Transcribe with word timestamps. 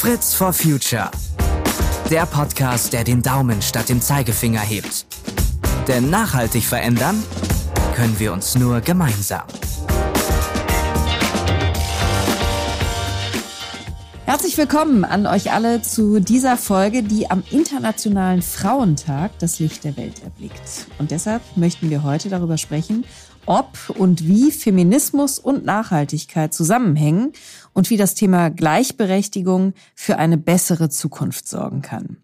Fritz 0.00 0.32
for 0.32 0.54
Future. 0.54 1.10
Der 2.08 2.24
Podcast, 2.24 2.94
der 2.94 3.04
den 3.04 3.20
Daumen 3.20 3.60
statt 3.60 3.90
dem 3.90 4.00
Zeigefinger 4.00 4.62
hebt. 4.62 5.04
Denn 5.88 6.08
nachhaltig 6.08 6.64
verändern 6.64 7.22
können 7.94 8.18
wir 8.18 8.32
uns 8.32 8.54
nur 8.54 8.80
gemeinsam. 8.80 9.42
Herzlich 14.24 14.56
willkommen 14.56 15.04
an 15.04 15.26
euch 15.26 15.52
alle 15.52 15.82
zu 15.82 16.18
dieser 16.18 16.56
Folge, 16.56 17.02
die 17.02 17.30
am 17.30 17.42
Internationalen 17.50 18.40
Frauentag 18.40 19.38
das 19.38 19.58
Licht 19.58 19.84
der 19.84 19.98
Welt 19.98 20.22
erblickt. 20.22 20.86
Und 20.98 21.10
deshalb 21.10 21.42
möchten 21.56 21.90
wir 21.90 22.04
heute 22.04 22.30
darüber 22.30 22.56
sprechen, 22.56 23.04
ob 23.46 23.90
und 23.96 24.26
wie 24.26 24.50
Feminismus 24.50 25.38
und 25.38 25.64
Nachhaltigkeit 25.64 26.54
zusammenhängen 26.54 27.32
und 27.72 27.90
wie 27.90 27.96
das 27.96 28.14
Thema 28.14 28.50
Gleichberechtigung 28.50 29.74
für 29.94 30.18
eine 30.18 30.38
bessere 30.38 30.88
Zukunft 30.88 31.48
sorgen 31.48 31.82
kann. 31.82 32.18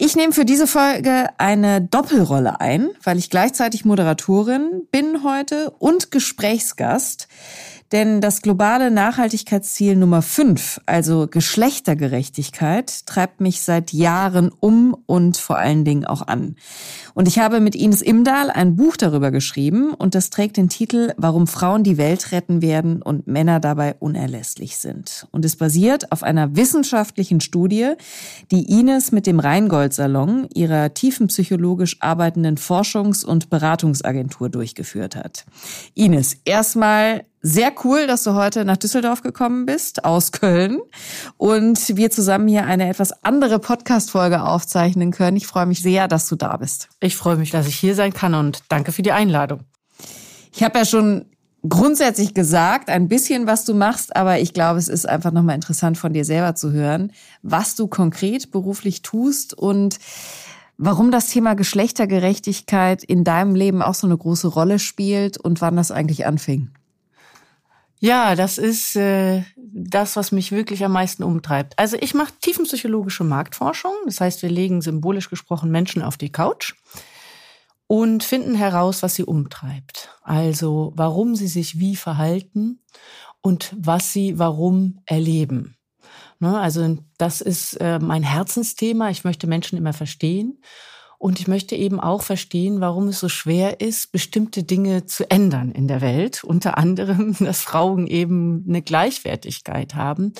Ich 0.00 0.14
nehme 0.14 0.32
für 0.32 0.44
diese 0.44 0.68
Folge 0.68 1.26
eine 1.38 1.80
Doppelrolle 1.80 2.60
ein, 2.60 2.90
weil 3.02 3.18
ich 3.18 3.30
gleichzeitig 3.30 3.84
Moderatorin 3.84 4.82
bin 4.92 5.24
heute 5.24 5.70
und 5.70 6.12
Gesprächsgast. 6.12 7.26
Denn 7.90 8.20
das 8.20 8.42
globale 8.42 8.90
Nachhaltigkeitsziel 8.90 9.96
Nummer 9.96 10.20
5, 10.20 10.82
also 10.84 11.26
Geschlechtergerechtigkeit, 11.26 13.06
treibt 13.06 13.40
mich 13.40 13.62
seit 13.62 13.92
Jahren 13.92 14.52
um 14.60 14.94
und 15.06 15.38
vor 15.38 15.56
allen 15.58 15.84
Dingen 15.84 16.04
auch 16.04 16.26
an. 16.26 16.56
Und 17.18 17.26
ich 17.26 17.40
habe 17.40 17.58
mit 17.58 17.74
Ines 17.74 18.00
Imdahl 18.00 18.48
ein 18.48 18.76
Buch 18.76 18.96
darüber 18.96 19.32
geschrieben 19.32 19.92
und 19.92 20.14
das 20.14 20.30
trägt 20.30 20.56
den 20.56 20.68
Titel 20.68 21.14
Warum 21.16 21.48
Frauen 21.48 21.82
die 21.82 21.98
Welt 21.98 22.30
retten 22.30 22.62
werden 22.62 23.02
und 23.02 23.26
Männer 23.26 23.58
dabei 23.58 23.96
unerlässlich 23.98 24.76
sind. 24.76 25.26
Und 25.32 25.44
es 25.44 25.56
basiert 25.56 26.12
auf 26.12 26.22
einer 26.22 26.54
wissenschaftlichen 26.54 27.40
Studie, 27.40 27.94
die 28.52 28.70
Ines 28.70 29.10
mit 29.10 29.26
dem 29.26 29.40
Rheingold 29.40 29.94
Salon, 29.94 30.46
ihrer 30.54 30.94
tiefenpsychologisch 30.94 31.96
arbeitenden 31.98 32.56
Forschungs- 32.56 33.24
und 33.24 33.50
Beratungsagentur 33.50 34.48
durchgeführt 34.48 35.16
hat. 35.16 35.44
Ines, 35.94 36.36
erstmal 36.44 37.24
sehr 37.40 37.72
cool, 37.84 38.06
dass 38.06 38.24
du 38.24 38.34
heute 38.34 38.64
nach 38.64 38.76
Düsseldorf 38.76 39.22
gekommen 39.22 39.64
bist, 39.64 40.04
aus 40.04 40.32
Köln. 40.32 40.80
Und 41.36 41.96
wir 41.96 42.10
zusammen 42.10 42.48
hier 42.48 42.66
eine 42.66 42.88
etwas 42.88 43.24
andere 43.24 43.58
Podcast-Folge 43.58 44.42
aufzeichnen 44.42 45.12
können. 45.12 45.36
Ich 45.36 45.46
freue 45.46 45.66
mich 45.66 45.80
sehr, 45.80 46.08
dass 46.08 46.28
du 46.28 46.36
da 46.36 46.56
bist. 46.56 46.88
Ich 47.08 47.16
freue 47.16 47.36
mich, 47.36 47.50
dass 47.50 47.66
ich 47.66 47.76
hier 47.76 47.94
sein 47.94 48.12
kann 48.12 48.34
und 48.34 48.64
danke 48.68 48.92
für 48.92 49.00
die 49.00 49.12
Einladung. 49.12 49.60
Ich 50.54 50.62
habe 50.62 50.78
ja 50.78 50.84
schon 50.84 51.24
grundsätzlich 51.66 52.34
gesagt, 52.34 52.90
ein 52.90 53.08
bisschen, 53.08 53.46
was 53.46 53.64
du 53.64 53.72
machst, 53.72 54.14
aber 54.14 54.40
ich 54.40 54.52
glaube, 54.52 54.78
es 54.78 54.88
ist 54.88 55.08
einfach 55.08 55.32
nochmal 55.32 55.54
interessant 55.54 55.96
von 55.96 56.12
dir 56.12 56.26
selber 56.26 56.54
zu 56.54 56.70
hören, 56.70 57.12
was 57.40 57.76
du 57.76 57.86
konkret 57.86 58.50
beruflich 58.50 59.00
tust 59.00 59.54
und 59.54 59.96
warum 60.76 61.10
das 61.10 61.28
Thema 61.28 61.54
Geschlechtergerechtigkeit 61.54 63.02
in 63.04 63.24
deinem 63.24 63.54
Leben 63.54 63.80
auch 63.80 63.94
so 63.94 64.06
eine 64.06 64.18
große 64.18 64.48
Rolle 64.48 64.78
spielt 64.78 65.38
und 65.38 65.62
wann 65.62 65.76
das 65.76 65.90
eigentlich 65.90 66.26
anfing. 66.26 66.68
Ja, 68.00 68.36
das 68.36 68.58
ist 68.58 68.94
äh, 68.96 69.42
das, 69.56 70.14
was 70.16 70.30
mich 70.30 70.52
wirklich 70.52 70.84
am 70.84 70.92
meisten 70.92 71.22
umtreibt. 71.24 71.78
Also 71.78 71.96
ich 72.00 72.14
mache 72.14 72.32
tiefenpsychologische 72.40 73.24
Marktforschung. 73.24 73.92
Das 74.06 74.20
heißt, 74.20 74.42
wir 74.42 74.50
legen 74.50 74.82
symbolisch 74.82 75.30
gesprochen 75.30 75.70
Menschen 75.70 76.02
auf 76.02 76.16
die 76.16 76.30
Couch 76.30 76.74
und 77.88 78.22
finden 78.22 78.54
heraus, 78.54 79.02
was 79.02 79.16
sie 79.16 79.24
umtreibt. 79.24 80.16
Also 80.22 80.92
warum 80.94 81.34
sie 81.34 81.48
sich 81.48 81.80
wie 81.80 81.96
verhalten 81.96 82.80
und 83.40 83.74
was 83.76 84.12
sie 84.12 84.38
warum 84.38 85.00
erleben. 85.06 85.76
Ne, 86.40 86.58
also 86.58 86.98
das 87.16 87.40
ist 87.40 87.74
äh, 87.80 87.98
mein 87.98 88.22
Herzensthema. 88.22 89.10
Ich 89.10 89.24
möchte 89.24 89.48
Menschen 89.48 89.76
immer 89.76 89.92
verstehen. 89.92 90.62
Und 91.18 91.40
ich 91.40 91.48
möchte 91.48 91.74
eben 91.74 91.98
auch 91.98 92.22
verstehen, 92.22 92.80
warum 92.80 93.08
es 93.08 93.18
so 93.18 93.28
schwer 93.28 93.80
ist, 93.80 94.12
bestimmte 94.12 94.62
Dinge 94.62 95.04
zu 95.06 95.28
ändern 95.28 95.72
in 95.72 95.88
der 95.88 96.00
Welt. 96.00 96.44
Unter 96.44 96.78
anderem, 96.78 97.34
dass 97.40 97.60
Frauen 97.60 98.06
eben 98.06 98.64
eine 98.68 98.82
Gleichwertigkeit 98.82 99.96
haben. 99.96 100.32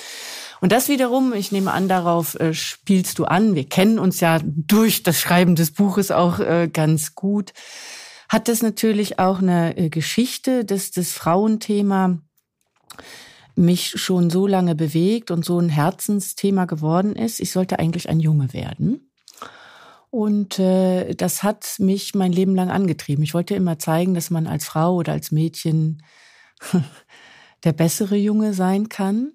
Und 0.60 0.70
das 0.70 0.88
wiederum, 0.88 1.32
ich 1.32 1.50
nehme 1.50 1.72
an, 1.72 1.88
darauf 1.88 2.38
äh, 2.38 2.54
spielst 2.54 3.18
du 3.18 3.24
an. 3.24 3.56
Wir 3.56 3.68
kennen 3.68 3.98
uns 3.98 4.20
ja 4.20 4.38
durch 4.44 5.02
das 5.02 5.20
Schreiben 5.20 5.56
des 5.56 5.72
Buches 5.72 6.12
auch 6.12 6.38
äh, 6.38 6.70
ganz 6.72 7.16
gut. 7.16 7.52
Hat 8.28 8.46
das 8.46 8.62
natürlich 8.62 9.18
auch 9.18 9.40
eine 9.40 9.76
äh, 9.76 9.88
Geschichte, 9.88 10.64
dass 10.64 10.92
das 10.92 11.10
Frauenthema 11.10 12.20
mich 13.56 14.00
schon 14.00 14.30
so 14.30 14.46
lange 14.46 14.76
bewegt 14.76 15.32
und 15.32 15.44
so 15.44 15.58
ein 15.58 15.70
Herzensthema 15.70 16.66
geworden 16.66 17.16
ist. 17.16 17.40
Ich 17.40 17.50
sollte 17.50 17.80
eigentlich 17.80 18.08
ein 18.08 18.20
Junge 18.20 18.52
werden. 18.52 19.07
Und 20.10 20.58
äh, 20.58 21.14
das 21.14 21.42
hat 21.42 21.74
mich 21.78 22.14
mein 22.14 22.32
Leben 22.32 22.54
lang 22.54 22.70
angetrieben. 22.70 23.22
Ich 23.22 23.34
wollte 23.34 23.54
immer 23.54 23.78
zeigen, 23.78 24.14
dass 24.14 24.30
man 24.30 24.46
als 24.46 24.66
Frau 24.66 24.94
oder 24.94 25.12
als 25.12 25.30
Mädchen 25.30 26.02
der 27.64 27.72
bessere 27.72 28.16
Junge 28.16 28.54
sein 28.54 28.88
kann. 28.88 29.32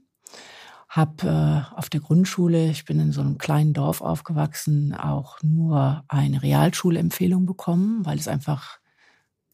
Hab 0.90 1.24
äh, 1.24 1.62
auf 1.76 1.90
der 1.90 2.02
Grundschule, 2.02 2.70
ich 2.70 2.86
bin 2.86 3.00
in 3.00 3.12
so 3.12 3.22
einem 3.22 3.38
kleinen 3.38 3.74
Dorf 3.74 4.02
aufgewachsen, 4.02 4.94
auch 4.94 5.38
nur 5.42 6.04
eine 6.08 6.42
Realschulempfehlung 6.42 7.46
bekommen, 7.46 8.06
weil 8.06 8.18
es 8.18 8.28
einfach 8.28 8.80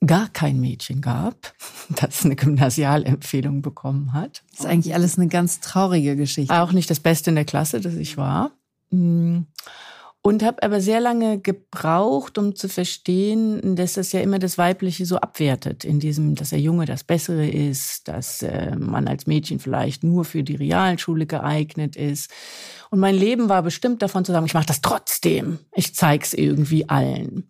gar 0.06 0.29
kein 0.29 0.59
Mädchen 0.59 1.02
gab, 1.02 1.53
das 1.90 2.24
eine 2.24 2.38
Gymnasialempfehlung 2.38 3.62
bekommen 3.62 4.13
hat. 4.13 4.44
Das 4.52 4.62
ist 4.62 4.66
eigentlich 4.66 4.94
alles 4.94 5.18
eine 5.18 5.28
ganz 5.28 5.59
traurige 5.59 6.16
Geschichte. 6.16 6.53
Auch 6.53 6.72
nicht 6.72 6.90
das 6.90 7.02
Beste 7.02 7.31
in 7.31 7.35
der 7.35 7.46
Klasse, 7.46 7.81
das 7.81 7.96
ich 7.96 8.16
war. 8.16 8.52
Hm 8.90 9.47
und 10.22 10.44
habe 10.44 10.62
aber 10.63 10.81
sehr 10.81 11.00
lange 11.00 11.40
gebraucht, 11.40 12.38
um 12.38 12.56
zu 12.56 12.68
verstehen, 12.68 13.75
dass 13.75 13.94
das 13.94 14.12
ja 14.12 14.19
immer 14.19 14.38
das 14.38 14.57
Weibliche 14.57 15.06
so 15.06 15.18
abwertet, 15.18 15.85
in 15.85 16.00
diesem, 16.00 16.35
dass 16.35 16.50
der 16.50 16.59
Junge 16.59 16.85
das 16.85 17.06
Bessere 17.06 17.47
ist, 17.47 18.07
dass 18.09 18.41
äh, 18.41 18.75
man 18.75 19.08
als 19.08 19.28
Mädchen 19.28 19.59
vielleicht 19.59 20.03
nur 20.03 20.25
für 20.25 20.44
die 20.44 20.56
Realschule 20.56 21.25
geeignet 21.25 21.96
ist. 21.96 22.31
Und 22.90 23.00
mein 23.00 23.16
Leben 23.16 23.47
war 23.47 23.63
bestimmt 23.63 24.02
davon 24.02 24.25
zu 24.25 24.34
sagen, 24.34 24.46
ich 24.46 24.53
mache 24.53 24.66
das 24.66 24.81
trotzdem, 24.81 25.59
ich 25.74 25.96
zeig's 25.96 26.34
irgendwie 26.34 26.90
allen. 26.90 27.50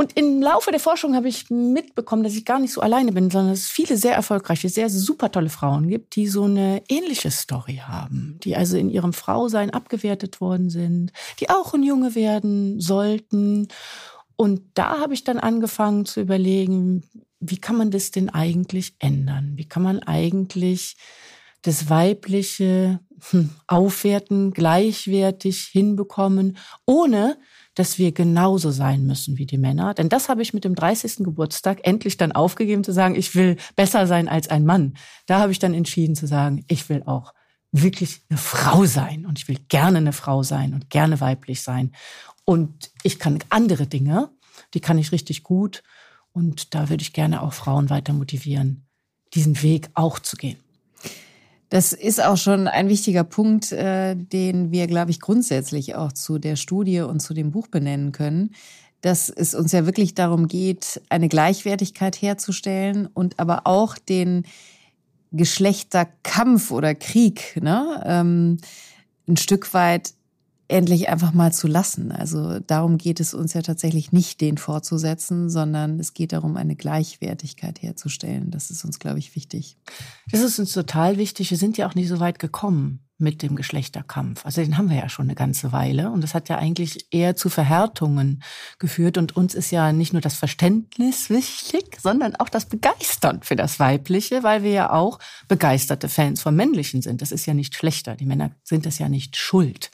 Und 0.00 0.16
im 0.16 0.40
Laufe 0.40 0.70
der 0.70 0.80
Forschung 0.80 1.14
habe 1.14 1.28
ich 1.28 1.50
mitbekommen, 1.50 2.22
dass 2.22 2.34
ich 2.34 2.46
gar 2.46 2.58
nicht 2.58 2.72
so 2.72 2.80
alleine 2.80 3.12
bin, 3.12 3.30
sondern 3.30 3.50
dass 3.50 3.64
es 3.64 3.70
viele 3.70 3.98
sehr 3.98 4.14
erfolgreiche, 4.14 4.70
sehr 4.70 4.88
super 4.88 5.30
tolle 5.30 5.50
Frauen 5.50 5.90
gibt, 5.90 6.16
die 6.16 6.26
so 6.26 6.44
eine 6.44 6.82
ähnliche 6.88 7.30
Story 7.30 7.82
haben, 7.86 8.38
die 8.42 8.56
also 8.56 8.78
in 8.78 8.88
ihrem 8.88 9.12
Frausein 9.12 9.68
abgewertet 9.68 10.40
worden 10.40 10.70
sind, 10.70 11.12
die 11.38 11.50
auch 11.50 11.74
ein 11.74 11.82
Junge 11.82 12.14
werden 12.14 12.80
sollten. 12.80 13.68
Und 14.36 14.62
da 14.72 15.00
habe 15.00 15.12
ich 15.12 15.22
dann 15.22 15.38
angefangen 15.38 16.06
zu 16.06 16.22
überlegen, 16.22 17.02
wie 17.38 17.58
kann 17.58 17.76
man 17.76 17.90
das 17.90 18.10
denn 18.10 18.30
eigentlich 18.30 18.94
ändern? 19.00 19.52
Wie 19.56 19.68
kann 19.68 19.82
man 19.82 19.98
eigentlich 19.98 20.96
das 21.60 21.90
Weibliche 21.90 23.00
hm, 23.32 23.50
aufwerten, 23.66 24.52
gleichwertig 24.52 25.66
hinbekommen, 25.66 26.56
ohne 26.86 27.36
dass 27.80 27.96
wir 27.96 28.12
genauso 28.12 28.70
sein 28.72 29.06
müssen 29.06 29.38
wie 29.38 29.46
die 29.46 29.56
Männer. 29.56 29.94
Denn 29.94 30.10
das 30.10 30.28
habe 30.28 30.42
ich 30.42 30.52
mit 30.52 30.64
dem 30.64 30.74
30. 30.74 31.24
Geburtstag 31.24 31.80
endlich 31.82 32.18
dann 32.18 32.30
aufgegeben 32.30 32.84
zu 32.84 32.92
sagen, 32.92 33.14
ich 33.14 33.34
will 33.34 33.56
besser 33.74 34.06
sein 34.06 34.28
als 34.28 34.48
ein 34.48 34.66
Mann. 34.66 34.98
Da 35.24 35.40
habe 35.40 35.50
ich 35.50 35.60
dann 35.60 35.72
entschieden 35.72 36.14
zu 36.14 36.26
sagen, 36.26 36.62
ich 36.68 36.90
will 36.90 37.02
auch 37.06 37.32
wirklich 37.72 38.20
eine 38.28 38.36
Frau 38.36 38.84
sein 38.84 39.24
und 39.24 39.38
ich 39.38 39.48
will 39.48 39.56
gerne 39.70 39.96
eine 39.96 40.12
Frau 40.12 40.42
sein 40.42 40.74
und 40.74 40.90
gerne 40.90 41.22
weiblich 41.22 41.62
sein. 41.62 41.92
Und 42.44 42.90
ich 43.02 43.18
kann 43.18 43.38
andere 43.48 43.86
Dinge, 43.86 44.28
die 44.74 44.80
kann 44.80 44.98
ich 44.98 45.10
richtig 45.10 45.42
gut. 45.42 45.82
Und 46.32 46.74
da 46.74 46.90
würde 46.90 47.00
ich 47.00 47.14
gerne 47.14 47.40
auch 47.40 47.54
Frauen 47.54 47.88
weiter 47.88 48.12
motivieren, 48.12 48.84
diesen 49.32 49.62
Weg 49.62 49.88
auch 49.94 50.18
zu 50.18 50.36
gehen. 50.36 50.58
Das 51.70 51.92
ist 51.92 52.22
auch 52.22 52.36
schon 52.36 52.66
ein 52.66 52.88
wichtiger 52.88 53.22
Punkt, 53.22 53.70
äh, 53.70 54.16
den 54.16 54.72
wir, 54.72 54.88
glaube 54.88 55.12
ich, 55.12 55.20
grundsätzlich 55.20 55.94
auch 55.94 56.12
zu 56.12 56.40
der 56.40 56.56
Studie 56.56 57.00
und 57.00 57.20
zu 57.20 57.32
dem 57.32 57.52
Buch 57.52 57.68
benennen 57.68 58.10
können, 58.10 58.50
dass 59.02 59.30
es 59.30 59.54
uns 59.54 59.70
ja 59.70 59.86
wirklich 59.86 60.14
darum 60.14 60.48
geht, 60.48 61.00
eine 61.08 61.28
Gleichwertigkeit 61.28 62.20
herzustellen 62.20 63.06
und 63.06 63.38
aber 63.38 63.68
auch 63.68 63.96
den 63.96 64.44
Geschlechterkampf 65.30 66.72
oder 66.72 66.96
Krieg 66.96 67.56
ne, 67.62 68.02
ähm, 68.04 68.58
ein 69.28 69.36
Stück 69.36 69.72
weit 69.72 70.14
endlich 70.70 71.08
einfach 71.08 71.32
mal 71.32 71.52
zu 71.52 71.66
lassen. 71.66 72.12
Also 72.12 72.60
darum 72.60 72.98
geht 72.98 73.20
es 73.20 73.34
uns 73.34 73.54
ja 73.54 73.62
tatsächlich 73.62 74.12
nicht, 74.12 74.40
den 74.40 74.58
fortzusetzen, 74.58 75.50
sondern 75.50 75.98
es 75.98 76.14
geht 76.14 76.32
darum, 76.32 76.56
eine 76.56 76.76
Gleichwertigkeit 76.76 77.82
herzustellen. 77.82 78.50
Das 78.50 78.70
ist 78.70 78.84
uns, 78.84 78.98
glaube 78.98 79.18
ich, 79.18 79.34
wichtig. 79.34 79.76
Das 80.30 80.40
ist 80.40 80.58
uns 80.58 80.72
total 80.72 81.18
wichtig. 81.18 81.50
Wir 81.50 81.58
sind 81.58 81.76
ja 81.76 81.88
auch 81.88 81.94
nicht 81.94 82.08
so 82.08 82.20
weit 82.20 82.38
gekommen 82.38 83.00
mit 83.20 83.42
dem 83.42 83.54
Geschlechterkampf. 83.54 84.44
Also 84.46 84.62
den 84.62 84.78
haben 84.78 84.88
wir 84.88 84.96
ja 84.96 85.08
schon 85.08 85.26
eine 85.26 85.34
ganze 85.34 85.72
Weile 85.72 86.10
und 86.10 86.22
das 86.22 86.34
hat 86.34 86.48
ja 86.48 86.56
eigentlich 86.56 87.06
eher 87.10 87.36
zu 87.36 87.50
Verhärtungen 87.50 88.42
geführt 88.78 89.18
und 89.18 89.36
uns 89.36 89.54
ist 89.54 89.70
ja 89.70 89.92
nicht 89.92 90.12
nur 90.12 90.22
das 90.22 90.36
Verständnis 90.36 91.28
wichtig, 91.28 91.98
sondern 92.00 92.34
auch 92.36 92.48
das 92.48 92.66
Begeistern 92.66 93.42
für 93.42 93.56
das 93.56 93.78
Weibliche, 93.78 94.42
weil 94.42 94.62
wir 94.62 94.72
ja 94.72 94.92
auch 94.92 95.18
begeisterte 95.48 96.08
Fans 96.08 96.40
vom 96.40 96.56
Männlichen 96.56 97.02
sind. 97.02 97.20
Das 97.20 97.30
ist 97.30 97.44
ja 97.44 97.52
nicht 97.52 97.74
schlechter. 97.74 98.16
Die 98.16 98.26
Männer 98.26 98.52
sind 98.64 98.86
es 98.86 98.98
ja 98.98 99.08
nicht 99.08 99.36
schuld, 99.36 99.90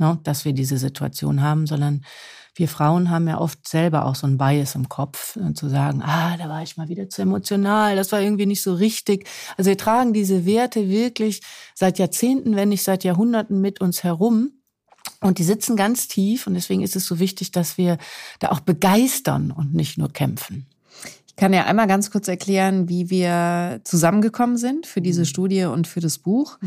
ne, 0.00 0.18
dass 0.24 0.44
wir 0.44 0.52
diese 0.52 0.78
Situation 0.78 1.42
haben, 1.42 1.66
sondern 1.66 2.02
wir 2.56 2.68
Frauen 2.68 3.10
haben 3.10 3.28
ja 3.28 3.38
oft 3.38 3.68
selber 3.68 4.06
auch 4.06 4.16
so 4.16 4.26
ein 4.26 4.36
Bias 4.36 4.74
im 4.74 4.88
Kopf, 4.88 5.36
äh, 5.36 5.54
zu 5.54 5.68
sagen, 5.68 6.02
ah, 6.02 6.36
da 6.36 6.48
war 6.48 6.62
ich 6.62 6.76
mal 6.76 6.88
wieder 6.88 7.08
zu 7.08 7.22
emotional, 7.22 7.94
das 7.94 8.10
war 8.10 8.20
irgendwie 8.20 8.46
nicht 8.46 8.62
so 8.62 8.74
richtig. 8.74 9.28
Also 9.56 9.70
wir 9.70 9.78
tragen 9.78 10.12
diese 10.12 10.44
Werte 10.46 10.88
wirklich 10.88 11.42
seit 11.74 11.98
Jahrzehnten, 11.98 12.56
wenn 12.56 12.70
nicht 12.70 12.82
seit 12.82 13.04
Jahrhunderten 13.04 13.60
mit 13.60 13.80
uns 13.80 14.02
herum. 14.02 14.50
Und 15.22 15.38
die 15.38 15.44
sitzen 15.44 15.76
ganz 15.76 16.08
tief 16.08 16.46
und 16.46 16.54
deswegen 16.54 16.82
ist 16.82 16.96
es 16.96 17.06
so 17.06 17.18
wichtig, 17.18 17.52
dass 17.52 17.78
wir 17.78 17.98
da 18.38 18.50
auch 18.50 18.60
begeistern 18.60 19.50
und 19.50 19.74
nicht 19.74 19.98
nur 19.98 20.10
kämpfen 20.12 20.66
kann 21.40 21.54
ja 21.54 21.64
einmal 21.64 21.86
ganz 21.86 22.10
kurz 22.10 22.28
erklären, 22.28 22.90
wie 22.90 23.08
wir 23.08 23.80
zusammengekommen 23.84 24.58
sind 24.58 24.86
für 24.86 25.00
diese 25.00 25.22
mhm. 25.22 25.24
Studie 25.24 25.64
und 25.64 25.86
für 25.86 26.00
das 26.00 26.18
Buch. 26.18 26.58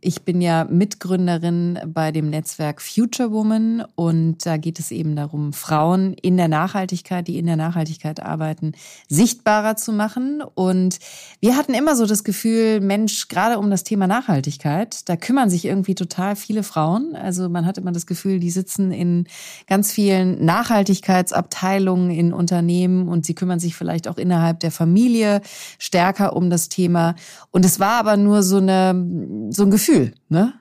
Ich 0.00 0.22
bin 0.22 0.40
ja 0.40 0.64
Mitgründerin 0.64 1.80
bei 1.86 2.12
dem 2.12 2.30
Netzwerk 2.30 2.82
Future 2.82 3.32
Woman 3.32 3.84
und 3.94 4.44
da 4.44 4.56
geht 4.56 4.78
es 4.78 4.90
eben 4.90 5.16
darum, 5.16 5.52
Frauen 5.52 6.12
in 6.14 6.36
der 6.36 6.48
Nachhaltigkeit, 6.48 7.26
die 7.26 7.38
in 7.38 7.46
der 7.46 7.56
Nachhaltigkeit 7.56 8.20
arbeiten, 8.20 8.72
sichtbarer 9.08 9.76
zu 9.76 9.92
machen. 9.92 10.42
Und 10.54 10.98
wir 11.40 11.56
hatten 11.56 11.74
immer 11.74 11.96
so 11.96 12.06
das 12.06 12.24
Gefühl, 12.24 12.80
Mensch, 12.80 13.28
gerade 13.28 13.58
um 13.58 13.70
das 13.70 13.84
Thema 13.84 14.06
Nachhaltigkeit, 14.06 15.08
da 15.08 15.16
kümmern 15.16 15.50
sich 15.50 15.64
irgendwie 15.64 15.94
total 15.94 16.36
viele 16.36 16.62
Frauen. 16.62 17.16
Also 17.16 17.48
man 17.48 17.64
hat 17.64 17.78
immer 17.78 17.92
das 17.92 18.06
Gefühl, 18.06 18.38
die 18.38 18.50
sitzen 18.50 18.92
in 18.92 19.26
ganz 19.66 19.92
vielen 19.92 20.44
Nachhaltigkeitsabteilungen 20.44 22.10
in 22.10 22.32
Unternehmen 22.32 23.08
und 23.08 23.24
sie 23.24 23.34
kümmern 23.34 23.60
sich 23.60 23.74
vielleicht 23.74 24.08
auch 24.08 24.15
auch 24.16 24.18
innerhalb 24.18 24.60
der 24.60 24.70
Familie 24.70 25.40
stärker 25.78 26.34
um 26.34 26.50
das 26.50 26.68
Thema. 26.68 27.14
Und 27.50 27.64
es 27.64 27.80
war 27.80 27.98
aber 27.98 28.16
nur 28.16 28.42
so 28.42 28.58
eine, 28.58 29.50
so 29.50 29.64
ein 29.64 29.70
Gefühl, 29.70 30.14
ne? 30.28 30.54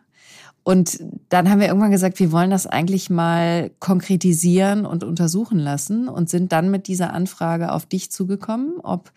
Und 0.67 0.99
dann 1.29 1.51
haben 1.51 1.59
wir 1.59 1.67
irgendwann 1.67 1.91
gesagt, 1.91 2.19
wir 2.19 2.31
wollen 2.31 2.49
das 2.49 2.65
eigentlich 2.65 3.11
mal 3.11 3.69
konkretisieren 3.77 4.87
und 4.87 5.03
untersuchen 5.03 5.59
lassen 5.59 6.07
und 6.07 6.27
sind 6.27 6.51
dann 6.51 6.71
mit 6.71 6.87
dieser 6.87 7.13
Anfrage 7.13 7.71
auf 7.71 7.85
dich 7.85 8.09
zugekommen, 8.09 8.79
ob 8.81 9.11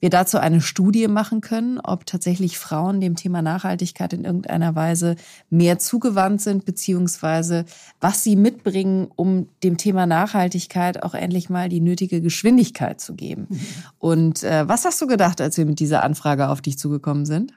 wir 0.00 0.10
dazu 0.10 0.38
eine 0.38 0.60
Studie 0.60 1.08
machen 1.08 1.40
können, 1.40 1.80
ob 1.80 2.06
tatsächlich 2.06 2.58
Frauen 2.58 3.00
dem 3.00 3.16
Thema 3.16 3.42
Nachhaltigkeit 3.42 4.12
in 4.12 4.24
irgendeiner 4.24 4.74
Weise 4.74 5.16
mehr 5.50 5.78
zugewandt 5.78 6.42
sind, 6.42 6.64
beziehungsweise 6.64 7.64
was 8.00 8.22
sie 8.22 8.36
mitbringen, 8.36 9.08
um 9.16 9.48
dem 9.62 9.78
Thema 9.78 10.06
Nachhaltigkeit 10.06 11.02
auch 11.02 11.14
endlich 11.14 11.48
mal 11.48 11.68
die 11.68 11.80
nötige 11.80 12.20
Geschwindigkeit 12.20 13.00
zu 13.00 13.14
geben. 13.14 13.46
Mhm. 13.48 13.60
Und 13.98 14.42
äh, 14.42 14.68
was 14.68 14.84
hast 14.84 15.00
du 15.00 15.06
gedacht, 15.06 15.40
als 15.40 15.56
wir 15.56 15.64
mit 15.64 15.80
dieser 15.80 16.02
Anfrage 16.02 16.48
auf 16.48 16.60
dich 16.60 16.78
zugekommen 16.78 17.24
sind? 17.24 17.52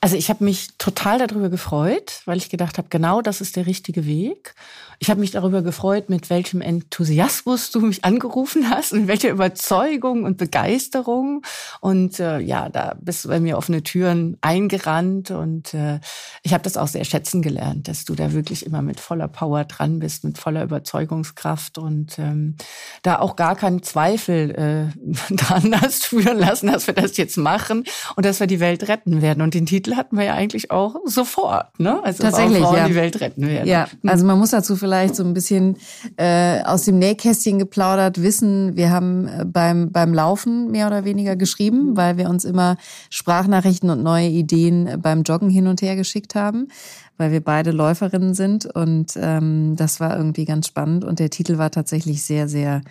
Also 0.00 0.16
ich 0.16 0.28
habe 0.28 0.44
mich 0.44 0.68
total 0.78 1.18
darüber 1.18 1.48
gefreut, 1.48 2.20
weil 2.26 2.38
ich 2.38 2.50
gedacht 2.50 2.78
habe, 2.78 2.88
genau 2.90 3.22
das 3.22 3.40
ist 3.40 3.56
der 3.56 3.66
richtige 3.66 4.06
Weg. 4.06 4.54
Ich 4.98 5.10
habe 5.10 5.20
mich 5.20 5.30
darüber 5.30 5.62
gefreut, 5.62 6.08
mit 6.08 6.30
welchem 6.30 6.62
Enthusiasmus 6.62 7.70
du 7.70 7.80
mich 7.80 8.04
angerufen 8.04 8.70
hast 8.70 8.92
und 8.92 9.08
welcher 9.08 9.30
Überzeugung 9.30 10.24
und 10.24 10.38
Begeisterung. 10.38 11.42
Und 11.80 12.18
äh, 12.18 12.38
ja, 12.38 12.68
da 12.70 12.96
bist 13.00 13.24
du 13.24 13.28
bei 13.28 13.40
mir 13.40 13.58
offene 13.58 13.82
Türen 13.82 14.38
eingerannt 14.40 15.30
und 15.30 15.74
äh, 15.74 16.00
ich 16.42 16.54
habe 16.54 16.64
das 16.64 16.76
auch 16.76 16.88
sehr 16.88 17.04
schätzen 17.04 17.42
gelernt, 17.42 17.88
dass 17.88 18.04
du 18.04 18.14
da 18.14 18.32
wirklich 18.32 18.64
immer 18.64 18.80
mit 18.80 19.00
voller 19.00 19.28
Power 19.28 19.64
dran 19.64 19.98
bist, 19.98 20.24
mit 20.24 20.38
voller 20.38 20.62
Überzeugungskraft 20.62 21.76
und 21.76 22.18
ähm, 22.18 22.56
da 23.02 23.18
auch 23.18 23.36
gar 23.36 23.56
keinen 23.56 23.82
Zweifel 23.82 24.92
äh, 25.30 25.34
dran 25.34 25.78
hast 25.80 26.06
führen 26.06 26.38
lassen, 26.38 26.68
dass 26.68 26.86
wir 26.86 26.94
das 26.94 27.18
jetzt 27.18 27.36
machen 27.36 27.84
und 28.14 28.24
dass 28.24 28.40
wir 28.40 28.46
die 28.46 28.60
Welt 28.60 28.88
retten 28.88 29.20
werden. 29.20 29.42
Und 29.42 29.52
den 29.52 29.66
Titel 29.66 29.85
hatten 29.94 30.16
wir 30.16 30.24
ja 30.24 30.34
eigentlich 30.34 30.70
auch 30.70 30.96
sofort, 31.04 31.78
ne? 31.78 32.02
Also 32.02 32.22
Tatsächlich, 32.22 32.62
Frauen 32.62 32.76
ja. 32.76 32.88
die 32.88 32.94
Welt 32.94 33.20
retten 33.20 33.46
werden. 33.46 33.68
Ja, 33.68 33.88
also 34.06 34.26
man 34.26 34.38
muss 34.38 34.50
dazu 34.50 34.76
vielleicht 34.76 35.14
so 35.14 35.22
ein 35.22 35.34
bisschen 35.34 35.76
äh, 36.16 36.62
aus 36.62 36.84
dem 36.84 36.98
Nähkästchen 36.98 37.58
geplaudert 37.58 38.22
wissen, 38.22 38.76
wir 38.76 38.90
haben 38.90 39.28
äh, 39.28 39.44
beim, 39.44 39.92
beim 39.92 40.14
Laufen 40.14 40.70
mehr 40.70 40.86
oder 40.86 41.04
weniger 41.04 41.36
geschrieben, 41.36 41.96
weil 41.96 42.16
wir 42.16 42.28
uns 42.28 42.44
immer 42.44 42.76
Sprachnachrichten 43.10 43.90
und 43.90 44.02
neue 44.02 44.28
Ideen 44.28 44.86
äh, 44.86 44.98
beim 44.98 45.22
Joggen 45.22 45.50
hin 45.50 45.66
und 45.66 45.82
her 45.82 45.96
geschickt 45.96 46.34
haben, 46.34 46.68
weil 47.16 47.30
wir 47.30 47.40
beide 47.40 47.70
Läuferinnen 47.70 48.34
sind. 48.34 48.66
Und 48.66 49.12
ähm, 49.16 49.76
das 49.76 50.00
war 50.00 50.16
irgendwie 50.16 50.44
ganz 50.44 50.66
spannend. 50.66 51.04
Und 51.04 51.18
der 51.18 51.30
Titel 51.30 51.58
war 51.58 51.70
tatsächlich 51.70 52.22
sehr, 52.22 52.48
sehr 52.48 52.82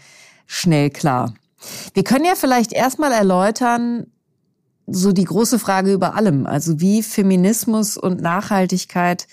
schnell 0.45 0.89
klar. 0.89 1.33
Wir 1.93 2.03
können 2.03 2.25
ja 2.25 2.35
vielleicht 2.35 2.73
erstmal 2.73 3.11
erläutern, 3.11 4.07
so 4.87 5.11
die 5.11 5.23
große 5.23 5.57
Frage 5.59 5.93
über 5.93 6.15
allem, 6.15 6.45
also 6.45 6.79
wie 6.79 7.01
Feminismus 7.03 7.97
und 7.97 8.21
Nachhaltigkeit 8.21 9.27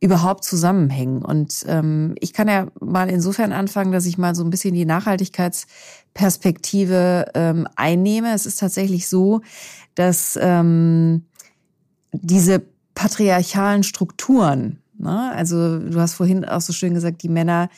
überhaupt 0.00 0.44
zusammenhängen. 0.44 1.24
Und 1.24 1.64
ähm, 1.68 2.14
ich 2.18 2.32
kann 2.32 2.48
ja 2.48 2.66
mal 2.80 3.08
insofern 3.08 3.52
anfangen, 3.52 3.92
dass 3.92 4.06
ich 4.06 4.18
mal 4.18 4.34
so 4.34 4.42
ein 4.42 4.50
bisschen 4.50 4.74
die 4.74 4.84
Nachhaltigkeitsperspektive 4.84 7.26
ähm, 7.34 7.68
einnehme. 7.76 8.34
Es 8.34 8.44
ist 8.44 8.58
tatsächlich 8.58 9.08
so, 9.08 9.42
dass 9.94 10.36
ähm, 10.42 11.26
diese 12.12 12.62
patriarchalen 12.94 13.84
Strukturen, 13.84 14.80
ne, 14.98 15.32
also 15.34 15.78
du 15.78 16.00
hast 16.00 16.14
vorhin 16.14 16.44
auch 16.44 16.60
so 16.60 16.72
schön 16.72 16.94
gesagt, 16.94 17.22
die 17.22 17.28
Männer 17.28 17.68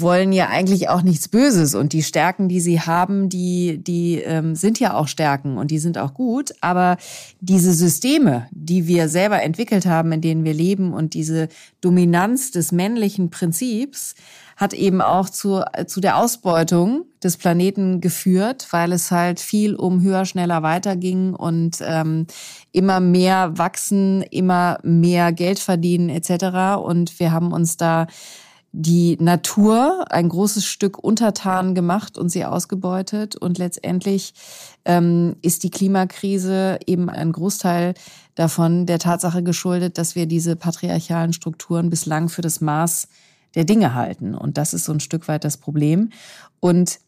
wollen 0.00 0.32
ja 0.32 0.48
eigentlich 0.48 0.88
auch 0.88 1.02
nichts 1.02 1.28
Böses 1.28 1.74
und 1.74 1.92
die 1.92 2.02
Stärken, 2.02 2.48
die 2.48 2.60
sie 2.60 2.80
haben, 2.80 3.28
die 3.28 3.78
die 3.78 4.18
ähm, 4.18 4.54
sind 4.54 4.80
ja 4.80 4.94
auch 4.94 5.08
Stärken 5.08 5.56
und 5.56 5.70
die 5.70 5.78
sind 5.78 5.98
auch 5.98 6.14
gut. 6.14 6.52
Aber 6.60 6.96
diese 7.40 7.72
Systeme, 7.72 8.46
die 8.50 8.86
wir 8.86 9.08
selber 9.08 9.42
entwickelt 9.42 9.86
haben, 9.86 10.12
in 10.12 10.20
denen 10.20 10.44
wir 10.44 10.54
leben 10.54 10.92
und 10.92 11.14
diese 11.14 11.48
Dominanz 11.80 12.50
des 12.50 12.72
männlichen 12.72 13.30
Prinzips 13.30 14.14
hat 14.56 14.72
eben 14.72 15.00
auch 15.00 15.28
zu 15.28 15.62
zu 15.86 16.00
der 16.00 16.16
Ausbeutung 16.16 17.06
des 17.22 17.36
Planeten 17.36 18.00
geführt, 18.00 18.68
weil 18.70 18.92
es 18.92 19.10
halt 19.10 19.40
viel 19.40 19.74
um 19.74 20.02
höher, 20.02 20.24
schneller 20.24 20.62
weiterging 20.62 21.34
und 21.34 21.78
ähm, 21.80 22.26
immer 22.72 23.00
mehr 23.00 23.56
wachsen, 23.58 24.22
immer 24.22 24.78
mehr 24.82 25.32
Geld 25.32 25.58
verdienen 25.58 26.08
etc. 26.08 26.82
Und 26.82 27.18
wir 27.18 27.32
haben 27.32 27.52
uns 27.52 27.76
da 27.76 28.06
die 28.76 29.16
Natur 29.20 30.04
ein 30.10 30.28
großes 30.28 30.66
Stück 30.66 30.98
untertan 30.98 31.76
gemacht 31.76 32.18
und 32.18 32.28
sie 32.28 32.44
ausgebeutet. 32.44 33.36
Und 33.36 33.56
letztendlich 33.56 34.34
ähm, 34.84 35.36
ist 35.42 35.62
die 35.62 35.70
Klimakrise 35.70 36.80
eben 36.84 37.08
ein 37.08 37.30
Großteil 37.30 37.94
davon 38.34 38.86
der 38.86 38.98
Tatsache 38.98 39.44
geschuldet, 39.44 39.96
dass 39.96 40.16
wir 40.16 40.26
diese 40.26 40.56
patriarchalen 40.56 41.32
Strukturen 41.32 41.88
bislang 41.88 42.28
für 42.28 42.42
das 42.42 42.60
Maß 42.60 43.06
der 43.54 43.64
Dinge 43.64 43.94
halten. 43.94 44.34
Und 44.34 44.58
das 44.58 44.74
ist 44.74 44.86
so 44.86 44.92
ein 44.92 44.98
Stück 44.98 45.28
weit 45.28 45.44
das 45.44 45.56
Problem. 45.56 46.10
Und 46.58 46.98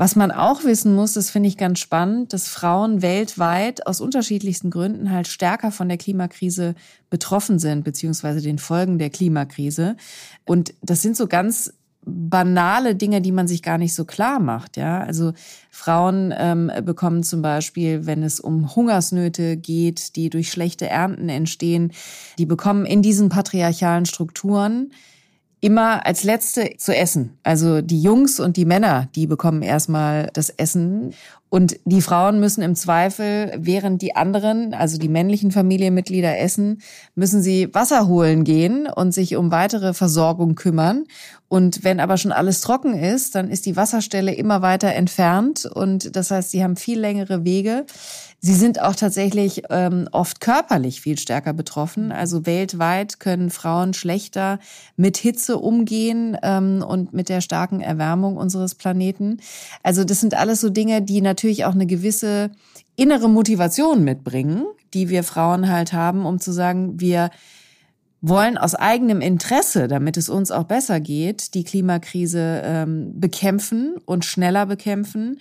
was 0.00 0.16
man 0.16 0.30
auch 0.30 0.64
wissen 0.64 0.94
muss, 0.94 1.12
das 1.12 1.28
finde 1.28 1.50
ich 1.50 1.58
ganz 1.58 1.78
spannend, 1.78 2.32
dass 2.32 2.48
Frauen 2.48 3.02
weltweit 3.02 3.86
aus 3.86 4.00
unterschiedlichsten 4.00 4.70
Gründen 4.70 5.10
halt 5.10 5.28
stärker 5.28 5.70
von 5.70 5.90
der 5.90 5.98
Klimakrise 5.98 6.74
betroffen 7.10 7.58
sind, 7.58 7.84
beziehungsweise 7.84 8.40
den 8.40 8.58
Folgen 8.58 8.96
der 8.96 9.10
Klimakrise. 9.10 9.98
Und 10.46 10.72
das 10.80 11.02
sind 11.02 11.18
so 11.18 11.26
ganz 11.26 11.74
banale 12.02 12.94
Dinge, 12.94 13.20
die 13.20 13.30
man 13.30 13.46
sich 13.46 13.62
gar 13.62 13.76
nicht 13.76 13.94
so 13.94 14.06
klar 14.06 14.40
macht. 14.40 14.78
Ja, 14.78 15.00
also 15.02 15.34
Frauen 15.70 16.32
ähm, 16.34 16.72
bekommen 16.82 17.22
zum 17.22 17.42
Beispiel, 17.42 18.06
wenn 18.06 18.22
es 18.22 18.40
um 18.40 18.74
Hungersnöte 18.74 19.58
geht, 19.58 20.16
die 20.16 20.30
durch 20.30 20.50
schlechte 20.50 20.88
Ernten 20.88 21.28
entstehen, 21.28 21.92
die 22.38 22.46
bekommen 22.46 22.86
in 22.86 23.02
diesen 23.02 23.28
patriarchalen 23.28 24.06
Strukturen 24.06 24.92
immer 25.60 26.06
als 26.06 26.24
Letzte 26.24 26.76
zu 26.78 26.94
essen. 26.96 27.38
Also 27.42 27.82
die 27.82 28.00
Jungs 28.00 28.40
und 28.40 28.56
die 28.56 28.64
Männer, 28.64 29.08
die 29.14 29.26
bekommen 29.26 29.62
erstmal 29.62 30.30
das 30.32 30.48
Essen 30.50 31.12
und 31.50 31.80
die 31.84 32.00
Frauen 32.00 32.38
müssen 32.38 32.62
im 32.62 32.76
Zweifel, 32.76 33.52
während 33.58 34.00
die 34.02 34.14
anderen, 34.14 34.72
also 34.72 34.98
die 34.98 35.08
männlichen 35.08 35.50
Familienmitglieder 35.50 36.38
essen, 36.38 36.80
müssen 37.16 37.42
sie 37.42 37.74
Wasser 37.74 38.06
holen 38.06 38.44
gehen 38.44 38.86
und 38.86 39.12
sich 39.12 39.34
um 39.34 39.50
weitere 39.50 39.92
Versorgung 39.92 40.54
kümmern. 40.54 41.06
Und 41.48 41.82
wenn 41.82 41.98
aber 41.98 42.16
schon 42.18 42.30
alles 42.30 42.60
trocken 42.60 42.94
ist, 42.94 43.34
dann 43.34 43.50
ist 43.50 43.66
die 43.66 43.74
Wasserstelle 43.74 44.32
immer 44.32 44.62
weiter 44.62 44.94
entfernt 44.94 45.66
und 45.66 46.14
das 46.14 46.30
heißt, 46.30 46.52
sie 46.52 46.62
haben 46.62 46.76
viel 46.76 47.00
längere 47.00 47.44
Wege 47.44 47.84
Sie 48.42 48.54
sind 48.54 48.80
auch 48.80 48.96
tatsächlich 48.96 49.64
ähm, 49.68 50.08
oft 50.12 50.40
körperlich 50.40 51.02
viel 51.02 51.18
stärker 51.18 51.52
betroffen. 51.52 52.10
Also 52.10 52.46
weltweit 52.46 53.20
können 53.20 53.50
Frauen 53.50 53.92
schlechter 53.92 54.58
mit 54.96 55.18
Hitze 55.18 55.58
umgehen 55.58 56.38
ähm, 56.42 56.82
und 56.86 57.12
mit 57.12 57.28
der 57.28 57.42
starken 57.42 57.82
Erwärmung 57.82 58.38
unseres 58.38 58.74
Planeten. 58.74 59.40
Also 59.82 60.04
das 60.04 60.20
sind 60.20 60.34
alles 60.34 60.62
so 60.62 60.70
Dinge, 60.70 61.02
die 61.02 61.20
natürlich 61.20 61.66
auch 61.66 61.74
eine 61.74 61.86
gewisse 61.86 62.50
innere 62.96 63.28
Motivation 63.28 64.04
mitbringen, 64.04 64.64
die 64.94 65.10
wir 65.10 65.22
Frauen 65.22 65.68
halt 65.68 65.92
haben, 65.92 66.24
um 66.24 66.40
zu 66.40 66.52
sagen, 66.52 66.98
wir 66.98 67.30
wollen 68.22 68.58
aus 68.58 68.74
eigenem 68.74 69.20
Interesse, 69.20 69.88
damit 69.88 70.16
es 70.16 70.28
uns 70.28 70.50
auch 70.50 70.64
besser 70.64 71.00
geht, 71.00 71.54
die 71.54 71.64
Klimakrise 71.64 72.60
ähm, 72.64 73.18
bekämpfen 73.18 73.96
und 74.04 74.24
schneller 74.24 74.66
bekämpfen 74.66 75.40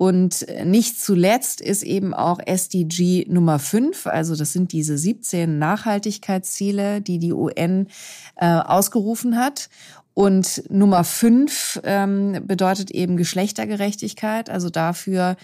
und 0.00 0.46
nicht 0.64 0.98
zuletzt 0.98 1.60
ist 1.60 1.82
eben 1.82 2.14
auch 2.14 2.38
SDG 2.38 3.26
Nummer 3.28 3.58
5, 3.58 4.06
also 4.06 4.34
das 4.34 4.50
sind 4.50 4.72
diese 4.72 4.96
17 4.96 5.58
Nachhaltigkeitsziele, 5.58 7.02
die 7.02 7.18
die 7.18 7.34
UN 7.34 7.86
äh, 8.36 8.46
ausgerufen 8.46 9.36
hat. 9.36 9.68
Und 10.14 10.62
Nummer 10.70 11.04
5 11.04 11.82
ähm, 11.84 12.40
bedeutet 12.46 12.90
eben 12.90 13.18
Geschlechtergerechtigkeit. 13.18 14.48
Also 14.48 14.70
dafür 14.70 15.36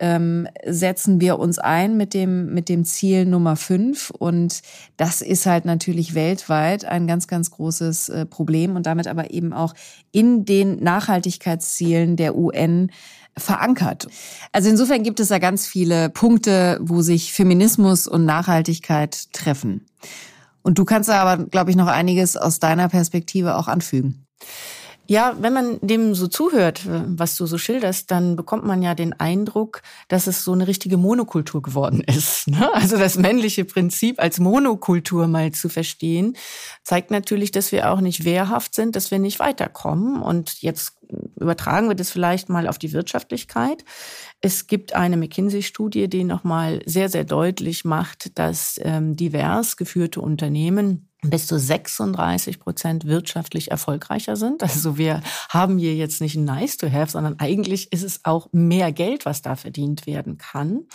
ähm, 0.00 0.48
setzen 0.66 1.20
wir 1.20 1.38
uns 1.38 1.58
ein 1.58 1.96
mit 1.96 2.14
dem, 2.14 2.52
mit 2.52 2.68
dem 2.68 2.84
Ziel 2.84 3.26
Nummer 3.26 3.54
5. 3.54 4.10
Und 4.10 4.62
das 4.96 5.20
ist 5.20 5.46
halt 5.46 5.66
natürlich 5.66 6.14
weltweit 6.14 6.86
ein 6.86 7.06
ganz, 7.06 7.28
ganz 7.28 7.50
großes 7.50 8.08
äh, 8.08 8.26
Problem 8.26 8.74
und 8.74 8.86
damit 8.86 9.06
aber 9.06 9.30
eben 9.30 9.52
auch 9.52 9.74
in 10.10 10.44
den 10.44 10.82
Nachhaltigkeitszielen 10.82 12.16
der 12.16 12.36
UN 12.36 12.90
verankert. 13.36 14.08
Also 14.52 14.70
insofern 14.70 15.02
gibt 15.02 15.20
es 15.20 15.28
da 15.28 15.38
ganz 15.38 15.66
viele 15.66 16.10
Punkte, 16.10 16.78
wo 16.82 17.02
sich 17.02 17.32
Feminismus 17.32 18.08
und 18.08 18.24
Nachhaltigkeit 18.24 19.32
treffen. 19.32 19.86
Und 20.62 20.78
du 20.78 20.84
kannst 20.84 21.08
da 21.08 21.22
aber, 21.22 21.44
glaube 21.44 21.70
ich, 21.70 21.76
noch 21.76 21.86
einiges 21.86 22.36
aus 22.36 22.58
deiner 22.58 22.88
Perspektive 22.88 23.56
auch 23.56 23.68
anfügen. 23.68 24.26
Ja, 25.10 25.34
wenn 25.40 25.52
man 25.52 25.80
dem 25.80 26.14
so 26.14 26.28
zuhört, 26.28 26.82
was 26.86 27.34
du 27.34 27.44
so 27.44 27.58
schilderst, 27.58 28.12
dann 28.12 28.36
bekommt 28.36 28.64
man 28.64 28.80
ja 28.80 28.94
den 28.94 29.12
Eindruck, 29.12 29.82
dass 30.06 30.28
es 30.28 30.44
so 30.44 30.52
eine 30.52 30.68
richtige 30.68 30.98
Monokultur 30.98 31.62
geworden 31.62 32.00
ist. 32.06 32.46
Ne? 32.50 32.72
Also 32.74 32.96
das 32.96 33.16
männliche 33.16 33.64
Prinzip 33.64 34.20
als 34.20 34.38
Monokultur 34.38 35.26
mal 35.26 35.50
zu 35.50 35.68
verstehen, 35.68 36.36
zeigt 36.84 37.10
natürlich, 37.10 37.50
dass 37.50 37.72
wir 37.72 37.90
auch 37.90 38.00
nicht 38.00 38.24
wehrhaft 38.24 38.74
sind, 38.74 38.94
dass 38.94 39.10
wir 39.10 39.18
nicht 39.18 39.40
weiterkommen. 39.40 40.22
Und 40.22 40.62
jetzt 40.62 40.96
übertragen 41.36 41.88
wir 41.88 41.96
das 41.96 42.10
vielleicht 42.10 42.48
mal 42.48 42.68
auf 42.68 42.78
die 42.78 42.92
Wirtschaftlichkeit. 42.92 43.84
Es 44.40 44.68
gibt 44.68 44.94
eine 44.94 45.16
McKinsey-Studie, 45.16 46.08
die 46.08 46.24
nochmal 46.24 46.82
sehr, 46.86 47.08
sehr 47.08 47.24
deutlich 47.24 47.84
macht, 47.84 48.38
dass 48.38 48.80
ähm, 48.82 49.16
divers 49.16 49.76
geführte 49.76 50.20
Unternehmen 50.20 51.09
bis 51.22 51.46
zu 51.46 51.58
36 51.58 52.58
Prozent 52.58 53.04
wirtschaftlich 53.04 53.70
erfolgreicher 53.70 54.36
sind. 54.36 54.62
Also 54.62 54.96
wir 54.96 55.22
haben 55.48 55.78
hier 55.78 55.94
jetzt 55.94 56.20
nicht 56.20 56.36
nice 56.36 56.76
to 56.76 56.90
have, 56.90 57.10
sondern 57.10 57.38
eigentlich 57.38 57.92
ist 57.92 58.02
es 58.02 58.20
auch 58.24 58.48
mehr 58.52 58.92
Geld, 58.92 59.26
was 59.26 59.42
da 59.42 59.56
verdient 59.56 60.06
werden 60.06 60.38
kann. 60.38 60.86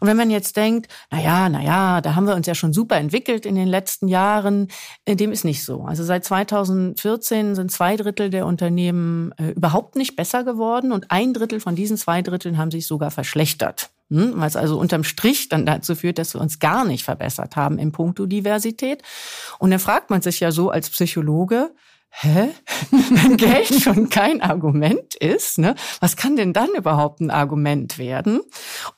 Und 0.00 0.08
wenn 0.08 0.16
man 0.16 0.30
jetzt 0.30 0.56
denkt, 0.56 0.88
na 1.10 1.20
ja, 1.20 1.48
na 1.48 1.62
ja, 1.62 2.00
da 2.00 2.14
haben 2.14 2.26
wir 2.26 2.34
uns 2.34 2.46
ja 2.46 2.54
schon 2.54 2.72
super 2.72 2.96
entwickelt 2.96 3.46
in 3.46 3.54
den 3.54 3.68
letzten 3.68 4.08
Jahren, 4.08 4.68
äh, 5.04 5.16
dem 5.16 5.32
ist 5.32 5.44
nicht 5.44 5.64
so. 5.64 5.82
Also 5.84 6.02
seit 6.02 6.24
2014 6.24 7.54
sind 7.54 7.70
zwei 7.70 7.96
Drittel 7.96 8.30
der 8.30 8.46
Unternehmen 8.46 9.32
äh, 9.38 9.50
überhaupt 9.50 9.96
nicht 9.96 10.16
besser 10.16 10.44
geworden 10.44 10.92
und 10.92 11.10
ein 11.10 11.34
Drittel 11.34 11.60
von 11.60 11.76
diesen 11.76 11.96
zwei 11.96 12.22
Dritteln 12.22 12.58
haben 12.58 12.70
sich 12.70 12.86
sogar 12.86 13.10
verschlechtert. 13.10 13.90
Hm, 14.10 14.32
was 14.36 14.56
also 14.56 14.78
unterm 14.78 15.04
Strich 15.04 15.48
dann 15.48 15.64
dazu 15.64 15.94
führt, 15.94 16.18
dass 16.18 16.34
wir 16.34 16.40
uns 16.40 16.58
gar 16.58 16.84
nicht 16.84 17.04
verbessert 17.04 17.54
haben 17.54 17.78
im 17.78 17.92
Punkto 17.92 18.26
Diversität. 18.26 19.02
Und 19.58 19.70
dann 19.70 19.78
fragt 19.78 20.10
man 20.10 20.20
sich 20.20 20.40
ja 20.40 20.50
so 20.50 20.70
als 20.70 20.90
Psychologe, 20.90 21.72
hä? 22.10 22.48
Wenn 22.90 23.36
Geld 23.36 23.72
schon 23.80 24.10
kein 24.10 24.42
Argument 24.42 25.14
ist, 25.14 25.58
ne? 25.58 25.76
was 26.00 26.16
kann 26.16 26.34
denn 26.34 26.52
dann 26.52 26.70
überhaupt 26.76 27.20
ein 27.20 27.30
Argument 27.30 27.98
werden? 27.98 28.40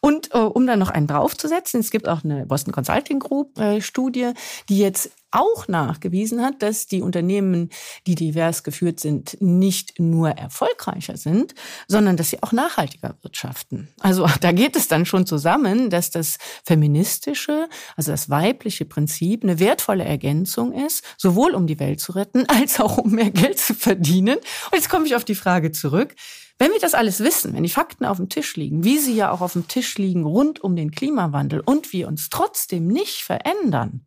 Und 0.00 0.34
äh, 0.34 0.38
um 0.38 0.66
dann 0.66 0.78
noch 0.78 0.90
einen 0.90 1.06
draufzusetzen, 1.06 1.80
es 1.80 1.90
gibt 1.90 2.08
auch 2.08 2.24
eine 2.24 2.46
Boston 2.46 2.72
Consulting 2.72 3.18
Group 3.18 3.58
äh, 3.58 3.82
Studie, 3.82 4.32
die 4.70 4.78
jetzt 4.78 5.10
auch 5.32 5.68
nachgewiesen 5.68 6.42
hat, 6.42 6.62
dass 6.62 6.86
die 6.86 7.02
Unternehmen, 7.02 7.70
die 8.06 8.14
divers 8.14 8.62
geführt 8.62 9.00
sind, 9.00 9.36
nicht 9.40 9.98
nur 9.98 10.30
erfolgreicher 10.30 11.16
sind, 11.16 11.54
sondern 11.88 12.16
dass 12.16 12.30
sie 12.30 12.42
auch 12.42 12.52
nachhaltiger 12.52 13.16
wirtschaften. 13.22 13.88
Also 14.00 14.28
da 14.40 14.52
geht 14.52 14.76
es 14.76 14.88
dann 14.88 15.06
schon 15.06 15.26
zusammen, 15.26 15.90
dass 15.90 16.10
das 16.10 16.38
feministische, 16.64 17.68
also 17.96 18.12
das 18.12 18.30
weibliche 18.30 18.84
Prinzip 18.84 19.42
eine 19.42 19.58
wertvolle 19.58 20.04
Ergänzung 20.04 20.72
ist, 20.72 21.04
sowohl 21.16 21.54
um 21.54 21.66
die 21.66 21.80
Welt 21.80 22.00
zu 22.00 22.12
retten, 22.12 22.46
als 22.48 22.80
auch 22.80 22.98
um 22.98 23.12
mehr 23.12 23.30
Geld 23.30 23.58
zu 23.58 23.74
verdienen. 23.74 24.36
Und 24.36 24.74
jetzt 24.74 24.90
komme 24.90 25.06
ich 25.06 25.16
auf 25.16 25.24
die 25.24 25.34
Frage 25.34 25.72
zurück. 25.72 26.14
Wenn 26.58 26.70
wir 26.70 26.78
das 26.78 26.94
alles 26.94 27.20
wissen, 27.20 27.54
wenn 27.54 27.64
die 27.64 27.68
Fakten 27.68 28.04
auf 28.04 28.18
dem 28.18 28.28
Tisch 28.28 28.54
liegen, 28.54 28.84
wie 28.84 28.98
sie 28.98 29.16
ja 29.16 29.32
auch 29.32 29.40
auf 29.40 29.54
dem 29.54 29.66
Tisch 29.66 29.98
liegen 29.98 30.24
rund 30.24 30.62
um 30.62 30.76
den 30.76 30.92
Klimawandel 30.92 31.60
und 31.60 31.92
wir 31.92 32.06
uns 32.06 32.28
trotzdem 32.28 32.86
nicht 32.86 33.22
verändern, 33.22 34.06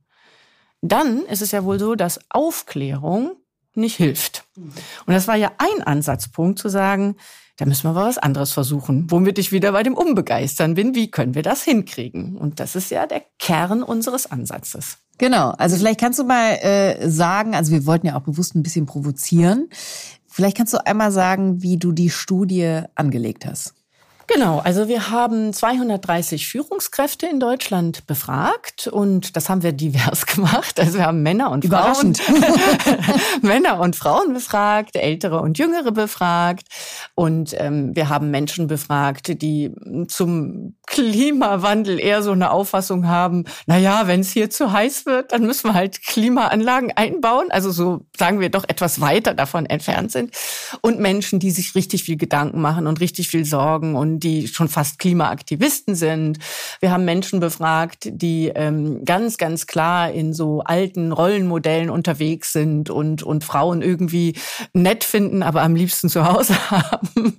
dann 0.91 1.25
ist 1.25 1.41
es 1.41 1.51
ja 1.51 1.63
wohl 1.63 1.79
so, 1.79 1.95
dass 1.95 2.19
Aufklärung 2.29 3.35
nicht 3.73 3.97
hilft. 3.97 4.45
Und 4.55 5.13
das 5.13 5.27
war 5.27 5.35
ja 5.35 5.51
ein 5.57 5.83
Ansatzpunkt 5.83 6.59
zu 6.59 6.69
sagen, 6.69 7.15
da 7.57 7.65
müssen 7.65 7.83
wir 7.83 7.93
mal 7.93 8.07
was 8.07 8.17
anderes 8.17 8.51
versuchen, 8.51 9.09
womit 9.09 9.39
ich 9.39 9.51
wieder 9.51 9.71
bei 9.71 9.83
dem 9.83 9.95
Unbegeistern 9.95 10.73
bin. 10.73 10.93
Wie 10.93 11.09
können 11.09 11.35
wir 11.35 11.43
das 11.43 11.63
hinkriegen? 11.63 12.37
Und 12.37 12.59
das 12.59 12.75
ist 12.75 12.91
ja 12.91 13.05
der 13.05 13.23
Kern 13.39 13.81
unseres 13.81 14.29
Ansatzes. 14.29 14.97
Genau, 15.17 15.51
also 15.51 15.77
vielleicht 15.77 15.99
kannst 15.99 16.19
du 16.19 16.25
mal 16.25 16.51
äh, 16.55 17.09
sagen, 17.09 17.55
also 17.55 17.71
wir 17.71 17.85
wollten 17.85 18.07
ja 18.07 18.17
auch 18.17 18.23
bewusst 18.23 18.55
ein 18.55 18.63
bisschen 18.63 18.85
provozieren. 18.85 19.69
Vielleicht 20.27 20.57
kannst 20.57 20.73
du 20.73 20.85
einmal 20.85 21.13
sagen, 21.13 21.61
wie 21.61 21.77
du 21.77 21.93
die 21.93 22.09
Studie 22.09 22.81
angelegt 22.95 23.45
hast. 23.45 23.73
Genau, 24.27 24.59
also 24.59 24.87
wir 24.87 25.11
haben 25.11 25.53
230 25.53 26.47
Führungskräfte 26.47 27.27
in 27.27 27.39
Deutschland 27.39 28.07
befragt 28.07 28.87
und 28.87 29.35
das 29.35 29.49
haben 29.49 29.61
wir 29.61 29.71
divers 29.71 30.25
gemacht. 30.25 30.79
Also 30.79 30.97
wir 30.97 31.05
haben 31.05 31.21
Männer 31.21 31.51
und 31.51 31.65
Frauen, 31.65 32.13
Männer 33.41 33.79
und 33.79 33.95
Frauen 33.95 34.33
befragt, 34.33 34.95
ältere 34.95 35.39
und 35.39 35.57
jüngere 35.57 35.91
befragt 35.91 36.67
und 37.13 37.55
ähm, 37.59 37.95
wir 37.95 38.09
haben 38.09 38.31
Menschen 38.31 38.67
befragt, 38.67 39.41
die 39.41 39.71
zum 40.07 40.75
Klimawandel 40.87 41.99
eher 41.99 42.21
so 42.23 42.31
eine 42.31 42.51
Auffassung 42.51 43.07
haben. 43.07 43.45
Na 43.65 43.77
ja, 43.77 44.07
wenn 44.07 44.21
es 44.21 44.31
hier 44.31 44.49
zu 44.49 44.71
heiß 44.71 45.05
wird, 45.05 45.31
dann 45.31 45.45
müssen 45.45 45.69
wir 45.69 45.73
halt 45.73 46.01
Klimaanlagen 46.03 46.91
einbauen. 46.95 47.47
Also 47.49 47.71
so 47.71 48.05
sagen 48.17 48.39
wir 48.39 48.49
doch 48.49 48.65
etwas 48.67 49.01
weiter 49.01 49.33
davon 49.33 49.65
entfernt 49.65 50.11
sind 50.11 50.35
und 50.81 50.99
Menschen, 50.99 51.39
die 51.39 51.51
sich 51.51 51.75
richtig 51.75 52.03
viel 52.03 52.17
Gedanken 52.17 52.61
machen 52.61 52.87
und 52.87 52.99
richtig 52.99 53.27
viel 53.27 53.45
Sorgen 53.45 53.95
und 53.95 54.19
die 54.19 54.47
schon 54.47 54.69
fast 54.69 54.99
Klimaaktivisten 54.99 55.95
sind. 55.95 56.39
Wir 56.79 56.91
haben 56.91 57.05
Menschen 57.05 57.39
befragt, 57.39 58.09
die 58.11 58.51
ähm, 58.55 59.03
ganz, 59.05 59.37
ganz 59.37 59.67
klar 59.67 60.11
in 60.11 60.33
so 60.33 60.61
alten 60.61 61.11
Rollenmodellen 61.11 61.89
unterwegs 61.89 62.53
sind 62.53 62.89
und, 62.89 63.23
und 63.23 63.43
Frauen 63.43 63.81
irgendwie 63.81 64.35
nett 64.73 65.03
finden, 65.03 65.43
aber 65.43 65.61
am 65.61 65.75
liebsten 65.75 66.09
zu 66.09 66.25
Hause 66.25 66.55
haben. 66.71 67.37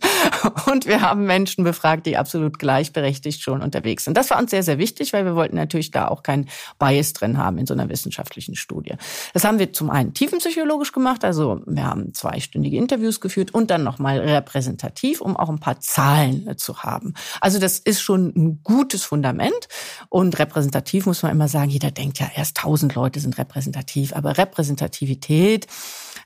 Und 0.66 0.86
wir 0.86 1.00
haben 1.00 1.24
Menschen 1.26 1.64
befragt, 1.64 2.06
die 2.06 2.16
absolut 2.16 2.58
gleichberechtigt 2.58 3.35
schon 3.42 3.62
unterwegs 3.62 4.04
sind. 4.04 4.16
Das 4.16 4.30
war 4.30 4.38
uns 4.38 4.50
sehr, 4.50 4.62
sehr 4.62 4.78
wichtig, 4.78 5.12
weil 5.14 5.24
wir 5.24 5.34
wollten 5.34 5.56
natürlich 5.56 5.90
da 5.90 6.08
auch 6.08 6.22
keinen 6.22 6.48
Bias 6.78 7.14
drin 7.14 7.38
haben 7.38 7.56
in 7.56 7.66
so 7.66 7.72
einer 7.72 7.88
wissenschaftlichen 7.88 8.54
Studie. 8.54 8.96
Das 9.32 9.44
haben 9.44 9.58
wir 9.58 9.72
zum 9.72 9.90
einen 9.90 10.12
tiefenpsychologisch 10.12 10.92
gemacht, 10.92 11.24
also 11.24 11.62
wir 11.66 11.84
haben 11.84 12.12
zweistündige 12.12 12.76
Interviews 12.76 13.20
geführt 13.20 13.54
und 13.54 13.70
dann 13.70 13.82
nochmal 13.82 14.18
repräsentativ, 14.18 15.20
um 15.20 15.36
auch 15.36 15.48
ein 15.48 15.58
paar 15.58 15.80
Zahlen 15.80 16.56
zu 16.58 16.66
zu 16.66 16.82
haben. 16.82 17.14
Also 17.40 17.58
das 17.58 17.78
ist 17.78 18.02
schon 18.02 18.32
ein 18.36 18.60
gutes 18.62 19.04
Fundament 19.04 19.68
und 20.08 20.38
repräsentativ 20.38 21.06
muss 21.06 21.22
man 21.22 21.32
immer 21.32 21.48
sagen, 21.48 21.70
jeder 21.70 21.92
denkt 21.92 22.18
ja, 22.18 22.28
erst 22.34 22.58
tausend 22.58 22.94
Leute 22.94 23.20
sind 23.20 23.38
repräsentativ, 23.38 24.14
aber 24.14 24.36
Repräsentativität 24.36 25.66
äh, 25.66 25.68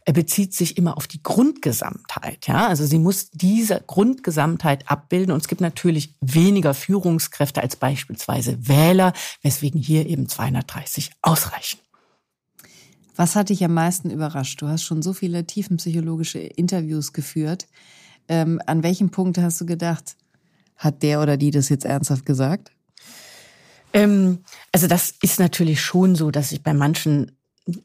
bezieht 0.06 0.54
sich 0.54 0.76
immer 0.76 0.96
auf 0.96 1.06
die 1.06 1.22
Grundgesamtheit. 1.22 2.46
Ja, 2.46 2.66
also 2.66 2.84
sie 2.86 2.98
muss 2.98 3.30
diese 3.30 3.82
Grundgesamtheit 3.86 4.90
abbilden. 4.90 5.32
Und 5.32 5.42
es 5.42 5.48
gibt 5.48 5.60
natürlich 5.60 6.14
weniger 6.20 6.74
Führungskräfte 6.74 7.62
als 7.62 7.76
beispielsweise 7.76 8.66
Wähler, 8.66 9.12
weswegen 9.42 9.80
hier 9.80 10.06
eben 10.06 10.28
230 10.28 11.10
ausreichen. 11.22 11.78
Was 13.16 13.36
hat 13.36 13.50
dich 13.50 13.62
am 13.64 13.74
meisten 13.74 14.10
überrascht? 14.10 14.62
Du 14.62 14.68
hast 14.68 14.82
schon 14.82 15.02
so 15.02 15.12
viele 15.12 15.46
tiefenpsychologische 15.46 16.38
Interviews 16.38 17.12
geführt. 17.12 17.66
Ähm, 18.28 18.60
an 18.66 18.82
welchem 18.82 19.10
Punkt 19.10 19.36
hast 19.38 19.60
du 19.60 19.66
gedacht, 19.66 20.16
hat 20.76 21.02
der 21.02 21.20
oder 21.20 21.36
die 21.36 21.50
das 21.50 21.68
jetzt 21.68 21.84
ernsthaft 21.84 22.24
gesagt? 22.24 22.72
Ähm, 23.92 24.44
also 24.72 24.86
das 24.86 25.12
ist 25.20 25.38
natürlich 25.38 25.82
schon 25.82 26.14
so, 26.14 26.30
dass 26.30 26.52
ich 26.52 26.62
bei 26.62 26.72
manchen 26.72 27.32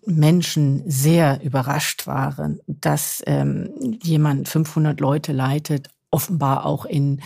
Menschen 0.05 0.83
sehr 0.85 1.41
überrascht 1.43 2.07
war, 2.07 2.35
dass 2.67 3.21
ähm, 3.25 3.97
jemand 4.01 4.47
500 4.49 4.99
Leute 4.99 5.31
leitet 5.33 5.89
offenbar 6.15 6.65
auch 6.65 6.85
in 6.85 7.21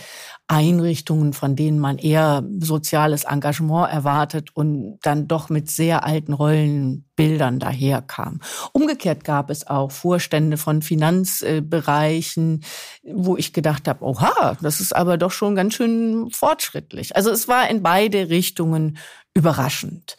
Einrichtungen, 0.48 1.32
von 1.32 1.54
denen 1.54 1.78
man 1.78 1.96
eher 1.96 2.42
soziales 2.58 3.22
Engagement 3.22 3.88
erwartet 3.88 4.50
und 4.54 4.98
dann 5.02 5.28
doch 5.28 5.48
mit 5.48 5.70
sehr 5.70 6.04
alten 6.04 6.32
Rollenbildern 6.32 7.60
daherkam. 7.60 8.40
Umgekehrt 8.72 9.22
gab 9.22 9.48
es 9.50 9.68
auch 9.68 9.92
Vorstände 9.92 10.56
von 10.56 10.82
Finanzbereichen, 10.82 12.64
wo 13.04 13.36
ich 13.36 13.52
gedacht 13.52 13.86
habe, 13.86 14.04
oha, 14.04 14.56
das 14.60 14.80
ist 14.80 14.96
aber 14.96 15.18
doch 15.18 15.30
schon 15.30 15.54
ganz 15.54 15.74
schön 15.74 16.28
fortschrittlich. 16.32 17.14
Also 17.14 17.30
es 17.30 17.46
war 17.46 17.70
in 17.70 17.84
beide 17.84 18.28
Richtungen 18.28 18.98
überraschend. 19.34 20.16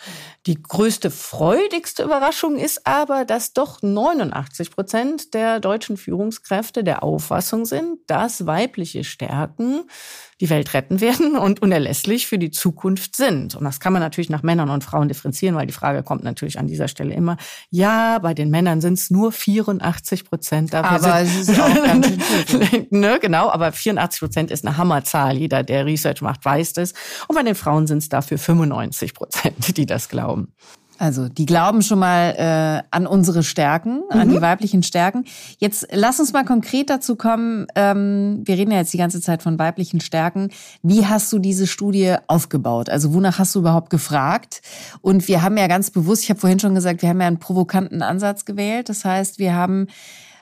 Die 0.48 0.62
größte, 0.62 1.12
freudigste 1.12 2.03
Überraschung 2.03 2.56
ist 2.56 2.88
aber, 2.88 3.25
dass 3.25 3.53
doch 3.53 3.82
89 3.82 4.72
Prozent 4.72 5.34
der 5.34 5.60
deutschen 5.60 5.98
Führungskräfte 5.98 6.84
der 6.84 7.03
Auffassung 7.03 7.65
sind, 7.65 8.00
dass 8.08 8.46
weibliche 8.46 9.03
Stärken 9.03 9.84
die 10.41 10.50
Welt 10.50 10.74
retten 10.74 11.00
werden 11.00 11.38
und 11.38 11.62
unerlässlich 11.62 12.27
für 12.27 12.38
die 12.38 12.51
Zukunft 12.51 13.15
sind. 13.15 13.55
Und 13.55 13.63
das 13.63 13.79
kann 13.79 13.93
man 13.93 14.01
natürlich 14.01 14.29
nach 14.29 14.43
Männern 14.43 14.69
und 14.69 14.83
Frauen 14.83 15.07
differenzieren, 15.07 15.55
weil 15.55 15.67
die 15.67 15.74
Frage 15.74 16.03
kommt 16.03 16.24
natürlich 16.24 16.60
an 16.60 16.67
dieser 16.67 16.88
Stelle 16.88 17.13
immer, 17.13 17.38
ja, 17.69 18.19
bei 18.19 18.33
den 18.33 18.50
Männern 18.50 18.81
sind 18.81 18.95
es 18.95 19.10
nur 19.12 19.31
84 19.31 20.25
Prozent. 20.25 20.75
Aber 20.75 21.21
es 21.21 21.48
ist 21.48 21.60
auch 21.60 21.74
ganz 21.74 22.07
schön 22.50 22.88
ne, 22.89 23.19
Genau, 23.21 23.50
aber 23.50 23.71
84 23.71 24.19
Prozent 24.19 24.51
ist 24.51 24.65
eine 24.65 24.77
Hammerzahl. 24.77 25.38
Jeder, 25.38 25.63
der 25.63 25.86
Research 25.86 26.21
macht, 26.21 26.43
weiß 26.43 26.74
das. 26.74 26.93
Und 27.27 27.36
bei 27.36 27.43
den 27.43 27.55
Frauen 27.55 27.86
sind 27.86 28.00
es 28.00 28.10
dafür 28.10 28.38
95 28.38 29.13
Prozent, 29.13 29.77
die 29.77 29.86
das 29.86 30.10
glauben. 30.10 30.53
Also 31.01 31.29
die 31.29 31.48
glauben 31.48 31.81
schon 31.81 31.98
mal 31.98 32.36
äh, 32.38 32.88
an 32.96 33.08
unsere 33.08 33.41
Stärken, 33.41 34.03
an 34.12 34.27
Mhm. 34.27 34.34
die 34.34 34.41
weiblichen 34.41 34.84
Stärken. 34.84 35.25
Jetzt 35.58 35.88
lass 35.91 36.20
uns 36.20 36.31
mal 36.31 36.46
konkret 36.46 36.91
dazu 36.91 37.15
kommen. 37.15 37.65
Ähm, 37.74 38.43
wir 38.46 38.55
reden 38.55 38.70
ja 38.70 38.77
jetzt 38.77 38.93
die 38.93 39.00
ganze 39.00 39.20
Zeit 39.20 39.41
von 39.41 39.58
weiblichen 39.58 40.00
Stärken. 40.00 40.51
Wie 40.84 41.08
hast 41.08 41.34
du 41.34 41.39
diese 41.39 41.65
Studie 41.65 42.17
aufgebaut? 42.27 42.91
Also 42.91 43.15
wonach 43.15 43.39
hast 43.39 43.55
du 43.55 43.60
überhaupt 43.62 43.89
gefragt? 43.89 44.62
Und 45.01 45.27
wir 45.27 45.41
haben 45.41 45.58
ja 45.58 45.65
ganz 45.65 45.89
bewusst, 45.89 46.22
ich 46.22 46.29
habe 46.29 46.39
vorhin 46.39 46.60
schon 46.60 46.75
gesagt, 46.75 47.01
wir 47.01 47.10
haben 47.10 47.20
ja 47.20 47.25
einen 47.25 47.39
provokanten 47.39 48.03
Ansatz 48.03 48.46
gewählt. 48.46 48.88
Das 48.88 49.03
heißt, 49.03 49.39
wir 49.39 49.55
haben 49.55 49.88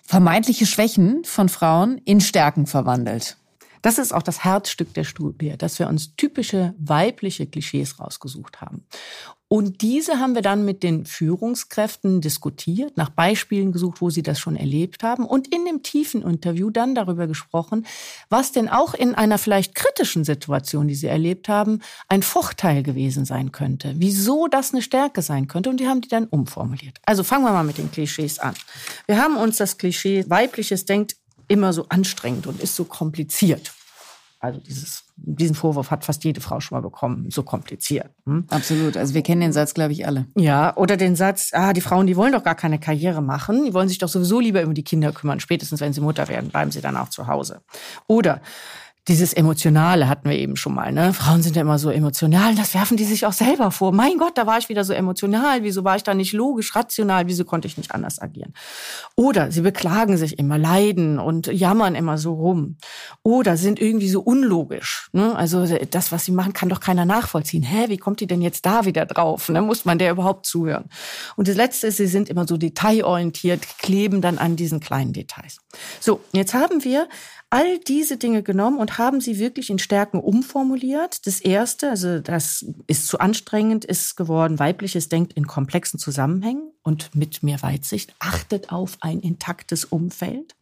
vermeintliche 0.04 0.66
Schwächen 0.66 1.24
von 1.24 1.48
Frauen 1.48 2.00
in 2.04 2.20
Stärken 2.20 2.66
verwandelt. 2.66 3.38
Das 3.82 3.98
ist 3.98 4.14
auch 4.14 4.24
das 4.24 4.44
Herzstück 4.44 4.94
der 4.94 5.06
Studie, 5.06 5.56
dass 5.58 5.80
wir 5.80 5.88
uns 5.88 6.18
typische 6.18 6.74
weibliche 6.78 7.48
Klischees 7.48 7.98
rausgesucht 7.98 8.60
haben. 8.60 8.84
Und 9.52 9.82
diese 9.82 10.20
haben 10.20 10.36
wir 10.36 10.44
dann 10.44 10.64
mit 10.64 10.84
den 10.84 11.08
Führungskräften 11.08 12.22
diskutiert, 12.22 12.96
nach 12.98 13.10
Beispielen 13.10 13.72
gesucht, 13.72 14.00
wo 14.00 14.12
sie 14.12 14.22
das 14.22 14.40
schon 14.40 14.56
erlebt 14.56 15.02
haben 15.02 15.26
und 15.26 15.54
in 15.54 15.66
dem 15.66 15.82
tiefen 15.82 16.22
Interview 16.22 16.70
dann 16.70 16.94
darüber 16.94 17.26
gesprochen, 17.26 17.88
was 18.30 18.52
denn 18.52 18.70
auch 18.70 18.94
in 18.94 19.16
einer 19.16 19.40
vielleicht 19.40 19.74
kritischen 19.74 20.24
Situation, 20.24 20.88
die 20.88 20.94
sie 20.94 21.08
erlebt 21.08 21.50
haben, 21.50 21.82
ein 22.08 22.22
Vorteil 22.22 22.84
gewesen 22.84 23.26
sein 23.26 23.52
könnte. 23.52 23.96
Wieso 23.98 24.48
das 24.48 24.72
eine 24.72 24.84
Stärke 24.84 25.24
sein 25.24 25.48
könnte. 25.48 25.72
Und 25.72 25.80
die 25.80 25.88
haben 25.88 26.02
die 26.02 26.10
dann 26.10 26.26
umformuliert. 26.26 27.00
Also 27.06 27.24
fangen 27.24 27.44
wir 27.44 27.52
mal 27.52 27.64
mit 27.64 27.80
den 27.80 27.92
Klischees 27.92 28.38
an. 28.38 28.54
Wir 29.08 29.18
haben 29.18 29.36
uns 29.36 29.58
das 29.58 29.80
Klischee 29.80 30.26
weibliches 30.28 30.86
denkt 30.86 31.16
immer 31.48 31.74
so 31.74 31.88
anstrengend 31.90 32.46
und 32.46 32.62
ist 32.62 32.76
so 32.76 32.86
kompliziert. 32.86 33.74
Also 34.42 34.62
dieses, 34.62 35.04
diesen 35.18 35.54
Vorwurf 35.54 35.92
hat 35.92 36.06
fast 36.06 36.24
jede 36.24 36.40
Frau 36.40 36.62
schon 36.62 36.78
mal 36.78 36.82
bekommen, 36.82 37.30
so 37.30 37.44
kompliziert. 37.44 38.10
Hm? 38.26 38.46
Absolut. 38.50 38.96
Also 38.96 39.14
wir 39.14 39.22
kennen 39.22 39.42
den 39.42 39.52
Satz, 39.52 39.74
glaube 39.74 39.92
ich, 39.92 40.08
alle. 40.08 40.28
Ja, 40.36 40.76
oder 40.78 40.96
den 40.96 41.18
Satz, 41.18 41.52
ah, 41.54 41.74
die 41.74 41.82
Frauen, 41.82 42.08
die 42.08 42.16
wollen 42.16 42.32
doch 42.32 42.44
gar 42.44 42.56
keine 42.56 42.80
Karriere 42.80 43.22
machen, 43.22 43.66
die 43.66 43.74
wollen 43.74 43.90
sich 43.90 43.98
doch 43.98 44.08
sowieso 44.08 44.40
lieber 44.40 44.64
um 44.64 44.74
die 44.74 44.84
Kinder 44.84 45.12
kümmern, 45.12 45.42
spätestens 45.42 45.82
wenn 45.82 45.92
sie 45.92 46.00
Mutter 46.00 46.30
werden, 46.30 46.50
bleiben 46.52 46.72
sie 46.72 46.80
dann 46.80 46.96
auch 46.96 47.10
zu 47.10 47.28
Hause. 47.28 47.62
Oder 48.08 48.42
dieses 49.08 49.34
Emotionale 49.34 50.08
hatten 50.08 50.30
wir 50.30 50.38
eben 50.38 50.56
schon 50.56 50.76
mal. 50.76 50.92
Ne? 50.92 51.14
Frauen 51.14 51.42
sind 51.42 51.56
ja 51.56 51.64
immer 51.64 51.80
so 51.80 51.90
emotional, 51.90 52.54
das 52.54 52.76
werfen 52.76 52.96
die 52.96 53.06
sich 53.06 53.26
auch 53.26 53.34
selber 53.34 53.72
vor. 53.72 53.92
Mein 53.92 54.18
Gott, 54.18 54.38
da 54.38 54.46
war 54.46 54.60
ich 54.60 54.70
wieder 54.70 54.84
so 54.84 54.94
emotional. 54.94 55.64
Wieso 55.64 55.84
war 55.84 55.96
ich 55.96 56.04
da 56.04 56.14
nicht 56.14 56.34
logisch, 56.34 56.76
rational? 56.76 57.28
Wieso 57.28 57.44
konnte 57.44 57.68
ich 57.68 57.78
nicht 57.78 57.94
anders 57.96 58.22
agieren? 58.22 58.54
Oder 59.16 59.52
sie 59.52 59.62
beklagen 59.62 60.18
sich 60.18 60.38
immer, 60.38 60.60
leiden 60.60 61.18
und 61.18 61.48
jammern 61.48 61.96
immer 61.96 62.20
so 62.20 62.34
rum. 62.34 62.78
Oder 63.24 63.58
sind 63.58 63.80
irgendwie 63.80 64.10
so 64.10 64.22
unlogisch. 64.22 65.10
Ne? 65.12 65.36
Also 65.36 65.66
das, 65.90 66.12
was 66.12 66.26
sie 66.26 66.32
machen, 66.32 66.54
kann 66.54 66.70
doch 66.70 66.80
keiner 66.80 67.06
nachvollziehen. 67.06 67.64
Hä, 67.64 67.86
wie 67.88 67.98
kommt 67.98 68.20
die 68.20 68.28
denn 68.28 68.44
jetzt 68.44 68.66
da 68.66 68.86
wieder 68.86 69.08
drauf? 69.08 69.50
Ne? 69.50 69.62
Muss 69.62 69.86
man 69.86 69.98
der 69.98 70.12
überhaupt 70.12 70.46
zuhören? 70.46 70.86
Und 71.36 71.48
das 71.48 71.56
Letzte 71.56 71.88
ist, 71.88 71.98
sie 71.98 72.08
sind 72.08 72.30
immer 72.30 72.48
so 72.48 72.58
detailorientiert, 72.58 73.80
kleben 73.80 74.22
dann 74.22 74.38
an 74.38 74.56
diesen 74.56 74.80
kleinen 74.80 75.14
Details. 75.14 75.58
So, 76.00 76.22
jetzt 76.32 76.54
haben 76.54 76.84
wir 76.84 77.08
all 77.52 77.80
diese 77.80 78.18
Dinge 78.18 78.44
genommen 78.44 78.78
und 78.78 78.98
haben 78.98 79.22
sie 79.22 79.40
wirklich 79.40 79.70
in 79.70 79.80
Stärken 79.80 80.20
umformuliert. 80.20 81.26
Das 81.26 81.40
erste, 81.40 81.90
also 81.90 82.20
das 82.20 82.66
ist 82.88 83.08
zu 83.08 83.20
anstrengend, 83.20 83.86
ist 83.86 84.16
geworden, 84.16 84.60
weibliches 84.60 85.10
denkt 85.10 85.34
in 85.34 85.48
komplexen 85.48 86.00
Zusammenhängen 86.00 86.72
und 86.84 87.16
mit 87.16 87.42
mehr 87.42 87.62
Weitsicht, 87.62 88.14
achtet 88.20 88.72
auf 88.72 88.98
ein 89.02 89.20
intaktes 89.20 89.84
Umfeld. 89.86 90.56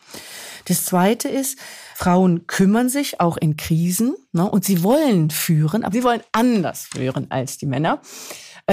Das 0.65 0.85
zweite 0.85 1.27
ist, 1.27 1.59
Frauen 1.95 2.47
kümmern 2.47 2.89
sich 2.89 3.19
auch 3.19 3.37
in 3.37 3.57
Krisen 3.57 4.15
ne, 4.31 4.49
und 4.49 4.63
sie 4.63 4.83
wollen 4.83 5.29
führen, 5.29 5.83
aber 5.83 5.93
sie 5.93 6.03
wollen 6.03 6.21
anders 6.31 6.85
führen 6.85 7.31
als 7.31 7.57
die 7.57 7.65
Männer 7.65 8.01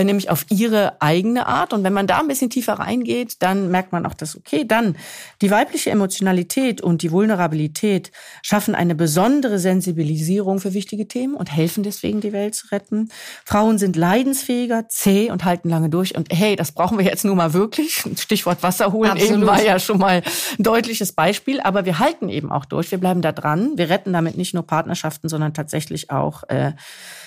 nämlich 0.03 0.29
auf 0.29 0.47
ihre 0.51 1.01
eigene 1.01 1.47
Art. 1.47 1.73
Und 1.73 1.85
wenn 1.85 1.93
man 1.93 2.09
da 2.09 2.19
ein 2.19 2.27
bisschen 2.27 2.51
tiefer 2.51 2.75
reingeht, 2.75 3.37
dann 3.41 3.71
merkt 3.71 3.93
man 3.93 4.07
auch 4.07 4.15
das, 4.15 4.37
okay, 4.37 4.65
dann 4.67 4.97
die 5.41 5.53
weibliche 5.53 5.91
Emotionalität 5.91 6.81
und 6.81 7.03
die 7.03 7.13
Vulnerabilität 7.13 8.11
schaffen 8.43 8.75
eine 8.75 8.97
besondere 8.97 9.61
Sensibilisierung 9.61 10.59
für 10.59 10.75
wichtige 10.75 11.07
Themen 11.07 11.35
und 11.35 11.55
helfen 11.55 11.85
deswegen, 11.85 12.21
die 12.21 12.33
Welt 12.33 12.57
zu 12.57 12.73
retten. 12.73 13.11
Frauen 13.45 13.79
sind 13.79 13.95
leidensfähiger, 13.95 14.89
zäh 14.89 15.31
und 15.31 15.45
halten 15.45 15.69
lange 15.69 15.91
durch. 15.91 16.17
Und 16.17 16.29
hey, 16.33 16.57
das 16.57 16.73
brauchen 16.73 16.99
wir 16.99 17.05
jetzt 17.05 17.25
nun 17.25 17.37
mal 17.37 17.53
wirklich. 17.53 18.03
Stichwort 18.19 18.65
Wasser 18.65 18.93
holen 18.93 19.13
Absolut. 19.13 19.33
eben 19.33 19.47
war 19.47 19.63
ja 19.63 19.79
schon 19.79 19.99
mal 19.99 20.23
ein 20.59 20.63
deutliches 20.63 21.13
Beispiel. 21.13 21.61
Aber 21.61 21.85
wir 21.85 22.01
halten 22.01 22.29
eben 22.29 22.51
auch 22.51 22.65
durch. 22.65 22.91
Wir 22.91 22.99
bleiben 22.99 23.23
da 23.23 23.31
dran. 23.31 23.77
Wir 23.77 23.91
retten 23.91 24.13
damit 24.13 24.37
nicht 24.37 24.55
nur 24.55 24.67
Partnerschaften, 24.67 25.29
sondern 25.29 25.55
tatsächlich 25.55 26.11
auch 26.11 26.43
äh, 26.49 26.73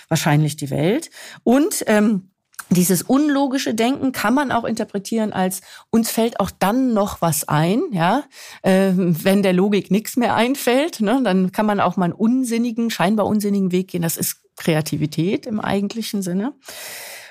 wahrscheinlich 0.09 0.57
die 0.57 0.69
Welt. 0.69 1.09
Und 1.43 1.83
ähm, 1.87 2.31
dieses 2.69 3.01
unlogische 3.01 3.73
Denken 3.73 4.11
kann 4.11 4.33
man 4.33 4.51
auch 4.51 4.65
interpretieren 4.65 5.31
als 5.31 5.61
uns 5.89 6.11
fällt 6.11 6.39
auch 6.39 6.51
dann 6.51 6.93
noch 6.93 7.21
was 7.21 7.47
ein, 7.47 7.81
ja, 7.91 8.23
ähm, 8.63 9.15
wenn 9.23 9.41
der 9.41 9.53
Logik 9.53 9.89
nichts 9.89 10.17
mehr 10.17 10.35
einfällt, 10.35 10.99
ne, 10.99 11.21
dann 11.23 11.51
kann 11.51 11.65
man 11.65 11.79
auch 11.79 11.95
mal 11.95 12.05
einen 12.05 12.13
unsinnigen, 12.13 12.89
scheinbar 12.89 13.25
unsinnigen 13.25 13.71
Weg 13.71 13.89
gehen. 13.89 14.01
Das 14.01 14.17
ist 14.17 14.41
Kreativität 14.57 15.45
im 15.45 15.59
eigentlichen 15.59 16.21
Sinne. 16.21 16.53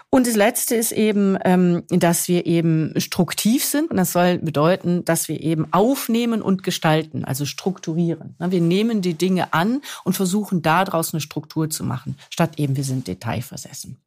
Und 0.09 0.27
das 0.27 0.37
Letzte 0.37 0.77
ist 0.77 0.93
eben, 0.93 1.37
ähm, 1.45 1.83
dass 1.89 2.29
wir 2.29 2.47
eben 2.47 2.99
struktiv 2.99 3.65
sind. 3.65 3.91
Und 3.91 3.97
das 3.97 4.13
soll 4.13 4.39
bedeuten, 4.39 5.05
dass 5.05 5.29
wir 5.29 5.41
eben 5.43 5.71
aufnehmen 5.73 6.43
und 6.43 6.63
gestalten, 6.63 7.25
also 7.25 7.45
strukturieren. 7.45 8.37
Ne, 8.39 8.51
Wir 8.53 8.61
nehmen 8.61 9.03
die 9.03 9.15
Dinge 9.15 9.53
an 9.53 9.83
und 10.05 10.15
versuchen 10.15 10.63
daraus 10.63 11.13
eine 11.13 11.21
Struktur 11.21 11.69
zu 11.69 11.85
machen, 11.85 12.17
statt 12.31 12.53
eben 12.57 12.77
wir 12.77 12.85
sind 12.85 13.09
detailversessen. 13.09 13.99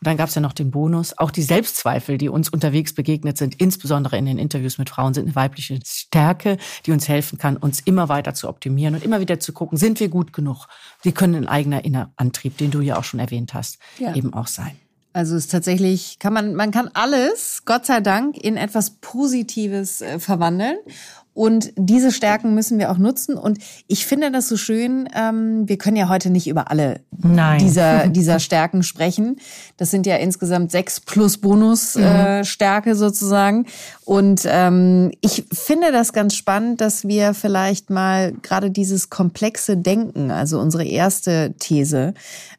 Und 0.00 0.06
dann 0.06 0.16
gab 0.16 0.30
es 0.30 0.34
ja 0.34 0.40
noch 0.40 0.54
den 0.54 0.70
Bonus. 0.70 1.18
Auch 1.18 1.30
die 1.30 1.42
Selbstzweifel, 1.42 2.16
die 2.16 2.30
uns 2.30 2.48
unterwegs 2.48 2.94
begegnet 2.94 3.36
sind, 3.36 3.60
insbesondere 3.60 4.16
in 4.16 4.24
den 4.24 4.38
Interviews 4.38 4.78
mit 4.78 4.88
Frauen, 4.88 5.12
sind 5.12 5.26
eine 5.26 5.34
weibliche 5.36 5.78
Stärke, 5.84 6.56
die 6.86 6.92
uns 6.92 7.06
helfen 7.06 7.36
kann, 7.36 7.58
uns 7.58 7.80
immer 7.80 8.08
weiter 8.08 8.32
zu 8.32 8.48
optimieren 8.48 8.94
und 8.94 9.04
immer 9.04 9.20
wieder 9.20 9.40
zu 9.40 9.52
gucken, 9.52 9.76
sind 9.76 10.00
wir 10.00 10.08
gut 10.08 10.32
genug? 10.32 10.68
Wir 11.02 11.12
können 11.12 11.34
ein 11.34 11.46
eigener 11.48 11.84
Innerantrieb, 11.84 12.56
den 12.56 12.70
du 12.70 12.80
ja 12.80 12.96
auch 12.96 13.04
schon 13.04 13.20
erwähnt 13.20 13.52
hast, 13.52 13.78
Ja. 13.98 14.14
eben 14.14 14.32
auch 14.32 14.46
sein. 14.46 14.72
Also 15.12 15.34
es 15.36 15.44
ist 15.46 15.50
tatsächlich, 15.50 16.18
kann 16.18 16.32
man, 16.32 16.54
man 16.54 16.70
kann 16.70 16.88
alles, 16.94 17.64
Gott 17.66 17.84
sei 17.84 18.00
Dank, 18.00 18.36
in 18.38 18.56
etwas 18.56 18.90
Positives 19.00 20.00
äh, 20.00 20.18
verwandeln. 20.18 20.76
Und 21.32 21.72
diese 21.76 22.12
Stärken 22.12 22.54
müssen 22.54 22.78
wir 22.78 22.90
auch 22.90 22.98
nutzen. 22.98 23.36
Und 23.36 23.58
ich 23.86 24.04
finde 24.04 24.30
das 24.30 24.48
so 24.48 24.56
schön. 24.56 25.08
Ähm, 25.14 25.68
wir 25.68 25.78
können 25.78 25.96
ja 25.96 26.08
heute 26.08 26.30
nicht 26.30 26.48
über 26.48 26.70
alle 26.70 27.00
Nein. 27.16 27.60
dieser 27.60 28.08
dieser 28.08 28.40
Stärken 28.40 28.82
sprechen. 28.82 29.36
Das 29.76 29.90
sind 29.90 30.06
ja 30.06 30.16
insgesamt 30.16 30.70
sechs 30.70 31.00
plus 31.00 31.38
Bonus 31.38 31.96
äh, 31.96 32.44
Stärke 32.44 32.96
sozusagen. 32.96 33.66
Und 34.04 34.42
ähm, 34.44 35.12
ich 35.20 35.44
finde 35.52 35.92
das 35.92 36.12
ganz 36.12 36.34
spannend, 36.34 36.80
dass 36.80 37.06
wir 37.06 37.32
vielleicht 37.32 37.90
mal 37.90 38.32
gerade 38.42 38.70
dieses 38.72 39.08
komplexe 39.08 39.76
Denken, 39.76 40.32
also 40.32 40.58
unsere 40.58 40.84
erste 40.84 41.54
These, 41.60 42.14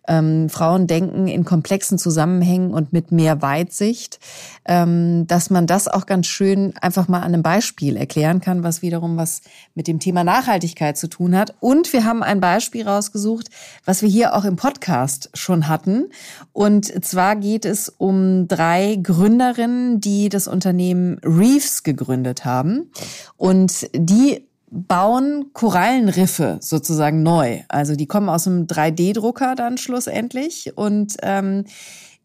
ähm, 0.07 0.49
Frauen 0.49 0.87
denken 0.87 1.27
in 1.27 1.43
komplexen 1.45 1.97
Zusammenhängen 1.97 2.71
und 2.71 2.93
mit 2.93 3.11
mehr 3.11 3.41
Weitsicht, 3.41 4.19
ähm, 4.65 5.27
dass 5.27 5.49
man 5.49 5.67
das 5.67 5.87
auch 5.87 6.05
ganz 6.05 6.27
schön 6.27 6.73
einfach 6.81 7.07
mal 7.07 7.19
an 7.19 7.33
einem 7.33 7.43
Beispiel 7.43 7.97
erklären 7.97 8.41
kann, 8.41 8.63
was 8.63 8.70
wiederum 8.81 9.17
was 9.17 9.41
mit 9.75 9.87
dem 9.87 9.99
Thema 9.99 10.23
Nachhaltigkeit 10.23 10.97
zu 10.97 11.07
tun 11.07 11.35
hat. 11.35 11.55
Und 11.59 11.91
wir 11.91 12.05
haben 12.05 12.23
ein 12.23 12.39
Beispiel 12.39 12.87
rausgesucht, 12.87 13.49
was 13.83 14.01
wir 14.01 14.09
hier 14.09 14.35
auch 14.35 14.45
im 14.45 14.55
Podcast 14.55 15.29
schon 15.33 15.67
hatten. 15.67 16.09
Und 16.53 17.03
zwar 17.03 17.35
geht 17.35 17.65
es 17.65 17.89
um 17.89 18.47
drei 18.47 18.97
Gründerinnen, 19.01 19.99
die 19.99 20.29
das 20.29 20.47
Unternehmen 20.47 21.19
Reefs 21.25 21.83
gegründet 21.83 22.45
haben. 22.45 22.91
Und 23.35 23.89
die 23.93 24.47
bauen 24.71 25.51
Korallenriffe 25.51 26.57
sozusagen 26.61 27.23
neu. 27.23 27.59
Also 27.67 27.95
die 27.95 28.07
kommen 28.07 28.29
aus 28.29 28.47
einem 28.47 28.67
3D-Drucker 28.67 29.55
dann 29.55 29.77
schlussendlich 29.77 30.77
und 30.77 31.17
ähm, 31.21 31.65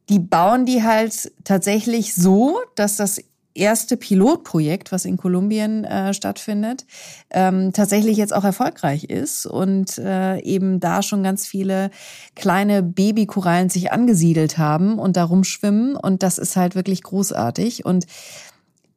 die 0.09 0.21
bauen 0.21 0.65
die 0.65 0.85
halt 0.85 1.33
tatsächlich 1.43 2.15
so, 2.15 2.59
dass 2.77 2.97
das 2.97 3.21
erste 3.57 3.97
Pilotprojekt, 3.97 4.93
was 4.93 5.05
in 5.05 5.17
Kolumbien 5.17 5.85
äh, 5.85 6.15
stattfindet, 6.15 6.87
ähm, 7.31 7.73
tatsächlich 7.73 8.17
jetzt 8.17 8.35
auch 8.35 8.45
erfolgreich 8.45 9.05
ist 9.05 9.47
und 9.47 9.99
äh, 9.99 10.39
eben 10.41 10.81
da 10.81 11.03
schon 11.03 11.23
ganz 11.23 11.47
viele 11.47 11.91
kleine 12.35 12.83
Babykorallen 12.83 13.69
sich 13.69 13.93
angesiedelt 13.93 14.59
haben 14.59 14.99
und 14.99 15.17
da 15.17 15.25
rumschwimmen. 15.25 15.97
Und 15.97 16.23
das 16.23 16.39
ist 16.39 16.57
halt 16.57 16.75
wirklich 16.75 17.03
großartig. 17.03 17.85
Und 17.85 18.07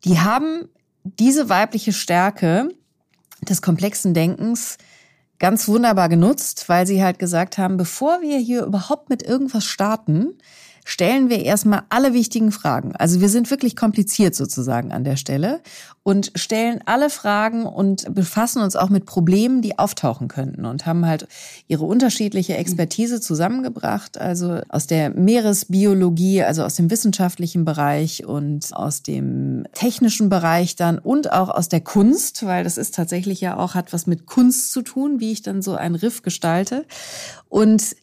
die 0.03 0.19
haben 0.19 0.69
diese 1.03 1.49
weibliche 1.49 1.93
Stärke 1.93 2.69
des 3.41 3.61
komplexen 3.61 4.13
Denkens 4.13 4.77
ganz 5.39 5.67
wunderbar 5.67 6.09
genutzt, 6.09 6.67
weil 6.67 6.85
sie 6.85 7.01
halt 7.03 7.17
gesagt 7.17 7.57
haben, 7.57 7.77
bevor 7.77 8.21
wir 8.21 8.37
hier 8.37 8.65
überhaupt 8.65 9.09
mit 9.09 9.23
irgendwas 9.23 9.65
starten, 9.65 10.33
stellen 10.85 11.29
wir 11.29 11.43
erstmal 11.43 11.83
alle 11.89 12.13
wichtigen 12.13 12.51
Fragen. 12.51 12.95
Also 12.95 13.21
wir 13.21 13.29
sind 13.29 13.49
wirklich 13.51 13.75
kompliziert 13.75 14.35
sozusagen 14.35 14.91
an 14.91 15.03
der 15.03 15.15
Stelle 15.15 15.61
und 16.03 16.31
stellen 16.35 16.79
alle 16.85 17.09
Fragen 17.09 17.65
und 17.65 18.13
befassen 18.15 18.61
uns 18.61 18.75
auch 18.75 18.89
mit 18.89 19.05
Problemen, 19.05 19.61
die 19.61 19.77
auftauchen 19.77 20.27
könnten 20.27 20.65
und 20.65 20.85
haben 20.85 21.05
halt 21.05 21.27
ihre 21.67 21.85
unterschiedliche 21.85 22.57
Expertise 22.57 23.21
zusammengebracht, 23.21 24.17
also 24.17 24.61
aus 24.69 24.87
der 24.87 25.11
Meeresbiologie, 25.11 26.43
also 26.43 26.63
aus 26.63 26.75
dem 26.75 26.89
wissenschaftlichen 26.89 27.65
Bereich 27.65 28.25
und 28.25 28.73
aus 28.73 29.03
dem 29.03 29.65
technischen 29.73 30.29
Bereich 30.29 30.75
dann 30.75 30.97
und 30.97 31.31
auch 31.31 31.49
aus 31.49 31.69
der 31.69 31.81
Kunst, 31.81 32.45
weil 32.45 32.63
das 32.63 32.77
ist 32.77 32.95
tatsächlich 32.95 33.41
ja 33.41 33.57
auch 33.57 33.75
hat 33.75 33.93
was 33.93 34.07
mit 34.07 34.25
Kunst 34.25 34.71
zu 34.71 34.81
tun, 34.81 35.19
wie 35.19 35.31
ich 35.31 35.41
dann 35.41 35.61
so 35.61 35.75
ein 35.75 35.95
Riff 35.95 36.23
gestalte 36.23 36.85
und 37.49 37.95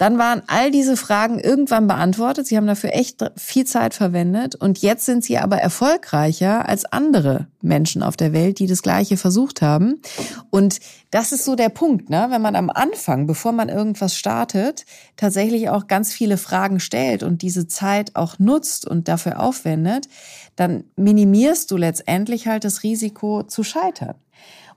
dann 0.00 0.16
waren 0.16 0.40
all 0.46 0.70
diese 0.70 0.96
Fragen 0.96 1.38
irgendwann 1.38 1.86
beantwortet. 1.86 2.46
Sie 2.46 2.56
haben 2.56 2.66
dafür 2.66 2.94
echt 2.94 3.22
viel 3.36 3.66
Zeit 3.66 3.92
verwendet. 3.92 4.54
Und 4.54 4.78
jetzt 4.78 5.04
sind 5.04 5.22
sie 5.22 5.36
aber 5.36 5.58
erfolgreicher 5.58 6.66
als 6.66 6.86
andere 6.86 7.48
Menschen 7.60 8.02
auf 8.02 8.16
der 8.16 8.32
Welt, 8.32 8.60
die 8.60 8.66
das 8.66 8.80
Gleiche 8.80 9.18
versucht 9.18 9.60
haben. 9.60 10.00
Und 10.48 10.80
das 11.10 11.32
ist 11.32 11.44
so 11.44 11.54
der 11.54 11.68
Punkt, 11.68 12.08
ne? 12.08 12.28
wenn 12.30 12.40
man 12.40 12.56
am 12.56 12.70
Anfang, 12.70 13.26
bevor 13.26 13.52
man 13.52 13.68
irgendwas 13.68 14.16
startet, 14.16 14.86
tatsächlich 15.18 15.68
auch 15.68 15.86
ganz 15.86 16.14
viele 16.14 16.38
Fragen 16.38 16.80
stellt 16.80 17.22
und 17.22 17.42
diese 17.42 17.66
Zeit 17.66 18.16
auch 18.16 18.38
nutzt 18.38 18.88
und 18.88 19.06
dafür 19.06 19.38
aufwendet, 19.38 20.08
dann 20.56 20.84
minimierst 20.96 21.70
du 21.70 21.76
letztendlich 21.76 22.46
halt 22.46 22.64
das 22.64 22.84
Risiko 22.84 23.42
zu 23.42 23.64
scheitern. 23.64 24.14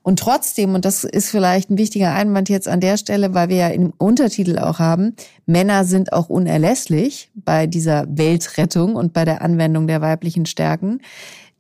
Und 0.04 0.20
trotzdem, 0.20 0.76
und 0.76 0.84
das 0.84 1.06
ist 1.06 1.30
vielleicht 1.30 1.70
ein 1.70 1.78
wichtiger 1.78 2.14
Einwand 2.14 2.50
jetzt 2.50 2.68
an 2.68 2.82
der 2.82 2.98
Stelle, 2.98 3.34
weil 3.34 3.48
wir 3.50 3.56
ja 3.56 3.68
im 3.70 3.94
Untertitel 3.98 4.60
auch 4.60 4.78
haben, 4.78 5.16
Männer 5.46 5.86
sind 5.86 6.12
auch 6.12 6.30
unerlässlich 6.30 7.32
bei 7.34 7.68
dieser 7.68 8.06
Weltrettung 8.10 8.96
und 8.96 9.14
bei 9.14 9.24
der 9.24 9.42
Anwendung 9.42 9.88
der 9.88 10.02
weiblichen 10.02 10.46
Stärken. 10.46 11.00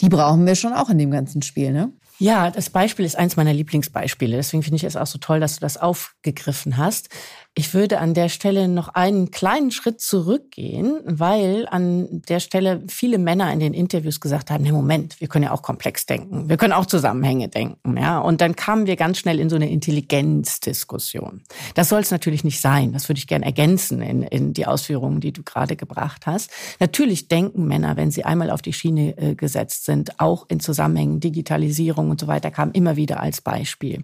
Die 0.01 0.09
brauchen 0.09 0.45
wir 0.45 0.55
schon 0.55 0.73
auch 0.73 0.89
in 0.89 0.97
dem 0.97 1.09
ganzen 1.09 1.41
Spiel, 1.41 1.71
ne? 1.71 1.91
Ja, 2.19 2.51
das 2.51 2.69
Beispiel 2.69 3.05
ist 3.05 3.17
eins 3.17 3.37
meiner 3.37 3.53
Lieblingsbeispiele. 3.53 4.35
Deswegen 4.35 4.61
finde 4.61 4.77
ich 4.77 4.83
es 4.83 4.95
auch 4.95 5.07
so 5.07 5.17
toll, 5.17 5.39
dass 5.39 5.55
du 5.55 5.61
das 5.61 5.77
aufgegriffen 5.77 6.77
hast. 6.77 7.09
Ich 7.55 7.75
würde 7.75 7.99
an 7.99 8.15
der 8.15 8.29
Stelle 8.29 8.67
noch 8.67 8.87
einen 8.89 9.29
kleinen 9.29 9.69
Schritt 9.69 10.01
zurückgehen, 10.01 10.99
weil 11.05 11.67
an 11.69 12.23
der 12.27 12.39
Stelle 12.39 12.81
viele 12.87 13.19
Männer 13.19 13.53
in 13.53 13.59
den 13.59 13.75
Interviews 13.75 14.19
gesagt 14.19 14.49
haben, 14.49 14.63
nee, 14.63 14.71
Moment, 14.71 15.21
wir 15.21 15.27
können 15.27 15.45
ja 15.45 15.51
auch 15.51 15.61
komplex 15.61 16.07
denken. 16.07 16.49
Wir 16.49 16.57
können 16.57 16.73
auch 16.73 16.87
Zusammenhänge 16.87 17.49
denken, 17.49 17.95
ja. 17.95 18.17
Und 18.17 18.41
dann 18.41 18.55
kamen 18.55 18.87
wir 18.87 18.95
ganz 18.95 19.19
schnell 19.19 19.39
in 19.39 19.51
so 19.51 19.55
eine 19.55 19.69
Intelligenzdiskussion. 19.69 21.43
Das 21.75 21.89
soll 21.89 22.01
es 22.01 22.09
natürlich 22.09 22.43
nicht 22.43 22.59
sein. 22.59 22.91
Das 22.91 23.07
würde 23.07 23.19
ich 23.19 23.27
gerne 23.27 23.45
ergänzen 23.45 24.01
in, 24.01 24.23
in 24.23 24.53
die 24.53 24.65
Ausführungen, 24.65 25.21
die 25.21 25.31
du 25.31 25.43
gerade 25.43 25.75
gebracht 25.75 26.25
hast. 26.25 26.49
Natürlich 26.79 27.27
denken 27.27 27.67
Männer, 27.67 27.97
wenn 27.97 28.09
sie 28.09 28.25
einmal 28.25 28.49
auf 28.49 28.63
die 28.63 28.73
Schiene 28.73 29.15
äh, 29.17 29.35
gesetzt 29.35 29.85
sind, 29.85 30.19
auch 30.19 30.47
in 30.49 30.59
Zusammenhängen, 30.59 31.19
Digitalisierung 31.19 32.09
und 32.09 32.19
so 32.19 32.25
weiter, 32.25 32.49
kam 32.49 32.71
immer 32.71 32.95
wieder 32.95 33.19
als 33.19 33.41
Beispiel. 33.41 34.03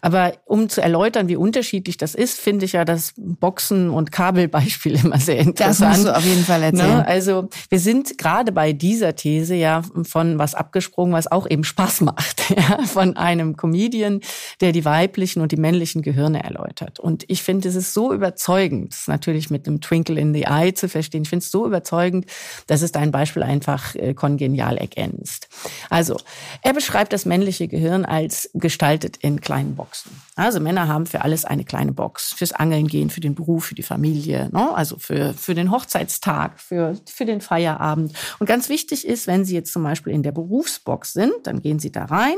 Aber 0.00 0.32
um 0.44 0.68
zu 0.68 0.82
erläutern, 0.82 1.28
wie 1.28 1.36
unterschiedlich 1.36 1.96
das 1.96 2.16
ist, 2.16 2.40
finde 2.40 2.64
ich 2.64 2.72
ja 2.72 2.79
das 2.84 3.14
Boxen- 3.16 3.90
und 3.90 4.12
Kabelbeispiel 4.12 5.02
immer 5.04 5.18
sehr 5.18 5.38
interessant. 5.38 5.80
Das 5.80 5.98
musst 5.98 6.08
du 6.08 6.16
auf 6.16 6.24
jeden 6.24 6.44
Fall 6.44 6.62
erzählen. 6.62 6.98
Ne? 6.98 7.06
Also 7.06 7.48
wir 7.68 7.80
sind 7.80 8.18
gerade 8.18 8.52
bei 8.52 8.72
dieser 8.72 9.14
These 9.16 9.54
ja 9.54 9.82
von 10.02 10.38
was 10.38 10.54
abgesprungen, 10.54 11.12
was 11.12 11.30
auch 11.30 11.48
eben 11.48 11.64
Spaß 11.64 12.02
macht. 12.02 12.42
Ja? 12.60 12.82
Von 12.84 13.16
einem 13.16 13.56
Comedian, 13.56 14.20
der 14.60 14.72
die 14.72 14.84
weiblichen 14.84 15.40
und 15.40 15.52
die 15.52 15.56
männlichen 15.56 16.02
Gehirne 16.02 16.42
erläutert. 16.42 16.98
Und 16.98 17.24
ich 17.28 17.44
finde, 17.44 17.68
es 17.68 17.76
ist 17.76 17.94
so 17.94 18.12
überzeugend, 18.12 18.92
das 18.92 19.02
ist 19.02 19.08
natürlich 19.08 19.50
mit 19.50 19.68
einem 19.68 19.80
Twinkle 19.80 20.20
in 20.20 20.34
the 20.34 20.42
Eye 20.42 20.74
zu 20.74 20.88
verstehen, 20.88 21.22
ich 21.22 21.28
finde 21.28 21.44
es 21.44 21.50
so 21.52 21.64
überzeugend, 21.64 22.26
dass 22.66 22.82
es 22.82 22.90
dein 22.90 23.12
Beispiel 23.12 23.44
einfach 23.44 23.94
äh, 23.94 24.14
kongenial 24.14 24.76
ergänzt. 24.76 25.48
Also, 25.90 26.16
er 26.62 26.74
beschreibt 26.74 27.12
das 27.12 27.24
männliche 27.24 27.68
Gehirn 27.68 28.04
als 28.04 28.50
gestaltet 28.54 29.16
in 29.18 29.40
kleinen 29.40 29.76
Boxen. 29.76 30.10
Also 30.36 30.60
Männer 30.60 30.88
haben 30.88 31.06
für 31.06 31.22
alles 31.22 31.44
eine 31.44 31.64
kleine 31.64 31.92
Box. 31.92 32.32
Fürs 32.32 32.52
Angeln 32.52 32.69
gehen, 32.70 33.10
für 33.10 33.20
den 33.20 33.34
Beruf, 33.34 33.66
für 33.66 33.74
die 33.74 33.82
Familie, 33.82 34.48
ne? 34.52 34.74
also 34.74 34.98
für, 34.98 35.34
für 35.34 35.54
den 35.54 35.70
Hochzeitstag, 35.70 36.58
für, 36.60 36.96
für 37.06 37.24
den 37.24 37.40
Feierabend. 37.40 38.12
Und 38.38 38.46
ganz 38.46 38.68
wichtig 38.68 39.06
ist, 39.06 39.26
wenn 39.26 39.44
Sie 39.44 39.54
jetzt 39.54 39.72
zum 39.72 39.82
Beispiel 39.82 40.12
in 40.12 40.22
der 40.22 40.32
Berufsbox 40.32 41.12
sind, 41.12 41.32
dann 41.44 41.60
gehen 41.60 41.78
Sie 41.78 41.92
da 41.92 42.04
rein 42.06 42.36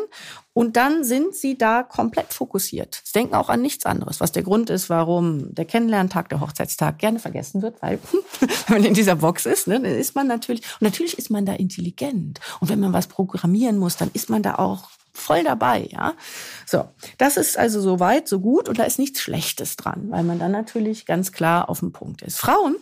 und 0.52 0.76
dann 0.76 1.04
sind 1.04 1.34
Sie 1.34 1.56
da 1.56 1.82
komplett 1.82 2.32
fokussiert. 2.32 3.00
Sie 3.04 3.12
denken 3.12 3.34
auch 3.34 3.48
an 3.48 3.62
nichts 3.62 3.86
anderes, 3.86 4.20
was 4.20 4.32
der 4.32 4.42
Grund 4.42 4.70
ist, 4.70 4.90
warum 4.90 5.54
der 5.54 5.64
Kennenlerntag, 5.64 6.28
der 6.28 6.40
Hochzeitstag 6.40 6.98
gerne 6.98 7.18
vergessen 7.18 7.62
wird, 7.62 7.80
weil 7.82 7.98
wenn 8.40 8.78
man 8.78 8.84
in 8.84 8.94
dieser 8.94 9.16
Box 9.16 9.46
ist, 9.46 9.66
ne, 9.66 9.80
dann 9.80 9.94
ist 9.94 10.14
man 10.14 10.26
natürlich, 10.26 10.62
und 10.80 10.82
natürlich 10.82 11.18
ist 11.18 11.30
man 11.30 11.46
da 11.46 11.54
intelligent. 11.54 12.40
Und 12.60 12.68
wenn 12.68 12.80
man 12.80 12.92
was 12.92 13.06
programmieren 13.06 13.78
muss, 13.78 13.96
dann 13.96 14.10
ist 14.12 14.30
man 14.30 14.42
da 14.42 14.56
auch 14.56 14.90
voll 15.12 15.44
dabei, 15.44 15.88
ja. 15.90 16.14
So, 16.66 16.88
das 17.18 17.36
ist 17.36 17.58
also 17.58 17.80
so 17.80 18.00
weit, 18.00 18.28
so 18.28 18.40
gut 18.40 18.68
und 18.68 18.78
da 18.78 18.84
ist 18.84 18.98
nichts 18.98 19.20
Schlechtes 19.20 19.76
dran, 19.76 20.10
weil 20.10 20.24
man 20.24 20.38
dann 20.38 20.52
natürlich 20.52 21.06
ganz 21.06 21.32
klar 21.32 21.68
auf 21.68 21.80
dem 21.80 21.92
Punkt 21.92 22.22
ist. 22.22 22.38
Frauen 22.38 22.76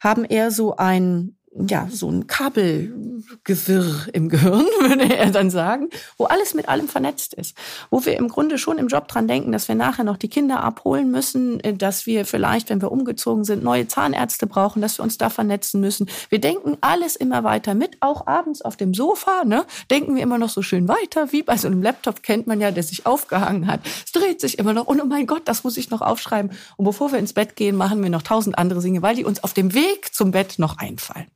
haben 0.00 0.24
eher 0.24 0.50
so 0.50 0.76
ein 0.76 1.36
ja, 1.54 1.86
so 1.90 2.10
ein 2.10 2.26
Kabelgewirr 2.26 4.08
im 4.12 4.28
Gehirn, 4.30 4.64
würde 4.80 5.14
er 5.14 5.30
dann 5.30 5.50
sagen, 5.50 5.90
wo 6.16 6.24
alles 6.24 6.54
mit 6.54 6.68
allem 6.68 6.88
vernetzt 6.88 7.34
ist. 7.34 7.56
Wo 7.90 8.04
wir 8.06 8.16
im 8.16 8.28
Grunde 8.28 8.56
schon 8.56 8.78
im 8.78 8.88
Job 8.88 9.06
dran 9.08 9.28
denken, 9.28 9.52
dass 9.52 9.68
wir 9.68 9.74
nachher 9.74 10.04
noch 10.04 10.16
die 10.16 10.28
Kinder 10.28 10.62
abholen 10.62 11.10
müssen, 11.10 11.60
äh, 11.60 11.74
dass 11.74 12.06
wir 12.06 12.24
vielleicht, 12.24 12.70
wenn 12.70 12.80
wir 12.80 12.90
umgezogen 12.90 13.44
sind, 13.44 13.62
neue 13.62 13.86
Zahnärzte 13.86 14.46
brauchen, 14.46 14.80
dass 14.80 14.98
wir 14.98 15.02
uns 15.02 15.18
da 15.18 15.28
vernetzen 15.28 15.80
müssen. 15.80 16.08
Wir 16.30 16.40
denken 16.40 16.78
alles 16.80 17.16
immer 17.16 17.44
weiter 17.44 17.74
mit, 17.74 17.98
auch 18.00 18.26
abends 18.26 18.62
auf 18.62 18.76
dem 18.78 18.94
Sofa, 18.94 19.44
ne, 19.44 19.66
denken 19.90 20.14
wir 20.14 20.22
immer 20.22 20.38
noch 20.38 20.50
so 20.50 20.62
schön 20.62 20.88
weiter, 20.88 21.32
wie 21.32 21.42
bei 21.42 21.58
so 21.58 21.68
einem 21.68 21.82
Laptop 21.82 22.22
kennt 22.22 22.46
man 22.46 22.60
ja, 22.60 22.70
der 22.70 22.82
sich 22.82 23.04
aufgehangen 23.04 23.66
hat. 23.66 23.80
Es 23.84 24.12
dreht 24.12 24.40
sich 24.40 24.58
immer 24.58 24.72
noch, 24.72 24.86
und 24.86 25.02
oh 25.02 25.06
mein 25.06 25.26
Gott, 25.26 25.42
das 25.44 25.64
muss 25.64 25.76
ich 25.76 25.90
noch 25.90 26.00
aufschreiben. 26.00 26.52
Und 26.78 26.84
bevor 26.86 27.12
wir 27.12 27.18
ins 27.18 27.34
Bett 27.34 27.56
gehen, 27.56 27.76
machen 27.76 28.02
wir 28.02 28.10
noch 28.10 28.22
tausend 28.22 28.56
andere 28.56 28.80
Dinge, 28.80 29.02
weil 29.02 29.16
die 29.16 29.24
uns 29.24 29.44
auf 29.44 29.52
dem 29.52 29.74
Weg 29.74 30.14
zum 30.14 30.30
Bett 30.30 30.58
noch 30.58 30.78
einfallen. 30.78 31.26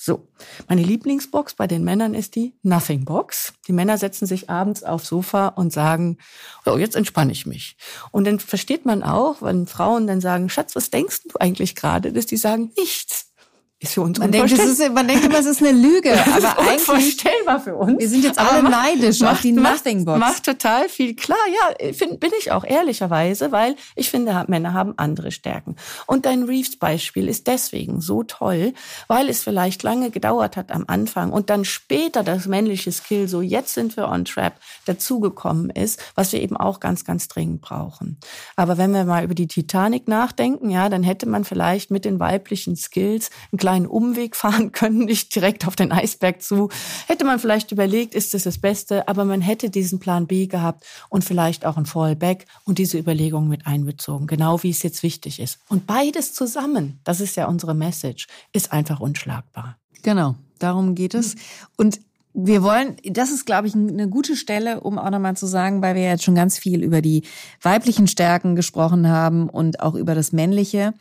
So, 0.00 0.28
meine 0.68 0.84
Lieblingsbox 0.84 1.54
bei 1.54 1.66
den 1.66 1.82
Männern 1.82 2.14
ist 2.14 2.36
die 2.36 2.54
Nothing 2.62 3.04
Box. 3.04 3.54
Die 3.66 3.72
Männer 3.72 3.98
setzen 3.98 4.26
sich 4.26 4.48
abends 4.48 4.84
aufs 4.84 5.08
Sofa 5.08 5.48
und 5.48 5.72
sagen, 5.72 6.18
oh, 6.66 6.76
jetzt 6.78 6.94
entspanne 6.94 7.32
ich 7.32 7.46
mich. 7.46 7.76
Und 8.12 8.24
dann 8.24 8.38
versteht 8.38 8.86
man 8.86 9.02
auch, 9.02 9.42
wenn 9.42 9.66
Frauen 9.66 10.06
dann 10.06 10.20
sagen, 10.20 10.50
Schatz, 10.50 10.76
was 10.76 10.90
denkst 10.90 11.22
du 11.24 11.38
eigentlich 11.40 11.74
gerade? 11.74 12.12
Dass 12.12 12.26
die 12.26 12.36
sagen, 12.36 12.70
nichts 12.78 13.27
ist 13.80 13.94
für 13.94 14.00
uns 14.02 14.18
man 14.18 14.32
denkt, 14.32 14.50
ist, 14.50 14.92
man 14.92 15.06
denkt 15.06 15.24
immer, 15.24 15.38
es 15.38 15.46
ist 15.46 15.62
eine 15.62 15.70
Lüge, 15.70 16.10
das 16.24 16.44
aber 16.44 16.74
ist 16.74 16.88
unvorstellbar 16.88 17.60
für 17.60 17.76
uns. 17.76 18.00
Wir 18.00 18.08
sind 18.08 18.24
jetzt 18.24 18.38
alle 18.38 18.62
macht, 18.62 18.72
neidisch 18.72 19.20
macht, 19.20 19.34
auf 19.34 19.40
die 19.42 19.52
Nothing 19.52 20.04
Box. 20.04 20.18
Macht 20.18 20.44
total 20.44 20.88
viel 20.88 21.14
klar. 21.14 21.38
Ja, 21.48 21.92
find, 21.92 22.18
bin 22.18 22.32
ich 22.40 22.50
auch 22.50 22.64
ehrlicherweise, 22.64 23.52
weil 23.52 23.76
ich 23.94 24.10
finde, 24.10 24.44
Männer 24.48 24.72
haben 24.72 24.94
andere 24.96 25.30
Stärken. 25.30 25.76
Und 26.06 26.26
dein 26.26 26.42
Reeves-Beispiel 26.42 27.28
ist 27.28 27.46
deswegen 27.46 28.00
so 28.00 28.24
toll, 28.24 28.74
weil 29.06 29.28
es 29.28 29.44
vielleicht 29.44 29.84
lange 29.84 30.10
gedauert 30.10 30.56
hat 30.56 30.72
am 30.72 30.84
Anfang 30.88 31.30
und 31.30 31.48
dann 31.48 31.64
später 31.64 32.24
das 32.24 32.46
männliche 32.46 32.90
Skill, 32.90 33.28
so 33.28 33.42
jetzt 33.42 33.74
sind 33.74 33.96
wir 33.96 34.08
on 34.08 34.24
trap, 34.24 34.54
dazugekommen 34.86 35.70
ist, 35.70 36.00
was 36.16 36.32
wir 36.32 36.42
eben 36.42 36.56
auch 36.56 36.80
ganz, 36.80 37.04
ganz 37.04 37.28
dringend 37.28 37.60
brauchen. 37.60 38.18
Aber 38.56 38.76
wenn 38.76 38.92
wir 38.92 39.04
mal 39.04 39.22
über 39.22 39.36
die 39.36 39.46
Titanic 39.46 40.08
nachdenken, 40.08 40.68
ja, 40.68 40.88
dann 40.88 41.04
hätte 41.04 41.26
man 41.26 41.44
vielleicht 41.44 41.92
mit 41.92 42.04
den 42.04 42.18
weiblichen 42.18 42.74
Skills 42.74 43.30
einen 43.52 43.58
kleinen 43.68 43.86
Umweg 43.86 44.34
fahren 44.34 44.72
können, 44.72 45.04
nicht 45.04 45.34
direkt 45.34 45.66
auf 45.66 45.76
den 45.76 45.92
Eisberg 45.92 46.40
zu. 46.40 46.70
Hätte 47.06 47.26
man 47.26 47.38
vielleicht 47.38 47.70
überlegt, 47.70 48.14
ist 48.14 48.32
das 48.32 48.44
das 48.44 48.56
Beste, 48.56 49.06
aber 49.08 49.26
man 49.26 49.42
hätte 49.42 49.68
diesen 49.68 49.98
Plan 49.98 50.26
B 50.26 50.46
gehabt 50.46 50.86
und 51.10 51.22
vielleicht 51.22 51.66
auch 51.66 51.76
ein 51.76 51.84
Fallback 51.84 52.46
und 52.64 52.78
diese 52.78 52.98
Überlegungen 52.98 53.50
mit 53.50 53.66
einbezogen, 53.66 54.26
genau 54.26 54.62
wie 54.62 54.70
es 54.70 54.82
jetzt 54.82 55.02
wichtig 55.02 55.38
ist. 55.38 55.58
Und 55.68 55.86
beides 55.86 56.32
zusammen, 56.32 56.98
das 57.04 57.20
ist 57.20 57.36
ja 57.36 57.46
unsere 57.46 57.74
Message, 57.74 58.26
ist 58.54 58.72
einfach 58.72 59.00
unschlagbar. 59.00 59.76
Genau, 60.02 60.36
darum 60.58 60.94
geht 60.94 61.12
es. 61.12 61.34
Und 61.76 62.00
wir 62.32 62.62
wollen, 62.62 62.96
das 63.04 63.30
ist, 63.30 63.44
glaube 63.44 63.68
ich, 63.68 63.74
eine 63.74 64.08
gute 64.08 64.34
Stelle, 64.34 64.80
um 64.80 64.98
auch 64.98 65.10
nochmal 65.10 65.36
zu 65.36 65.46
sagen, 65.46 65.82
weil 65.82 65.94
wir 65.94 66.04
jetzt 66.04 66.24
schon 66.24 66.34
ganz 66.34 66.56
viel 66.56 66.82
über 66.82 67.02
die 67.02 67.22
weiblichen 67.60 68.06
Stärken 68.06 68.56
gesprochen 68.56 69.08
haben 69.08 69.50
und 69.50 69.80
auch 69.80 69.94
über 69.94 70.14
das 70.14 70.32
Männliche. 70.32 70.94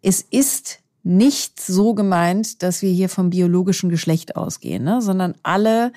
Es 0.00 0.20
ist 0.20 0.83
nicht 1.04 1.60
so 1.60 1.94
gemeint, 1.94 2.62
dass 2.62 2.82
wir 2.82 2.90
hier 2.90 3.08
vom 3.08 3.30
biologischen 3.30 3.90
Geschlecht 3.90 4.36
ausgehen, 4.36 4.82
ne? 4.82 5.00
sondern 5.02 5.34
alle 5.42 5.92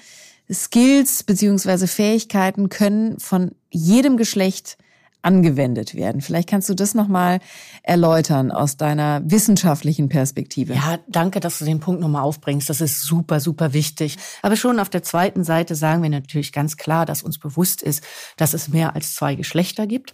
Skills 0.52 1.24
beziehungsweise 1.24 1.88
Fähigkeiten 1.88 2.70
können 2.70 3.20
von 3.20 3.52
jedem 3.72 4.18
Geschlecht 4.18 4.78
angewendet 5.22 5.96
werden. 5.96 6.22
Vielleicht 6.22 6.50
kannst 6.50 6.70
du 6.70 6.74
das 6.74 6.94
nochmal 6.94 7.40
erläutern 7.84 8.52
aus 8.52 8.78
deiner 8.78 9.22
wissenschaftlichen 9.26 10.10
Perspektive. 10.10 10.74
Ja, 10.74 11.00
danke, 11.08 11.40
dass 11.40 11.60
du 11.60 11.66
den 11.66 11.80
Punkt 11.80 12.02
nochmal 12.02 12.22
aufbringst. 12.22 12.70
Das 12.70 12.82
ist 12.82 13.02
super, 13.02 13.40
super 13.40 13.74
wichtig. 13.74 14.18
Aber 14.42 14.56
schon 14.56 14.80
auf 14.80 14.90
der 14.90 15.04
zweiten 15.04 15.44
Seite 15.44 15.76
sagen 15.76 16.04
wir 16.04 16.10
natürlich 16.10 16.54
ganz 16.54 16.78
klar, 16.78 17.06
dass 17.06 17.24
uns 17.24 17.40
bewusst 17.40 17.82
ist, 17.82 18.04
dass 18.38 18.54
es 18.54 18.70
mehr 18.70 18.96
als 18.96 19.16
zwei 19.16 19.36
Geschlechter 19.36 19.88
gibt. 19.88 20.14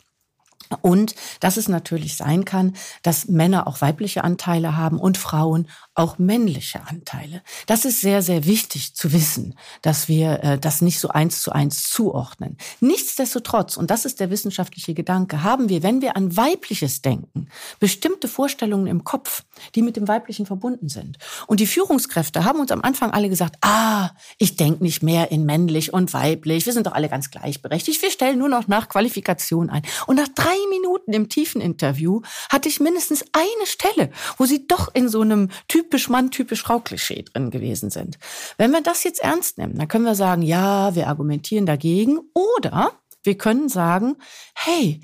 Und 0.81 1.15
dass 1.39 1.57
es 1.57 1.67
natürlich 1.67 2.17
sein 2.17 2.45
kann, 2.45 2.75
dass 3.01 3.27
Männer 3.27 3.67
auch 3.67 3.81
weibliche 3.81 4.23
Anteile 4.23 4.77
haben 4.77 4.99
und 4.99 5.17
Frauen 5.17 5.67
auch 5.95 6.17
männliche 6.17 6.81
Anteile. 6.87 7.41
Das 7.67 7.85
ist 7.85 8.01
sehr, 8.01 8.21
sehr 8.21 8.45
wichtig 8.45 8.95
zu 8.95 9.13
wissen, 9.13 9.55
dass 9.81 10.07
wir 10.07 10.43
äh, 10.43 10.59
das 10.59 10.81
nicht 10.81 10.99
so 10.99 11.09
eins 11.09 11.41
zu 11.41 11.51
eins 11.51 11.89
zuordnen. 11.89 12.57
Nichtsdestotrotz, 12.79 13.77
und 13.77 13.91
das 13.91 14.05
ist 14.05 14.19
der 14.19 14.29
wissenschaftliche 14.29 14.93
Gedanke, 14.93 15.43
haben 15.43 15.69
wir, 15.69 15.83
wenn 15.83 16.01
wir 16.01 16.17
an 16.17 16.35
weibliches 16.35 17.01
denken, 17.01 17.47
bestimmte 17.79 18.27
Vorstellungen 18.27 18.87
im 18.87 19.03
Kopf, 19.03 19.43
die 19.75 19.83
mit 19.83 19.95
dem 19.95 20.07
Weiblichen 20.07 20.45
verbunden 20.45 20.89
sind. 20.89 21.17
Und 21.47 21.59
die 21.59 21.67
Führungskräfte 21.67 22.43
haben 22.43 22.59
uns 22.59 22.71
am 22.71 22.81
Anfang 22.81 23.11
alle 23.11 23.29
gesagt, 23.29 23.57
ah, 23.61 24.09
ich 24.37 24.55
denke 24.55 24.83
nicht 24.83 25.03
mehr 25.03 25.31
in 25.31 25.45
männlich 25.45 25.93
und 25.93 26.13
weiblich, 26.13 26.65
wir 26.65 26.73
sind 26.73 26.87
doch 26.87 26.93
alle 26.93 27.09
ganz 27.09 27.29
gleichberechtigt, 27.29 28.01
wir 28.01 28.11
stellen 28.11 28.39
nur 28.39 28.49
noch 28.49 28.67
nach 28.67 28.89
Qualifikation 28.89 29.69
ein. 29.69 29.83
Und 30.07 30.15
nach 30.15 30.27
drei 30.29 30.55
Minuten 30.69 31.13
im 31.13 31.29
tiefen 31.29 31.61
Interview 31.61 32.21
hatte 32.49 32.69
ich 32.69 32.79
mindestens 32.79 33.23
eine 33.31 33.65
Stelle, 33.65 34.11
wo 34.37 34.45
sie 34.45 34.67
doch 34.67 34.93
in 34.93 35.09
so 35.09 35.21
einem 35.21 35.49
typisch 35.67 36.09
Mann, 36.09 36.31
typisch 36.31 36.63
Frau-Klischee 36.63 37.23
drin 37.23 37.51
gewesen 37.51 37.89
sind. 37.89 38.17
Wenn 38.57 38.71
wir 38.71 38.81
das 38.81 39.03
jetzt 39.03 39.21
ernst 39.21 39.57
nehmen, 39.57 39.77
dann 39.77 39.87
können 39.87 40.05
wir 40.05 40.15
sagen, 40.15 40.41
ja, 40.41 40.95
wir 40.95 41.07
argumentieren 41.07 41.65
dagegen 41.65 42.19
oder 42.33 42.91
wir 43.23 43.37
können 43.37 43.69
sagen, 43.69 44.17
hey, 44.53 44.99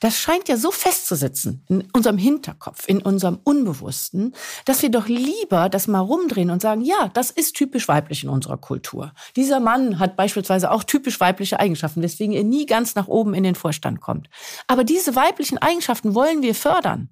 das 0.00 0.18
scheint 0.18 0.48
ja 0.48 0.56
so 0.56 0.70
festzusitzen 0.70 1.64
in 1.68 1.88
unserem 1.92 2.18
Hinterkopf, 2.18 2.88
in 2.88 3.02
unserem 3.02 3.38
Unbewussten, 3.42 4.34
dass 4.64 4.82
wir 4.82 4.90
doch 4.90 5.08
lieber 5.08 5.68
das 5.68 5.88
mal 5.88 6.00
rumdrehen 6.00 6.50
und 6.50 6.62
sagen, 6.62 6.82
ja, 6.82 7.10
das 7.14 7.30
ist 7.30 7.56
typisch 7.56 7.88
weiblich 7.88 8.24
in 8.24 8.30
unserer 8.30 8.58
Kultur. 8.58 9.12
Dieser 9.36 9.60
Mann 9.60 9.98
hat 9.98 10.16
beispielsweise 10.16 10.70
auch 10.70 10.84
typisch 10.84 11.20
weibliche 11.20 11.58
Eigenschaften, 11.58 12.02
weswegen 12.02 12.34
er 12.34 12.44
nie 12.44 12.66
ganz 12.66 12.94
nach 12.94 13.08
oben 13.08 13.34
in 13.34 13.42
den 13.42 13.54
Vorstand 13.54 14.00
kommt. 14.00 14.28
Aber 14.66 14.84
diese 14.84 15.16
weiblichen 15.16 15.58
Eigenschaften 15.58 16.14
wollen 16.14 16.42
wir 16.42 16.54
fördern. 16.54 17.08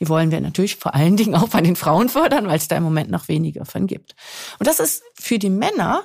Die 0.00 0.08
wollen 0.08 0.30
wir 0.30 0.40
natürlich 0.40 0.76
vor 0.76 0.94
allen 0.94 1.16
Dingen 1.16 1.34
auch 1.34 1.48
bei 1.48 1.60
den 1.60 1.76
Frauen 1.76 2.08
fördern, 2.08 2.46
weil 2.46 2.58
es 2.58 2.68
da 2.68 2.76
im 2.76 2.82
Moment 2.82 3.10
noch 3.10 3.28
weniger 3.28 3.64
von 3.64 3.86
gibt. 3.86 4.14
Und 4.58 4.66
das 4.66 4.80
ist 4.80 5.02
für 5.14 5.38
die 5.38 5.50
Männer 5.50 6.02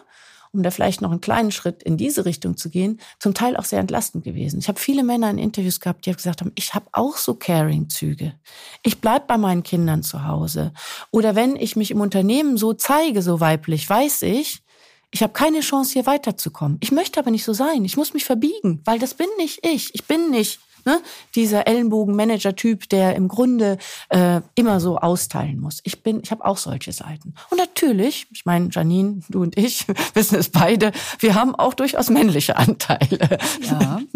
um 0.51 0.63
da 0.63 0.71
vielleicht 0.71 1.01
noch 1.01 1.12
einen 1.12 1.21
kleinen 1.21 1.51
Schritt 1.51 1.83
in 1.83 1.97
diese 1.97 2.25
Richtung 2.25 2.57
zu 2.57 2.69
gehen, 2.69 2.99
zum 3.19 3.33
Teil 3.33 3.55
auch 3.55 3.65
sehr 3.65 3.79
entlastend 3.79 4.23
gewesen. 4.23 4.59
Ich 4.59 4.67
habe 4.67 4.79
viele 4.79 5.03
Männer 5.03 5.29
in 5.29 5.38
Interviews 5.38 5.79
gehabt, 5.79 6.05
die 6.05 6.12
gesagt 6.12 6.41
haben, 6.41 6.51
ich 6.55 6.73
habe 6.73 6.88
auch 6.91 7.17
so 7.17 7.35
Caring-Züge. 7.35 8.33
Ich 8.83 8.99
bleib 8.99 9.27
bei 9.27 9.38
meinen 9.38 9.63
Kindern 9.63 10.03
zu 10.03 10.25
Hause. 10.25 10.73
Oder 11.12 11.35
wenn 11.35 11.55
ich 11.55 11.75
mich 11.75 11.91
im 11.91 12.01
Unternehmen 12.01 12.57
so 12.57 12.73
zeige, 12.73 13.21
so 13.21 13.39
weiblich, 13.39 13.89
weiß 13.89 14.23
ich, 14.23 14.63
ich 15.12 15.23
habe 15.23 15.33
keine 15.33 15.62
Chance, 15.62 15.93
hier 15.93 16.05
weiterzukommen. 16.05 16.77
Ich 16.81 16.91
möchte 16.91 17.19
aber 17.19 17.31
nicht 17.31 17.43
so 17.43 17.53
sein. 17.53 17.83
Ich 17.83 17.97
muss 17.97 18.13
mich 18.13 18.25
verbiegen, 18.25 18.81
weil 18.85 18.99
das 18.99 19.15
bin 19.15 19.27
nicht 19.38 19.65
ich. 19.65 19.93
Ich 19.93 20.05
bin 20.05 20.29
nicht 20.29 20.59
Ne? 20.85 20.99
Dieser 21.35 21.67
Ellenbogen-Manager-Typ, 21.67 22.89
der 22.89 23.15
im 23.15 23.27
Grunde 23.27 23.77
äh, 24.09 24.41
immer 24.55 24.79
so 24.79 24.97
austeilen 24.97 25.59
muss. 25.59 25.79
Ich 25.83 26.03
bin, 26.03 26.21
ich 26.23 26.31
habe 26.31 26.45
auch 26.45 26.57
solche 26.57 26.91
Seiten. 26.91 27.33
Und 27.49 27.57
natürlich, 27.57 28.27
ich 28.31 28.45
meine, 28.45 28.69
Janine, 28.71 29.21
du 29.29 29.41
und 29.41 29.57
ich 29.57 29.85
wissen 30.13 30.37
es 30.37 30.49
beide, 30.49 30.91
wir 31.19 31.35
haben 31.35 31.55
auch 31.55 31.73
durchaus 31.73 32.09
männliche 32.09 32.57
Anteile. 32.57 33.37
Ja. 33.61 33.99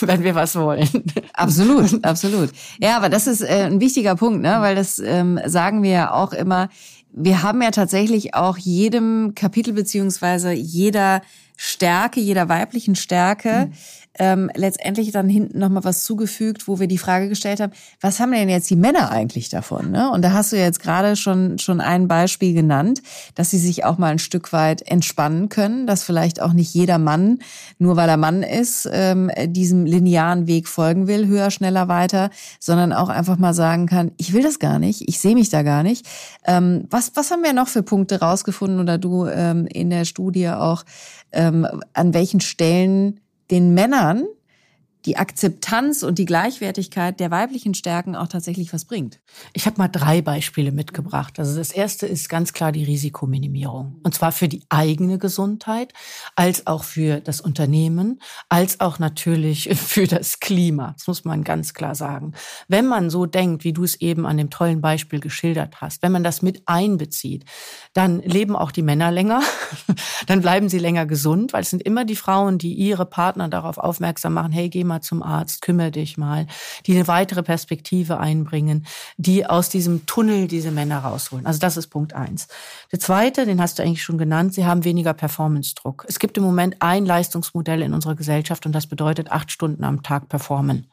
Wenn 0.00 0.24
wir 0.24 0.34
was 0.34 0.54
wollen. 0.56 1.04
Absolut, 1.32 2.04
absolut. 2.04 2.50
Ja, 2.80 2.96
aber 2.96 3.08
das 3.08 3.26
ist 3.26 3.42
äh, 3.42 3.66
ein 3.66 3.80
wichtiger 3.80 4.16
Punkt, 4.16 4.42
ne? 4.42 4.56
weil 4.60 4.74
das 4.74 4.98
ähm, 4.98 5.40
sagen 5.46 5.82
wir 5.82 5.90
ja 5.90 6.12
auch 6.12 6.32
immer. 6.32 6.68
Wir 7.12 7.42
haben 7.42 7.60
ja 7.60 7.72
tatsächlich 7.72 8.34
auch 8.34 8.56
jedem 8.56 9.34
Kapitel 9.34 9.74
beziehungsweise 9.74 10.52
jeder 10.52 11.22
Stärke, 11.56 12.20
jeder 12.20 12.48
weiblichen 12.48 12.94
Stärke, 12.94 13.66
mhm 13.66 13.72
ähm, 14.20 14.50
letztendlich 14.54 15.12
dann 15.12 15.30
hinten 15.30 15.58
nochmal 15.58 15.82
was 15.82 16.04
zugefügt, 16.04 16.68
wo 16.68 16.78
wir 16.78 16.86
die 16.86 16.98
Frage 16.98 17.30
gestellt 17.30 17.58
haben, 17.58 17.72
was 18.02 18.20
haben 18.20 18.32
denn 18.32 18.50
jetzt 18.50 18.68
die 18.68 18.76
Männer 18.76 19.10
eigentlich 19.10 19.48
davon? 19.48 19.90
Ne? 19.90 20.10
Und 20.10 20.22
da 20.22 20.32
hast 20.32 20.52
du 20.52 20.56
jetzt 20.56 20.82
gerade 20.82 21.16
schon, 21.16 21.58
schon 21.58 21.80
ein 21.80 22.06
Beispiel 22.06 22.52
genannt, 22.52 23.00
dass 23.34 23.50
sie 23.50 23.58
sich 23.58 23.86
auch 23.86 23.96
mal 23.96 24.12
ein 24.12 24.18
Stück 24.18 24.52
weit 24.52 24.82
entspannen 24.82 25.48
können, 25.48 25.86
dass 25.86 26.04
vielleicht 26.04 26.42
auch 26.42 26.52
nicht 26.52 26.74
jeder 26.74 26.98
Mann, 26.98 27.38
nur 27.78 27.96
weil 27.96 28.10
er 28.10 28.18
Mann 28.18 28.42
ist, 28.42 28.86
ähm, 28.92 29.30
diesem 29.46 29.86
linearen 29.86 30.46
Weg 30.46 30.68
folgen 30.68 31.06
will, 31.06 31.26
höher, 31.26 31.50
schneller, 31.50 31.88
weiter, 31.88 32.28
sondern 32.58 32.92
auch 32.92 33.08
einfach 33.08 33.38
mal 33.38 33.54
sagen 33.54 33.86
kann, 33.86 34.12
ich 34.18 34.34
will 34.34 34.42
das 34.42 34.58
gar 34.58 34.78
nicht, 34.78 35.08
ich 35.08 35.18
sehe 35.18 35.34
mich 35.34 35.48
da 35.48 35.62
gar 35.62 35.82
nicht. 35.82 36.06
Ähm, 36.44 36.84
was, 36.90 37.12
was 37.14 37.30
haben 37.30 37.42
wir 37.42 37.54
noch 37.54 37.68
für 37.68 37.82
Punkte 37.82 38.20
rausgefunden 38.20 38.80
oder 38.80 38.98
du 38.98 39.24
ähm, 39.24 39.66
in 39.66 39.88
der 39.88 40.04
Studie 40.04 40.50
auch, 40.50 40.84
ähm, 41.32 41.66
an 41.94 42.12
welchen 42.12 42.40
Stellen 42.40 43.18
den 43.50 43.74
Männern 43.74 44.26
die 45.06 45.16
Akzeptanz 45.16 46.02
und 46.02 46.18
die 46.18 46.26
Gleichwertigkeit 46.26 47.20
der 47.20 47.30
weiblichen 47.30 47.74
Stärken 47.74 48.14
auch 48.14 48.28
tatsächlich 48.28 48.72
was 48.72 48.84
bringt. 48.84 49.20
Ich 49.52 49.66
habe 49.66 49.78
mal 49.78 49.88
drei 49.88 50.20
Beispiele 50.20 50.72
mitgebracht. 50.72 51.38
Also 51.38 51.56
das 51.56 51.70
erste 51.70 52.06
ist 52.06 52.28
ganz 52.28 52.52
klar 52.52 52.70
die 52.72 52.84
Risikominimierung. 52.84 53.98
Und 54.02 54.14
zwar 54.14 54.32
für 54.32 54.48
die 54.48 54.62
eigene 54.68 55.18
Gesundheit, 55.18 55.94
als 56.36 56.66
auch 56.66 56.84
für 56.84 57.20
das 57.20 57.40
Unternehmen, 57.40 58.20
als 58.48 58.80
auch 58.80 58.98
natürlich 58.98 59.70
für 59.74 60.06
das 60.06 60.40
Klima. 60.40 60.94
Das 60.96 61.06
muss 61.06 61.24
man 61.24 61.44
ganz 61.44 61.72
klar 61.72 61.94
sagen. 61.94 62.32
Wenn 62.68 62.86
man 62.86 63.08
so 63.08 63.24
denkt, 63.24 63.64
wie 63.64 63.72
du 63.72 63.84
es 63.84 64.00
eben 64.00 64.26
an 64.26 64.36
dem 64.36 64.50
tollen 64.50 64.80
Beispiel 64.82 65.20
geschildert 65.20 65.80
hast, 65.80 66.02
wenn 66.02 66.12
man 66.12 66.24
das 66.24 66.42
mit 66.42 66.62
einbezieht, 66.66 67.44
dann 67.94 68.20
leben 68.20 68.54
auch 68.54 68.70
die 68.70 68.82
Männer 68.82 69.10
länger, 69.10 69.40
dann 70.26 70.42
bleiben 70.42 70.68
sie 70.68 70.78
länger 70.78 71.06
gesund, 71.06 71.52
weil 71.54 71.62
es 71.62 71.70
sind 71.70 71.82
immer 71.82 72.04
die 72.04 72.16
Frauen, 72.16 72.58
die 72.58 72.74
ihre 72.74 73.06
Partner 73.06 73.48
darauf 73.48 73.78
aufmerksam 73.78 74.34
machen, 74.34 74.52
hey, 74.52 74.68
geh 74.68 74.84
mal 74.90 75.00
zum 75.00 75.22
Arzt, 75.22 75.62
kümmere 75.62 75.90
dich 75.90 76.18
mal, 76.18 76.46
die 76.86 76.94
eine 76.94 77.08
weitere 77.08 77.42
Perspektive 77.42 78.18
einbringen, 78.18 78.86
die 79.16 79.46
aus 79.46 79.70
diesem 79.70 80.04
Tunnel 80.04 80.48
diese 80.48 80.70
Männer 80.70 80.98
rausholen. 80.98 81.46
Also 81.46 81.60
das 81.60 81.76
ist 81.78 81.86
Punkt 81.86 82.12
eins. 82.12 82.48
Der 82.92 83.00
zweite, 83.00 83.46
den 83.46 83.60
hast 83.60 83.78
du 83.78 83.82
eigentlich 83.82 84.02
schon 84.02 84.18
genannt, 84.18 84.52
sie 84.52 84.66
haben 84.66 84.84
weniger 84.84 85.14
Performance-Druck. 85.14 86.04
Es 86.08 86.18
gibt 86.18 86.36
im 86.36 86.44
Moment 86.44 86.76
ein 86.80 87.06
Leistungsmodell 87.06 87.82
in 87.82 87.94
unserer 87.94 88.16
Gesellschaft 88.16 88.66
und 88.66 88.72
das 88.72 88.86
bedeutet 88.86 89.30
acht 89.30 89.50
Stunden 89.50 89.84
am 89.84 90.02
Tag 90.02 90.28
performen. 90.28 90.88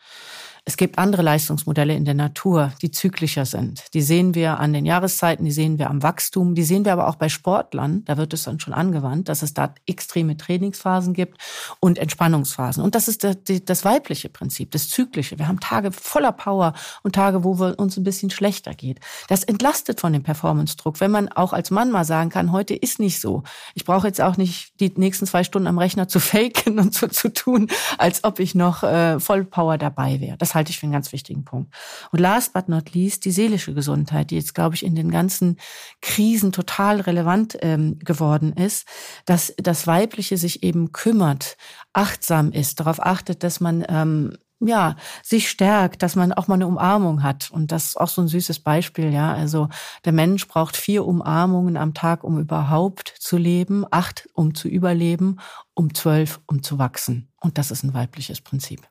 Es 0.67 0.75
gibt 0.75 0.97
andere 0.97 1.21
Leistungsmodelle 1.21 1.95
in 1.95 2.03
der 2.03 2.13
Natur, 2.13 2.73
die 2.81 2.91
zyklischer 2.91 3.45
sind. 3.45 3.85
Die 3.93 4.01
sehen 4.01 4.35
wir 4.35 4.59
an 4.59 4.73
den 4.73 4.85
Jahreszeiten, 4.85 5.45
die 5.45 5.53
sehen 5.53 5.79
wir 5.79 5.89
am 5.89 6.03
Wachstum, 6.03 6.55
die 6.55 6.63
sehen 6.63 6.83
wir 6.83 6.91
aber 6.91 7.07
auch 7.07 7.15
bei 7.15 7.29
Sportlern. 7.29 8.03
Da 8.03 8.17
wird 8.17 8.33
es 8.33 8.43
dann 8.43 8.59
schon 8.59 8.73
angewandt, 8.73 9.29
dass 9.29 9.43
es 9.43 9.53
da 9.53 9.73
extreme 9.85 10.35
Trainingsphasen 10.35 11.13
gibt 11.13 11.37
und 11.79 11.97
Entspannungsphasen. 11.97 12.83
Und 12.83 12.95
das 12.95 13.07
ist 13.07 13.23
das, 13.23 13.85
weibliche 13.85 14.27
Prinzip, 14.27 14.71
das 14.71 14.89
zyklische. 14.89 15.39
Wir 15.39 15.47
haben 15.47 15.61
Tage 15.61 15.93
voller 15.93 16.33
Power 16.33 16.73
und 17.01 17.15
Tage, 17.15 17.45
wo 17.45 17.57
wir 17.61 17.79
uns 17.79 17.95
ein 17.95 18.03
bisschen 18.03 18.29
schlechter 18.29 18.73
geht. 18.73 18.99
Das 19.29 19.45
entlastet 19.45 20.01
von 20.01 20.11
dem 20.11 20.23
Performance-Druck, 20.23 20.99
wenn 20.99 21.11
man 21.11 21.29
auch 21.29 21.53
als 21.53 21.71
Mann 21.71 21.91
mal 21.91 22.03
sagen 22.03 22.29
kann, 22.29 22.51
heute 22.51 22.75
ist 22.75 22.99
nicht 22.99 23.21
so. 23.21 23.43
Ich 23.73 23.85
brauche 23.85 24.07
jetzt 24.07 24.19
auch 24.19 24.35
nicht 24.35 24.77
die 24.81 24.91
nächsten 24.97 25.27
zwei 25.27 25.45
Stunden 25.45 25.69
am 25.69 25.77
Rechner 25.77 26.09
zu 26.09 26.19
faken 26.19 26.77
und 26.77 26.93
so 26.93 27.07
zu 27.07 27.31
tun, 27.31 27.69
als 27.97 28.25
ob 28.25 28.41
ich 28.41 28.53
noch 28.53 28.83
äh, 28.83 29.21
voll 29.21 29.45
Power 29.45 29.77
dabei 29.77 30.19
wäre. 30.19 30.35
Das 30.35 30.56
halte 30.57 30.71
ich 30.71 30.79
für 30.79 30.85
einen 30.85 30.93
ganz 30.93 31.13
wichtigen 31.13 31.45
Punkt. 31.45 31.73
Und 32.11 32.19
last 32.19 32.53
but 32.53 32.67
not 32.67 32.93
least 32.93 33.23
die 33.23 33.31
seelische 33.31 33.73
Gesundheit, 33.73 34.31
die 34.31 34.35
jetzt, 34.35 34.53
glaube 34.53 34.75
ich, 34.75 34.83
in 34.83 34.95
den 34.95 35.11
ganzen 35.11 35.57
Krisen 36.01 36.51
total 36.51 36.99
relevant 36.99 37.57
ähm, 37.61 37.99
geworden 37.99 38.51
ist, 38.53 38.87
dass 39.25 39.53
das 39.57 39.87
Weibliche 39.87 40.37
sich 40.37 40.63
eben 40.63 40.91
kümmert, 40.91 41.57
achtsam 41.93 42.51
ist, 42.51 42.79
darauf 42.79 42.99
achtet, 43.01 43.43
dass 43.43 43.59
man 43.59 43.85
ähm, 43.87 44.33
ja, 44.59 44.95
sich 45.21 45.49
stärkt, 45.49 46.01
dass 46.01 46.15
man 46.15 46.33
auch 46.33 46.47
mal 46.47 46.55
eine 46.55 46.67
Umarmung 46.67 47.21
hat. 47.21 47.51
Und 47.51 47.71
das 47.71 47.85
ist 47.85 47.97
auch 47.97 48.07
so 48.07 48.21
ein 48.21 48.27
süßes 48.27 48.59
Beispiel, 48.59 49.13
ja. 49.13 49.33
Also 49.33 49.69
der 50.03 50.13
Mensch 50.13 50.47
braucht 50.47 50.75
vier 50.75 51.05
Umarmungen 51.05 51.77
am 51.77 51.93
Tag, 51.93 52.23
um 52.23 52.39
überhaupt 52.39 53.13
zu 53.19 53.37
leben, 53.37 53.85
acht, 53.91 54.27
um 54.33 54.55
zu 54.55 54.67
überleben, 54.67 55.37
um 55.73 55.93
zwölf, 55.93 56.41
um 56.47 56.63
zu 56.63 56.79
wachsen. 56.79 57.31
Und 57.39 57.57
das 57.57 57.69
ist 57.71 57.83
ein 57.83 57.93
weibliches 57.93 58.41
Prinzip. 58.41 58.87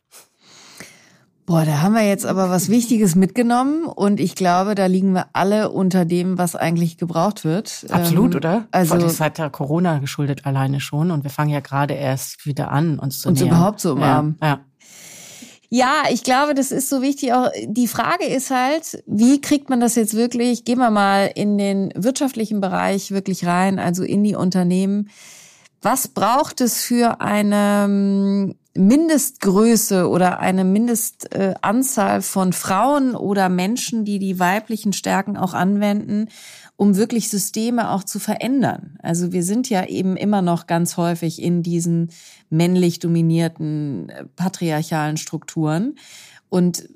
Boah, 1.47 1.65
da 1.65 1.81
haben 1.81 1.95
wir 1.95 2.03
jetzt 2.03 2.27
aber 2.27 2.51
was 2.51 2.69
Wichtiges 2.71 3.15
mitgenommen 3.15 3.87
und 3.87 4.19
ich 4.19 4.35
glaube, 4.35 4.75
da 4.75 4.87
liegen 4.87 5.13
wir 5.13 5.27
alle 5.33 5.71
unter 5.71 6.05
dem, 6.05 6.39
was 6.39 6.57
eigentlich 6.57 6.99
gebraucht 6.99 7.45
wird. 7.45 7.87
Absolut, 7.89 8.33
ähm, 8.33 8.37
oder? 8.39 8.67
Also 8.73 8.99
das 8.99 9.21
hat 9.21 9.39
ja 9.39 9.49
Corona 9.49 10.01
geschuldet 10.01 10.45
alleine 10.45 10.81
schon 10.81 11.13
und 11.13 11.23
wir 11.23 11.31
fangen 11.31 11.51
ja 11.51 11.61
gerade 11.61 11.95
erst 11.95 12.47
wieder 12.47 12.73
an, 12.73 12.99
uns 12.99 13.21
zu 13.21 13.29
uns 13.29 13.39
nähern. 13.39 13.55
überhaupt 13.55 13.79
zu 13.79 13.93
umarmen. 13.93 14.37
Ja, 14.43 14.49
ja. 14.49 14.61
Ja, 15.69 16.03
ich 16.11 16.23
glaube, 16.25 16.55
das 16.55 16.73
ist 16.73 16.89
so 16.89 17.03
wichtig. 17.03 17.33
Auch 17.33 17.49
die 17.67 17.89
Frage 17.89 18.25
ist 18.25 18.51
halt, 18.51 19.03
wie 19.07 19.41
kriegt 19.41 19.69
man 19.69 19.81
das 19.81 19.95
jetzt 19.95 20.15
wirklich? 20.15 20.65
Gehen 20.65 20.79
wir 20.79 20.91
mal 20.91 21.31
in 21.35 21.59
den 21.59 21.93
wirtschaftlichen 21.97 22.61
Bereich 22.61 23.11
wirklich 23.11 23.47
rein, 23.47 23.79
also 23.79 24.03
in 24.03 24.23
die 24.23 24.35
Unternehmen. 24.37 25.11
Was 25.83 26.09
braucht 26.09 26.61
es 26.61 26.83
für 26.83 27.21
eine 27.21 28.55
Mindestgröße 28.77 30.09
oder 30.09 30.41
eine 30.41 30.65
Mindestanzahl 30.65 32.23
von 32.23 32.53
Frauen 32.53 33.15
oder 33.15 33.49
Menschen, 33.49 34.05
die 34.05 34.19
die 34.19 34.39
weiblichen 34.39 34.93
Stärken 34.93 35.37
auch 35.37 35.55
anwenden, 35.55 36.29
um 36.77 36.97
wirklich 36.97 37.29
Systeme 37.29 37.91
auch 37.91 38.05
zu 38.05 38.19
verändern? 38.19 38.99
Also 39.03 39.33
wir 39.33 39.43
sind 39.43 39.69
ja 39.71 39.87
eben 39.87 40.17
immer 40.17 40.43
noch 40.43 40.67
ganz 40.67 40.97
häufig 40.97 41.43
in 41.43 41.63
diesen 41.63 42.11
männlich 42.51 42.99
dominierten 42.99 44.09
äh, 44.09 44.25
patriarchalen 44.37 45.17
Strukturen 45.17 45.95
und 46.49 46.89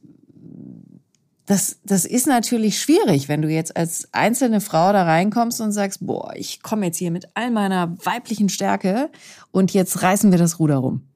das, 1.51 1.81
das 1.83 2.05
ist 2.05 2.29
natürlich 2.29 2.81
schwierig, 2.81 3.29
wenn 3.29 3.43
du 3.43 3.49
jetzt 3.49 3.77
als 3.77 4.09
einzelne 4.13 4.61
Frau 4.61 4.93
da 4.93 5.03
reinkommst 5.03 5.61
und 5.61 5.73
sagst, 5.73 6.07
boah, 6.07 6.33
ich 6.37 6.63
komme 6.63 6.87
jetzt 6.87 6.99
hier 6.99 7.11
mit 7.11 7.27
all 7.35 7.51
meiner 7.51 7.97
weiblichen 8.05 8.49
Stärke 8.49 9.11
und 9.51 9.75
jetzt 9.75 10.01
reißen 10.01 10.31
wir 10.31 10.39
das 10.39 10.61
Ruder 10.61 10.77
rum. 10.77 11.10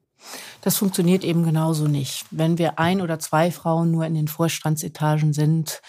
Das 0.65 0.77
funktioniert 0.77 1.23
eben 1.23 1.43
genauso 1.43 1.87
nicht. 1.87 2.25
Wenn 2.31 2.57
wir 2.57 2.79
ein 2.79 2.99
oder 2.99 3.19
zwei 3.19 3.51
Frauen 3.51 3.91
nur 3.91 4.03
in 4.07 4.15
den 4.15 4.27
Vorstandsetagen 4.27 5.31
sind, 5.31 5.79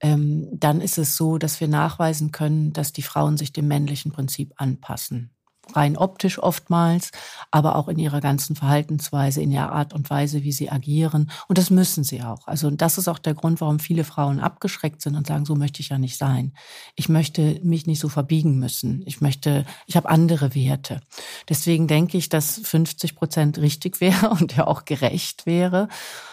ähm, 0.00 0.50
dann 0.52 0.82
ist 0.82 0.98
es 0.98 1.16
so, 1.16 1.38
dass 1.38 1.62
wir 1.62 1.68
nachweisen 1.68 2.30
können, 2.30 2.74
dass 2.74 2.92
die 2.92 3.00
Frauen 3.00 3.38
sich 3.38 3.54
dem 3.54 3.68
männlichen 3.68 4.12
Prinzip 4.12 4.52
anpassen 4.56 5.30
rein 5.74 5.96
optisch 5.96 6.38
oftmals, 6.38 7.10
aber 7.50 7.76
auch 7.76 7.88
in 7.88 7.98
ihrer 7.98 8.20
ganzen 8.20 8.56
Verhaltensweise, 8.56 9.40
in 9.42 9.50
ihrer 9.50 9.72
Art 9.72 9.92
und 9.92 10.10
Weise, 10.10 10.42
wie 10.42 10.52
sie 10.52 10.70
agieren. 10.70 11.30
Und 11.48 11.58
das 11.58 11.70
müssen 11.70 12.04
sie 12.04 12.22
auch. 12.22 12.46
Also 12.46 12.70
das 12.70 12.98
ist 12.98 13.08
auch 13.08 13.18
der 13.18 13.34
Grund, 13.34 13.60
warum 13.60 13.78
viele 13.78 14.04
Frauen 14.04 14.40
abgeschreckt 14.40 15.02
sind 15.02 15.14
und 15.14 15.26
sagen, 15.26 15.44
so 15.44 15.54
möchte 15.54 15.80
ich 15.80 15.90
ja 15.90 15.98
nicht 15.98 16.18
sein. 16.18 16.52
Ich 16.94 17.08
möchte 17.08 17.60
mich 17.62 17.86
nicht 17.86 18.00
so 18.00 18.08
verbiegen 18.08 18.58
müssen. 18.58 19.02
Ich 19.06 19.20
möchte, 19.20 19.64
ich 19.86 19.96
habe 19.96 20.08
andere 20.08 20.54
Werte. 20.54 21.00
Deswegen 21.48 21.86
denke 21.86 22.18
ich, 22.18 22.28
dass 22.28 22.60
50 22.62 23.16
Prozent 23.16 23.58
richtig 23.58 24.00
wäre 24.00 24.30
und 24.30 24.56
ja 24.56 24.66
auch 24.66 24.84
gerecht 24.84 25.46
wäre 25.46 25.88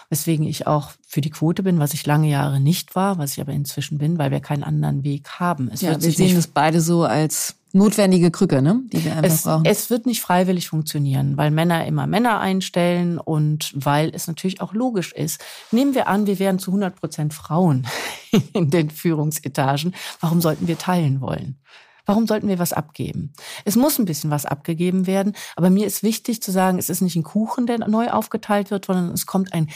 weswegen 0.10 0.46
ich 0.46 0.68
auch 0.68 0.92
für 1.08 1.22
die 1.22 1.30
Quote 1.30 1.64
bin, 1.64 1.80
was 1.80 1.94
ich 1.94 2.06
lange 2.06 2.30
Jahre 2.30 2.60
nicht 2.60 2.96
war, 2.96 3.18
was 3.18 3.34
ich 3.34 3.42
aber 3.42 3.54
inzwischen 3.54 3.98
bin, 3.98 4.18
weil 4.18 4.32
wir 4.32 4.40
keinen 4.40 4.64
anderen 4.64 5.04
Weg 5.04 5.30
haben. 5.40 5.70
Es 5.72 5.82
ja, 5.82 6.00
wir 6.02 6.12
sehen 6.12 6.38
es 6.38 6.48
beide 6.48 6.82
so 6.82 7.04
als 7.04 7.56
notwendige 7.76 8.32
Krücke, 8.32 8.62
ne? 8.62 8.82
die 8.86 9.04
wir 9.04 9.18
einfach 9.18 9.32
es, 9.32 9.44
brauchen. 9.44 9.66
Es 9.66 9.90
wird 9.90 10.06
nicht 10.06 10.22
freiwillig 10.22 10.70
funktionieren, 10.70 11.38
weil 11.38 11.52
Männer 11.52 11.86
immer 11.86 12.08
Männer 12.08 12.40
einstellen 12.40 13.20
und 13.20 13.74
weil 13.76 14.12
es 14.16 14.28
natürlich 14.28 14.62
auch 14.62 14.74
logisch 14.74 15.12
ist. 15.12 15.44
Nehmen 15.72 15.94
wir 15.94 16.08
an, 16.08 16.26
wir 16.26 16.40
wären 16.40 16.58
zu 16.58 16.72
100 16.72 16.96
Prozent 16.96 17.34
Frauen 17.34 17.86
in 18.54 18.70
den 18.70 18.90
Führungsetagen. 18.90 19.94
Warum 20.22 20.42
sollten 20.42 20.68
wir 20.68 20.78
teilen 20.78 21.22
wollen? 21.22 21.58
Warum 22.06 22.28
sollten 22.28 22.48
wir 22.48 22.60
was 22.60 22.72
abgeben? 22.72 23.34
Es 23.66 23.76
muss 23.76 23.98
ein 23.98 24.06
bisschen 24.06 24.30
was 24.30 24.46
abgegeben 24.46 25.08
werden, 25.08 25.34
aber 25.56 25.70
mir 25.70 25.88
ist 25.88 26.04
wichtig 26.04 26.42
zu 26.42 26.52
sagen, 26.52 26.78
es 26.78 26.90
ist 26.90 27.02
nicht 27.02 27.16
ein 27.16 27.24
Kuchen, 27.24 27.66
der 27.66 27.80
neu 27.88 28.10
aufgeteilt 28.10 28.72
wird, 28.72 28.86
sondern 28.86 29.12
es 29.12 29.26
kommt 29.26 29.54
ein 29.54 29.70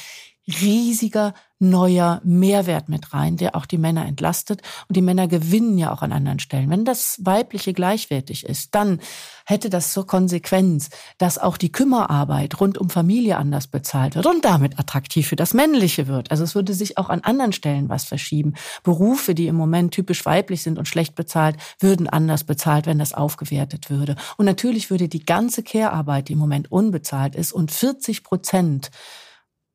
riesiger 0.62 1.33
neuer 1.59 2.21
Mehrwert 2.23 2.88
mit 2.88 3.13
rein, 3.13 3.35
der 3.35 3.55
auch 3.55 3.65
die 3.65 3.77
Männer 3.77 4.05
entlastet. 4.05 4.62
Und 4.88 4.95
die 4.95 5.01
Männer 5.01 5.27
gewinnen 5.27 5.77
ja 5.77 5.91
auch 5.91 6.01
an 6.01 6.13
anderen 6.13 6.39
Stellen. 6.39 6.69
Wenn 6.69 6.85
das 6.85 7.19
Weibliche 7.21 7.73
gleichwertig 7.73 8.45
ist, 8.45 8.73
dann 8.75 8.99
hätte 9.45 9.69
das 9.69 9.91
zur 9.91 10.07
Konsequenz, 10.07 10.89
dass 11.17 11.38
auch 11.38 11.57
die 11.57 11.71
Kümmerarbeit 11.71 12.59
rund 12.62 12.77
um 12.77 12.89
Familie 12.89 13.38
anders 13.38 13.67
bezahlt 13.67 14.15
wird 14.15 14.25
und 14.25 14.45
damit 14.45 14.79
attraktiv 14.79 15.27
für 15.27 15.35
das 15.35 15.53
Männliche 15.53 16.07
wird. 16.07 16.31
Also 16.31 16.45
es 16.45 16.55
würde 16.55 16.73
sich 16.73 16.97
auch 16.97 17.09
an 17.09 17.21
anderen 17.21 17.51
Stellen 17.51 17.89
was 17.89 18.05
verschieben. 18.05 18.53
Berufe, 18.83 19.35
die 19.35 19.47
im 19.47 19.55
Moment 19.55 19.93
typisch 19.93 20.25
weiblich 20.25 20.63
sind 20.63 20.79
und 20.79 20.88
schlecht 20.88 21.15
bezahlt, 21.15 21.57
würden 21.79 22.07
anders 22.07 22.45
bezahlt, 22.45 22.85
wenn 22.85 22.99
das 22.99 23.13
aufgewertet 23.13 23.89
würde. 23.89 24.15
Und 24.38 24.45
natürlich 24.45 24.89
würde 24.89 25.09
die 25.09 25.25
ganze 25.25 25.62
Care-Arbeit, 25.63 26.29
die 26.29 26.33
im 26.33 26.39
Moment 26.39 26.71
unbezahlt 26.71 27.35
ist 27.35 27.51
und 27.51 27.71
40 27.71 28.23
Prozent 28.23 28.91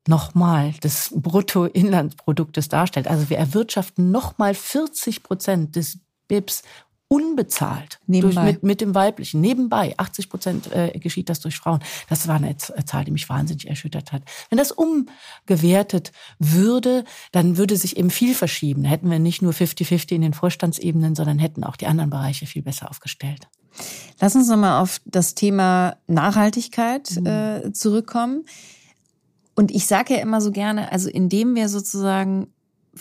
nochmal 0.07 0.73
des 0.83 1.11
Bruttoinlandsproduktes 1.15 2.69
darstellt. 2.69 3.07
Also 3.07 3.29
wir 3.29 3.37
erwirtschaften 3.37 4.11
nochmal 4.11 4.53
40 4.53 5.23
Prozent 5.23 5.75
des 5.75 5.99
BIPs 6.27 6.63
unbezahlt. 7.07 7.99
Durch, 8.07 8.35
mit, 8.35 8.63
mit 8.63 8.81
dem 8.81 8.95
Weiblichen. 8.95 9.39
Nebenbei, 9.39 9.93
80 9.97 10.29
Prozent 10.29 10.71
äh, 10.71 10.97
geschieht 10.99 11.29
das 11.29 11.39
durch 11.39 11.57
Frauen. 11.57 11.79
Das 12.09 12.27
war 12.27 12.35
eine 12.35 12.57
Zahl, 12.57 13.05
die 13.05 13.11
mich 13.11 13.29
wahnsinnig 13.29 13.67
erschüttert 13.67 14.11
hat. 14.11 14.23
Wenn 14.49 14.57
das 14.57 14.71
umgewertet 14.71 16.11
würde, 16.39 17.03
dann 17.31 17.57
würde 17.57 17.77
sich 17.77 17.97
eben 17.97 18.09
viel 18.09 18.33
verschieben. 18.33 18.85
Hätten 18.85 19.09
wir 19.11 19.19
nicht 19.19 19.41
nur 19.41 19.53
50-50 19.53 20.13
in 20.13 20.21
den 20.21 20.33
Vorstandsebenen, 20.33 21.15
sondern 21.15 21.37
hätten 21.37 21.63
auch 21.63 21.75
die 21.75 21.87
anderen 21.87 22.09
Bereiche 22.09 22.47
viel 22.47 22.63
besser 22.63 22.89
aufgestellt. 22.89 23.47
Lass 24.19 24.35
uns 24.35 24.47
nochmal 24.47 24.81
auf 24.81 25.01
das 25.05 25.35
Thema 25.35 25.97
Nachhaltigkeit 26.07 27.15
äh, 27.17 27.71
zurückkommen. 27.71 28.45
Und 29.55 29.71
ich 29.71 29.87
sage 29.87 30.15
ja 30.15 30.19
immer 30.21 30.41
so 30.41 30.51
gerne, 30.51 30.91
also 30.91 31.09
indem 31.09 31.55
wir 31.55 31.69
sozusagen 31.69 32.47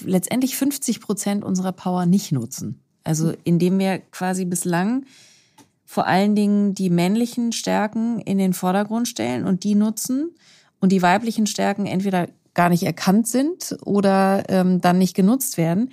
letztendlich 0.02 0.56
50 0.56 1.00
Prozent 1.00 1.44
unserer 1.44 1.72
Power 1.72 2.06
nicht 2.06 2.32
nutzen. 2.32 2.80
Also 3.02 3.34
indem 3.44 3.78
wir 3.78 3.98
quasi 3.98 4.44
bislang 4.44 5.04
vor 5.84 6.06
allen 6.06 6.34
Dingen 6.34 6.74
die 6.74 6.90
männlichen 6.90 7.52
Stärken 7.52 8.18
in 8.20 8.38
den 8.38 8.54
Vordergrund 8.54 9.06
stellen 9.06 9.44
und 9.44 9.62
die 9.64 9.74
nutzen 9.74 10.34
und 10.80 10.90
die 10.90 11.02
weiblichen 11.02 11.46
Stärken 11.46 11.86
entweder 11.86 12.28
gar 12.54 12.68
nicht 12.68 12.84
erkannt 12.84 13.28
sind 13.28 13.76
oder 13.84 14.44
ähm, 14.48 14.80
dann 14.80 14.98
nicht 14.98 15.14
genutzt 15.14 15.58
werden. 15.58 15.90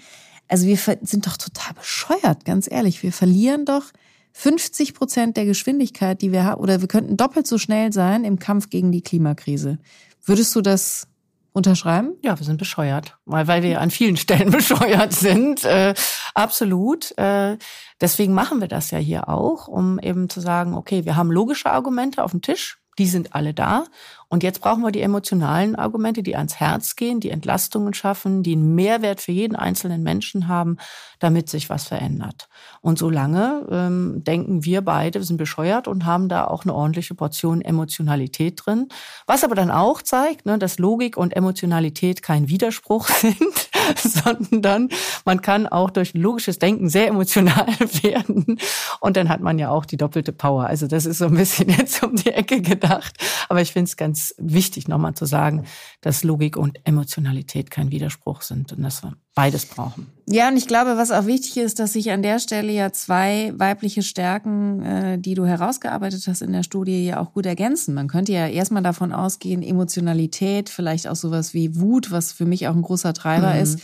Also 0.48 0.68
wir 0.68 0.78
sind 0.78 1.28
doch 1.28 1.38
total 1.38 1.74
bescheuert, 1.74 2.46
ganz 2.46 2.70
ehrlich. 2.70 3.04
Wir 3.04 3.12
verlieren 3.12 3.66
doch 3.66 3.86
50 4.34 4.94
Prozent 4.94 5.38
der 5.38 5.46
Geschwindigkeit, 5.46 6.22
die 6.22 6.32
wir 6.32 6.46
haben, 6.46 6.62
oder 6.62 6.82
wir 6.82 6.88
könnten 6.88 7.18
doppelt 7.18 7.48
so 7.48 7.58
schnell 7.58 7.92
sein 7.92 8.24
im 8.24 8.40
Kampf 8.40 8.70
gegen 8.70 8.92
die 8.92 9.02
Klimakrise. 9.02 9.78
Würdest 10.24 10.56
du 10.56 10.62
das 10.62 11.08
unterschreiben? 11.54 12.14
Ja, 12.22 12.38
wir 12.40 12.46
sind 12.46 12.58
bescheuert, 12.58 13.18
weil, 13.26 13.48
weil 13.48 13.64
wir 13.64 13.82
an 13.82 13.92
vielen 13.92 14.18
Stellen 14.18 14.52
bescheuert 14.52 15.14
sind. 15.14 15.64
Äh, 15.64 15.94
absolut. 16.34 17.18
Äh, 17.18 17.58
deswegen 18.00 18.34
machen 18.34 18.62
wir 18.62 18.68
das 18.68 18.92
ja 18.92 18.98
hier 18.98 19.30
auch, 19.30 19.68
um 19.68 20.00
eben 20.00 20.30
zu 20.30 20.40
sagen, 20.40 20.74
okay, 20.76 21.06
wir 21.06 21.16
haben 21.16 21.32
logische 21.32 21.72
Argumente 21.72 22.24
auf 22.24 22.32
dem 22.32 22.42
Tisch, 22.42 22.80
die 22.98 23.08
sind 23.08 23.36
alle 23.36 23.54
da. 23.54 23.86
Und 24.32 24.44
jetzt 24.44 24.62
brauchen 24.62 24.82
wir 24.82 24.92
die 24.92 25.02
emotionalen 25.02 25.76
Argumente, 25.76 26.24
die 26.24 26.38
ans 26.38 26.56
Herz 26.56 26.96
gehen, 26.96 27.20
die 27.20 27.32
Entlastungen 27.32 27.94
schaffen, 27.94 28.44
die 28.44 28.54
einen 28.54 28.76
Mehrwert 28.76 29.20
für 29.20 29.34
jeden 29.34 29.58
einzelnen 29.58 30.04
Menschen 30.04 30.48
haben, 30.48 30.78
damit 31.20 31.50
sich 31.50 31.70
was 31.70 31.84
verändert. 31.84 32.48
Und 32.80 32.98
solange 32.98 33.68
ähm, 33.70 34.24
denken 34.24 34.64
wir 34.64 34.84
beide, 34.84 35.20
wir 35.20 35.26
sind 35.26 35.36
bescheuert 35.36 35.90
und 35.90 36.06
haben 36.06 36.30
da 36.30 36.46
auch 36.46 36.64
eine 36.64 36.74
ordentliche 36.74 37.14
Portion 37.14 37.60
Emotionalität 37.60 38.62
drin. 38.66 38.88
Was 39.28 39.44
aber 39.44 39.54
dann 39.54 39.70
auch 39.70 40.02
zeigt, 40.02 40.46
ne, 40.46 40.58
dass 40.58 40.80
Logik 40.80 41.18
und 41.18 41.36
Emotionalität 41.36 42.24
kein 42.24 42.48
Widerspruch 42.48 43.08
sind, 43.10 43.70
sondern 43.98 44.88
man 45.26 45.42
kann 45.42 45.68
auch 45.68 45.90
durch 45.90 46.14
logisches 46.14 46.58
Denken 46.58 46.88
sehr 46.88 47.08
emotional 47.08 47.68
werden. 48.02 48.60
Und 49.02 49.18
dann 49.18 49.28
hat 49.28 49.42
man 49.42 49.60
ja 49.60 49.70
auch 49.70 49.86
die 49.86 49.98
doppelte 49.98 50.32
Power. 50.32 50.68
Also 50.68 50.88
das 50.88 51.06
ist 51.06 51.18
so 51.18 51.26
ein 51.26 51.36
bisschen 51.36 51.68
jetzt 51.78 52.02
um 52.02 52.16
die 52.16 52.32
Ecke 52.32 52.62
gedacht. 52.62 53.18
Aber 53.50 53.62
ich 53.62 53.74
finde 53.74 53.90
es 53.90 53.98
ganz 53.98 54.21
wichtig, 54.38 54.88
nochmal 54.88 55.14
zu 55.14 55.26
sagen, 55.26 55.66
dass 56.02 56.24
Logik 56.24 56.58
und 56.58 56.80
Emotionalität 56.86 57.72
kein 57.72 57.92
Widerspruch 57.92 58.42
sind 58.42 58.74
und 58.74 58.84
dass 58.84 59.04
wir 59.04 59.16
beides 59.34 59.66
brauchen. 59.66 60.08
Ja, 60.28 60.50
und 60.50 60.58
ich 60.58 60.68
glaube, 60.68 60.98
was 60.98 61.12
auch 61.12 61.26
wichtig 61.26 61.58
ist, 61.58 61.80
dass 61.80 61.94
sich 61.94 62.12
an 62.12 62.22
der 62.22 62.40
Stelle 62.40 62.72
ja 62.72 62.92
zwei 62.92 63.54
weibliche 63.56 64.04
Stärken, 64.04 64.84
äh, 64.84 65.18
die 65.18 65.34
du 65.34 65.46
herausgearbeitet 65.46 66.26
hast 66.28 66.42
in 66.42 66.52
der 66.52 66.64
Studie, 66.64 67.06
ja 67.06 67.20
auch 67.20 67.34
gut 67.34 67.46
ergänzen. 67.46 67.94
Man 67.94 68.08
könnte 68.08 68.34
ja 68.34 68.48
erstmal 68.48 68.84
davon 68.84 69.12
ausgehen, 69.14 69.64
Emotionalität, 69.64 70.70
vielleicht 70.70 71.08
auch 71.08 71.16
sowas 71.16 71.54
wie 71.54 71.80
Wut, 71.80 72.12
was 72.12 72.32
für 72.32 72.46
mich 72.46 72.68
auch 72.68 72.76
ein 72.76 72.82
großer 72.82 73.14
Treiber 73.14 73.54
mhm. 73.54 73.62
ist, 73.62 73.80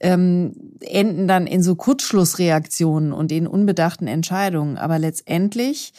ähm, 0.00 0.54
enden 0.80 1.28
dann 1.28 1.46
in 1.46 1.62
so 1.62 1.74
Kurzschlussreaktionen 1.76 3.12
und 3.12 3.32
in 3.32 3.46
unbedachten 3.46 4.06
Entscheidungen. 4.06 4.76
Aber 4.76 4.98
letztendlich 4.98 5.92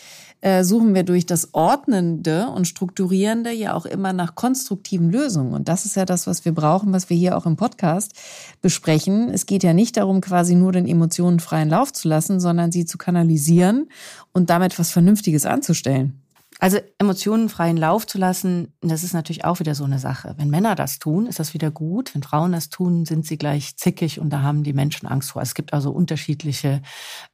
äh, 0.46 0.64
suchen 0.64 0.94
wir 0.94 1.02
durch 1.02 1.26
das 1.26 1.56
Ordnende 1.56 2.50
und 2.50 2.68
Strukturierende 2.68 3.52
ja 3.52 3.74
auch 3.74 3.88
immer 3.88 4.14
nach 4.14 4.36
konstruktiven 4.36 5.10
Lösungen. 5.10 5.54
Und 5.54 5.68
das 5.68 5.86
ist 5.86 5.96
ja 5.96 6.06
das, 6.06 6.28
was 6.28 6.46
wir 6.46 6.54
brauchen, 6.54 6.94
was 6.94 7.10
wir 7.10 7.18
hier 7.18 7.36
auch 7.36 7.48
im 7.48 7.56
Podcast 7.56 8.14
besprechen. 8.62 9.32
Es 9.32 9.48
geht 9.48 9.64
ja 9.64 9.74
nicht 9.74 9.98
darum, 9.98 10.22
quasi 10.22 10.54
nur 10.54 10.72
den 10.72 10.88
Emotionen 10.88 11.40
freien 11.40 11.70
Lauf 11.70 11.92
zu 11.94 12.08
lassen, 12.08 12.40
sondern 12.40 12.72
sie 12.72 12.86
zu 12.86 13.00
kanalisieren 13.00 13.90
und 14.34 14.52
damit 14.52 14.78
was 14.78 14.92
Vernünftiges 14.92 15.48
anzustellen. 15.48 16.22
Also 16.60 16.80
Emotionen 17.00 17.50
freien 17.50 17.76
Lauf 17.76 18.08
zu 18.08 18.18
lassen, 18.18 18.74
das 18.82 19.04
ist 19.04 19.14
natürlich 19.14 19.44
auch 19.44 19.60
wieder 19.60 19.76
so 19.76 19.84
eine 19.84 20.00
Sache. 20.00 20.36
Wenn 20.38 20.50
Männer 20.50 20.76
das 20.76 21.00
tun, 21.00 21.28
ist 21.28 21.40
das 21.40 21.54
wieder 21.54 21.70
gut. 21.70 22.16
Wenn 22.16 22.24
Frauen 22.24 22.54
das 22.54 22.70
tun, 22.70 23.06
sind 23.06 23.26
sie 23.26 23.38
gleich 23.38 23.76
zickig 23.76 24.20
und 24.20 24.30
da 24.30 24.42
haben 24.42 24.64
die 24.64 24.74
Menschen 24.74 25.08
Angst 25.08 25.32
vor. 25.32 25.42
Es 25.42 25.54
gibt 25.54 25.74
also 25.74 25.92
unterschiedliche 25.92 26.82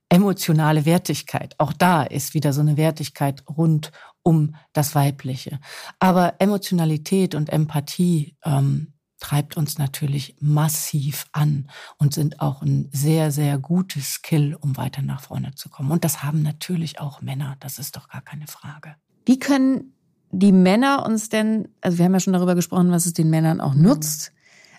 emotionale 0.09 0.85
Wertigkeit. 0.85 1.55
Auch 1.59 1.71
da 1.71 2.03
ist 2.03 2.33
wieder 2.33 2.51
so 2.51 2.61
eine 2.61 2.77
Wertigkeit 2.77 3.43
rund 3.47 3.91
um 4.23 4.55
das 4.73 4.95
Weibliche. 4.95 5.59
Aber 5.99 6.35
Emotionalität 6.39 7.35
und 7.35 7.49
Empathie 7.49 8.35
ähm, 8.43 8.93
treibt 9.19 9.55
uns 9.55 9.77
natürlich 9.77 10.35
massiv 10.39 11.27
an 11.31 11.69
und 11.97 12.13
sind 12.13 12.41
auch 12.41 12.63
ein 12.63 12.89
sehr, 12.91 13.31
sehr 13.31 13.59
gutes 13.59 14.13
Skill, 14.15 14.57
um 14.59 14.75
weiter 14.77 15.03
nach 15.03 15.21
vorne 15.21 15.53
zu 15.53 15.69
kommen. 15.69 15.91
Und 15.91 16.03
das 16.03 16.23
haben 16.23 16.41
natürlich 16.41 16.99
auch 16.99 17.21
Männer, 17.21 17.55
das 17.59 17.79
ist 17.79 17.95
doch 17.95 18.09
gar 18.09 18.21
keine 18.21 18.47
Frage. 18.47 18.95
Wie 19.25 19.39
können 19.39 19.93
die 20.31 20.51
Männer 20.51 21.05
uns 21.05 21.29
denn, 21.29 21.67
also 21.81 21.97
wir 21.97 22.05
haben 22.05 22.13
ja 22.13 22.19
schon 22.19 22.33
darüber 22.33 22.55
gesprochen, 22.55 22.91
was 22.91 23.05
es 23.05 23.13
den 23.13 23.29
Männern 23.29 23.61
auch 23.61 23.73
nutzt, 23.73 24.31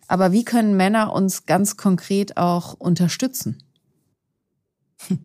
aber 0.09 0.32
wie 0.32 0.45
können 0.45 0.76
Männer 0.76 1.12
uns 1.12 1.47
ganz 1.47 1.76
konkret 1.76 2.36
auch 2.36 2.74
unterstützen? 2.74 3.62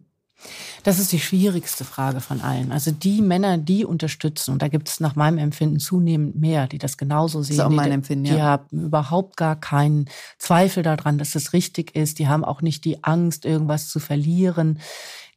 Das 0.84 0.99
ist 0.99 1.11
die 1.11 1.20
schwierigste 1.20 1.84
Frage 1.84 2.22
von 2.22 2.41
allen. 2.41 2.72
Also 2.72 2.91
die 2.91 3.22
Männer, 3.22 3.57
die 3.57 3.84
unterstützen, 3.84 4.51
und 4.51 4.61
da 4.61 4.68
gibt 4.70 4.88
es 4.88 4.99
nach 4.99 5.15
meinem 5.15 5.39
Empfinden 5.39 5.80
zunehmend 5.80 6.39
mehr, 6.39 6.68
die 6.68 6.78
das 6.78 6.97
genauso 6.97 7.41
sehen. 7.41 7.57
Das 7.57 7.65
ist 7.65 7.72
auch 7.72 7.76
mein 7.76 7.91
Empfinden, 7.91 8.26
die, 8.26 8.30
ja. 8.30 8.36
Die 8.36 8.41
haben 8.43 8.86
überhaupt 8.86 9.36
gar 9.36 9.59
keinen 9.59 10.05
Zweifel 10.38 10.84
daran, 10.84 11.18
dass 11.18 11.36
es 11.36 11.51
richtig 11.51 11.95
ist. 11.95 12.20
Die 12.20 12.28
haben 12.28 12.45
auch 12.45 12.61
nicht 12.61 12.86
die 12.86 13.03
Angst, 13.03 13.43
irgendwas 13.43 13.89
zu 13.89 13.99
verlieren 13.99 14.80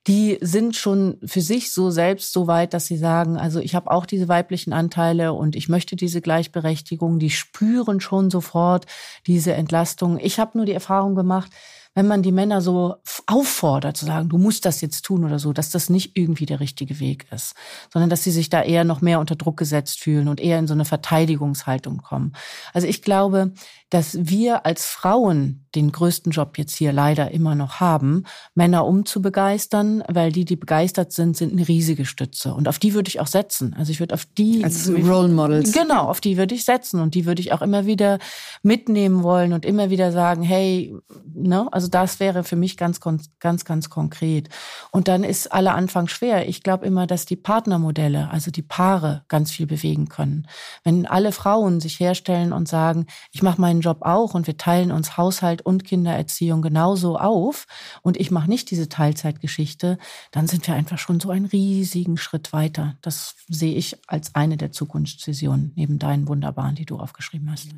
die 0.07 0.39
sind 0.41 0.77
schon 0.77 1.19
für 1.25 1.43
sich 1.43 1.73
so 1.73 1.91
selbst 1.91 2.33
so 2.33 2.47
weit, 2.47 2.73
dass 2.73 2.87
sie 2.87 2.97
sagen, 2.97 3.37
also 3.37 3.61
ich 3.61 3.75
habe 3.75 3.91
auch 3.91 4.07
diese 4.07 4.29
weiblichen 4.29 4.73
Anteile 4.73 5.35
und 5.35 5.55
ich 5.57 5.69
möchte 5.69 5.95
diese 5.95 6.23
Gleichberechtigung, 6.23 7.19
die 7.19 7.31
spüren 7.31 8.01
schon 8.01 8.31
sofort 8.31 8.87
diese 9.27 9.53
Entlastung. 9.53 10.19
Ich 10.19 10.39
habe 10.39 10.57
nur 10.57 10.65
die 10.65 10.73
Erfahrung 10.73 11.15
gemacht, 11.15 11.53
wenn 11.95 12.07
man 12.07 12.23
die 12.23 12.33
Männer 12.33 12.61
so 12.61 12.97
auffordert 13.27 13.97
zu 13.97 14.07
sagen, 14.07 14.29
du 14.29 14.39
musst 14.39 14.65
das 14.65 14.81
jetzt 14.81 15.03
tun 15.03 15.25
oder 15.25 15.39
so, 15.39 15.53
dass 15.53 15.71
das 15.71 15.91
nicht 15.91 16.17
irgendwie 16.17 16.47
der 16.47 16.61
richtige 16.61 17.01
Weg 17.01 17.27
ist, 17.33 17.55
sondern 17.93 18.11
dass 18.11 18.23
sie 18.23 18.31
sich 18.31 18.49
da 18.49 18.63
eher 18.63 18.85
noch 18.85 19.01
mehr 19.01 19.19
unter 19.19 19.37
Druck 19.37 19.57
gesetzt 19.57 20.01
fühlen 20.01 20.29
und 20.29 20.41
eher 20.41 20.59
in 20.59 20.69
so 20.69 20.75
eine 20.75 20.85
Verteidigungshaltung 20.85 21.99
kommen. 21.99 22.33
Also 22.73 22.87
ich 22.87 23.03
glaube, 23.03 23.53
dass 23.91 24.17
wir 24.21 24.65
als 24.67 24.87
Frauen 24.87 25.67
den 25.75 25.91
größten 25.93 26.33
Job 26.33 26.59
jetzt 26.59 26.77
hier 26.77 26.93
leider 26.93 27.33
immer 27.33 27.55
noch 27.55 27.81
haben, 27.81 28.25
Männer 28.55 28.87
umzubegeistern, 28.87 30.03
weil 30.09 30.33
die, 30.33 30.45
die 30.45 30.57
begeistert 30.57 31.13
sind, 31.13 31.37
sind 31.37 31.53
eine 31.53 31.67
riesige 31.67 32.05
Stütze. 32.05 32.55
Und 32.55 32.69
auf 32.69 32.79
die 32.79 32.95
würde 32.95 33.09
ich 33.09 33.21
auch 33.21 33.27
setzen. 33.27 33.75
Also 33.77 33.91
ich 33.91 34.01
würde 34.01 34.15
auf 34.15 34.25
die. 34.25 34.65
Als 34.65 34.89
Role 34.89 35.29
Models. 35.29 35.73
Genau, 35.73 36.07
auf 36.07 36.21
die 36.21 36.37
würde 36.37 36.55
ich 36.55 36.65
setzen. 36.65 37.01
Und 37.01 37.15
die 37.15 37.27
würde 37.27 37.41
ich 37.41 37.53
auch 37.53 37.63
immer 37.63 37.87
wieder 37.87 38.19
mitnehmen 38.63 39.23
wollen 39.23 39.53
und 39.53 39.65
immer 39.65 39.91
wieder 39.91 40.13
sagen, 40.13 40.43
hey, 40.43 40.95
ne, 41.35 41.69
also 41.73 41.80
das 41.89 42.21
wäre 42.21 42.45
für 42.45 42.57
mich 42.57 42.77
ganz, 42.77 43.01
ganz, 43.01 43.65
ganz 43.65 43.91
konkret. 43.91 44.49
Und 44.91 45.09
dann 45.09 45.25
ist 45.25 45.53
alle 45.53 45.73
Anfang 45.73 46.09
schwer. 46.09 46.49
Ich 46.49 46.63
glaube 46.63 46.87
immer, 46.87 47.07
dass 47.07 47.27
die 47.27 47.37
Partnermodelle, 47.37 48.31
also 48.31 48.51
die 48.51 48.63
Paare, 48.63 49.25
ganz 49.29 49.51
viel 49.51 49.67
bewegen 49.67 50.09
können. 50.09 50.47
Wenn 50.85 51.07
alle 51.07 51.33
Frauen 51.33 51.81
sich 51.81 52.01
herstellen 52.01 52.53
und 52.53 52.69
sagen, 52.69 53.07
ich 53.33 53.43
mache 53.43 53.61
meinen 53.61 53.81
Job 53.81 53.99
auch 54.03 54.35
und 54.35 54.47
wir 54.47 54.57
teilen 54.57 54.93
uns 54.93 55.17
Haushalt 55.17 55.63
und 55.63 55.85
Kindererziehung 55.85 56.63
genauso 56.63 57.19
auf 57.19 57.67
und 58.03 58.17
ich 58.17 58.31
mache 58.31 58.49
nicht 58.49 58.71
diese 58.71 58.89
Teilzeitgeschichte, 58.89 59.99
dann 60.31 60.47
sind 60.47 60.67
wir 60.67 60.75
einfach 60.75 60.99
schon 60.99 61.21
so 61.21 61.31
einen 61.31 61.47
riesigen 61.47 62.17
Schritt 62.17 62.53
weiter. 62.53 62.97
Das 63.03 63.35
sehe 63.49 63.75
ich 63.75 63.99
als 64.07 64.35
eine 64.35 64.57
der 64.57 64.73
Zukunftsvisionen 64.73 65.73
neben 65.77 65.99
deinen 65.99 66.29
wunderbaren, 66.29 66.75
die 66.75 66.87
du 66.87 66.99
aufgeschrieben 66.99 67.51
hast. 67.51 67.69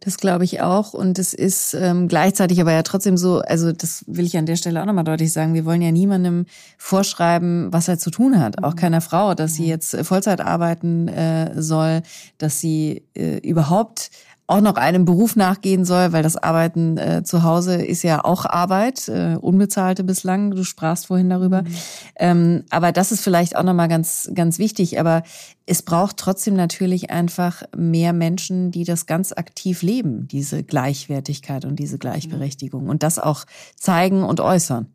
Das 0.00 0.16
glaube 0.16 0.44
ich 0.44 0.60
auch 0.60 0.92
und 0.92 1.18
es 1.18 1.34
ist 1.34 1.74
ähm, 1.74 2.08
gleichzeitig 2.08 2.60
aber 2.60 2.72
ja 2.72 2.82
trotzdem 2.82 3.16
so, 3.16 3.40
also 3.50 3.72
das 3.72 4.04
will 4.06 4.24
ich 4.24 4.36
an 4.38 4.46
der 4.46 4.56
Stelle 4.56 4.80
auch 4.80 4.86
nochmal 4.86 5.04
deutlich 5.04 5.32
sagen, 5.32 5.54
wir 5.54 5.64
wollen 5.64 5.82
ja 5.82 5.90
niemandem 5.90 6.46
vorschreiben, 6.78 7.72
was 7.72 7.88
er 7.88 7.98
zu 7.98 8.10
tun 8.10 8.40
hat, 8.40 8.62
auch 8.62 8.72
mhm. 8.72 8.78
keiner 8.78 9.00
Frau, 9.00 9.34
dass 9.34 9.54
sie 9.54 9.66
jetzt 9.66 9.96
Vollzeit 10.06 10.40
arbeiten 10.40 11.08
äh, 11.08 11.60
soll, 11.60 12.02
dass 12.38 12.60
sie 12.60 13.02
äh, 13.14 13.38
überhaupt 13.38 14.10
auch 14.50 14.60
noch 14.60 14.74
einem 14.74 15.04
Beruf 15.04 15.36
nachgehen 15.36 15.84
soll, 15.84 16.12
weil 16.12 16.24
das 16.24 16.36
Arbeiten 16.36 16.98
äh, 16.98 17.22
zu 17.22 17.44
Hause 17.44 17.76
ist 17.76 18.02
ja 18.02 18.24
auch 18.24 18.44
Arbeit, 18.44 19.08
äh, 19.08 19.36
unbezahlte 19.40 20.02
bislang. 20.02 20.50
Du 20.50 20.64
sprachst 20.64 21.06
vorhin 21.06 21.30
darüber. 21.30 21.62
Mhm. 21.62 21.76
Ähm, 22.16 22.64
aber 22.70 22.90
das 22.90 23.12
ist 23.12 23.22
vielleicht 23.22 23.54
auch 23.54 23.62
nochmal 23.62 23.86
ganz, 23.86 24.28
ganz 24.34 24.58
wichtig. 24.58 24.98
Aber 24.98 25.22
es 25.66 25.82
braucht 25.82 26.16
trotzdem 26.16 26.54
natürlich 26.54 27.10
einfach 27.10 27.62
mehr 27.76 28.12
Menschen, 28.12 28.72
die 28.72 28.82
das 28.82 29.06
ganz 29.06 29.32
aktiv 29.32 29.82
leben, 29.82 30.26
diese 30.26 30.64
Gleichwertigkeit 30.64 31.64
und 31.64 31.76
diese 31.76 31.98
Gleichberechtigung 31.98 32.88
und 32.88 33.04
das 33.04 33.20
auch 33.20 33.44
zeigen 33.76 34.24
und 34.24 34.40
äußern. 34.40 34.88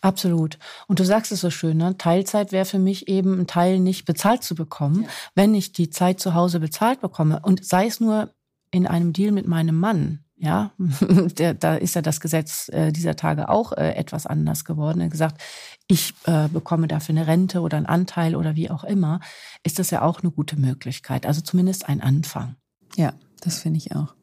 Absolut. 0.00 0.58
Und 0.86 1.00
du 1.00 1.04
sagst 1.04 1.32
es 1.32 1.40
so 1.40 1.50
schön, 1.50 1.78
ne? 1.78 1.96
Teilzeit 1.96 2.52
wäre 2.52 2.64
für 2.64 2.78
mich 2.78 3.08
eben 3.08 3.40
ein 3.40 3.46
Teil 3.46 3.80
nicht 3.80 4.04
bezahlt 4.04 4.42
zu 4.42 4.54
bekommen, 4.54 5.02
ja. 5.02 5.08
wenn 5.34 5.54
ich 5.54 5.72
die 5.72 5.90
Zeit 5.90 6.20
zu 6.20 6.34
Hause 6.34 6.60
bezahlt 6.60 7.00
bekomme. 7.00 7.40
Und 7.42 7.64
sei 7.64 7.86
es 7.86 8.00
nur 8.00 8.33
in 8.74 8.86
einem 8.86 9.12
Deal 9.12 9.32
mit 9.32 9.46
meinem 9.46 9.78
Mann, 9.78 10.24
ja, 10.36 10.72
der, 11.38 11.54
da 11.54 11.76
ist 11.76 11.94
ja 11.94 12.02
das 12.02 12.20
Gesetz 12.20 12.68
äh, 12.70 12.92
dieser 12.92 13.16
Tage 13.16 13.48
auch 13.48 13.72
äh, 13.72 13.94
etwas 13.94 14.26
anders 14.26 14.64
geworden. 14.64 15.00
Er 15.00 15.04
hat 15.04 15.12
gesagt, 15.12 15.40
ich 15.86 16.12
äh, 16.24 16.48
bekomme 16.48 16.88
dafür 16.88 17.14
eine 17.14 17.26
Rente 17.26 17.60
oder 17.60 17.76
einen 17.76 17.86
Anteil 17.86 18.34
oder 18.34 18.56
wie 18.56 18.70
auch 18.70 18.84
immer, 18.84 19.20
ist 19.62 19.78
das 19.78 19.90
ja 19.90 20.02
auch 20.02 20.22
eine 20.22 20.32
gute 20.32 20.56
Möglichkeit. 20.56 21.24
Also 21.24 21.40
zumindest 21.40 21.88
ein 21.88 22.00
Anfang. 22.00 22.56
Ja, 22.96 23.14
das 23.40 23.60
finde 23.60 23.78
ich 23.78 23.94
auch. 23.94 24.14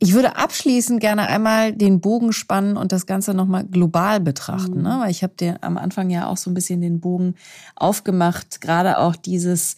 Ich 0.00 0.14
würde 0.14 0.36
abschließend 0.36 1.00
gerne 1.00 1.26
einmal 1.28 1.72
den 1.72 2.00
Bogen 2.00 2.32
spannen 2.32 2.76
und 2.76 2.92
das 2.92 3.04
Ganze 3.04 3.34
nochmal 3.34 3.64
global 3.64 4.20
betrachten. 4.20 4.78
Mhm. 4.78 4.82
Ne? 4.82 4.98
Weil 5.00 5.10
ich 5.10 5.22
habe 5.22 5.34
dir 5.34 5.58
am 5.60 5.76
Anfang 5.76 6.08
ja 6.08 6.28
auch 6.28 6.36
so 6.36 6.50
ein 6.50 6.54
bisschen 6.54 6.80
den 6.80 7.00
Bogen 7.00 7.34
aufgemacht, 7.74 8.60
gerade 8.60 8.98
auch 8.98 9.16
dieses 9.16 9.76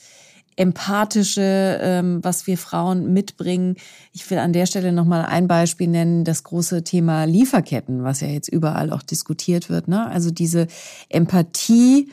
empathische, 0.61 1.79
ähm, 1.81 2.19
was 2.23 2.47
wir 2.47 2.59
Frauen 2.59 3.15
mitbringen. 3.15 3.77
Ich 4.13 4.31
will 4.31 4.37
an 4.37 4.53
der 4.53 4.67
Stelle 4.67 4.93
nochmal 4.93 5.25
ein 5.25 5.49
Beispiel 5.49 5.89
nennen, 5.89 6.23
das 6.23 6.45
große 6.45 6.85
Thema 6.85 7.25
Lieferketten, 7.25 8.05
was 8.05 8.21
ja 8.21 8.29
jetzt 8.29 8.49
überall 8.49 8.93
auch 8.93 9.03
diskutiert 9.03 9.71
wird. 9.71 9.89
Ne? 9.89 10.07
Also 10.07 10.31
diese 10.31 10.67
Empathie, 11.09 12.11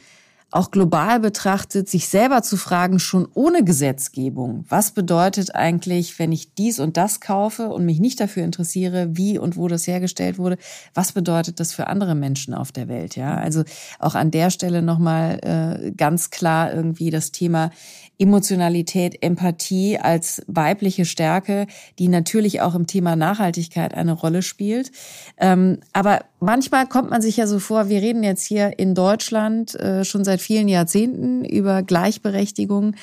auch 0.50 0.72
global 0.72 1.20
betrachtet, 1.20 1.90
sich 1.90 2.08
selber 2.08 2.42
zu 2.42 2.56
fragen, 2.56 3.00
schon 3.00 3.28
ohne 3.34 3.66
Gesetzgebung, 3.66 4.64
was 4.70 4.92
bedeutet 4.92 5.54
eigentlich, 5.54 6.18
wenn 6.20 6.32
ich 6.32 6.54
dies 6.54 6.80
und 6.80 6.96
das 6.96 7.20
kaufe 7.20 7.68
und 7.68 7.86
mich 7.86 8.00
nicht 8.00 8.20
dafür 8.22 8.46
interessiere, 8.46 9.10
wie 9.18 9.38
und 9.38 9.58
wo 9.58 9.68
das 9.68 9.88
hergestellt 9.88 10.38
wurde, 10.38 10.58
was 10.94 11.12
bedeutet 11.12 11.60
das 11.60 11.74
für 11.74 11.88
andere 11.88 12.16
Menschen 12.16 12.54
auf 12.54 12.72
der 12.72 12.88
Welt? 12.88 13.18
Ja, 13.18 13.36
also 13.36 13.64
auch 14.00 14.16
an 14.16 14.32
der 14.32 14.50
Stelle 14.50 14.82
nochmal 14.82 15.40
äh, 15.44 15.92
ganz 15.92 16.30
klar 16.30 16.74
irgendwie 16.74 17.10
das 17.10 17.32
Thema 17.32 17.72
Emotionalität, 18.18 19.22
Empathie 19.22 20.00
als 20.00 20.42
weibliche 20.48 21.06
Stärke, 21.06 21.68
die 22.00 22.08
natürlich 22.08 22.62
auch 22.62 22.74
im 22.74 22.88
Thema 22.88 23.16
Nachhaltigkeit 23.16 23.94
eine 23.94 24.14
Rolle 24.14 24.42
spielt. 24.42 24.92
Ähm, 25.38 25.80
aber 25.94 26.22
manchmal 26.40 26.88
kommt 26.88 27.10
man 27.10 27.22
sich 27.22 27.38
ja 27.38 27.48
so 27.48 27.60
vor, 27.60 27.90
wir 27.90 28.02
reden 28.02 28.24
jetzt 28.24 28.44
hier 28.44 28.80
in 28.80 28.96
Deutschland 28.96 29.76
äh, 29.76 30.04
schon 30.04 30.24
seit 30.24 30.42
vielen 30.42 30.68
Jahrzehnten 30.68 31.44
über 31.46 31.84
Gleichberechtigung. 31.84 32.96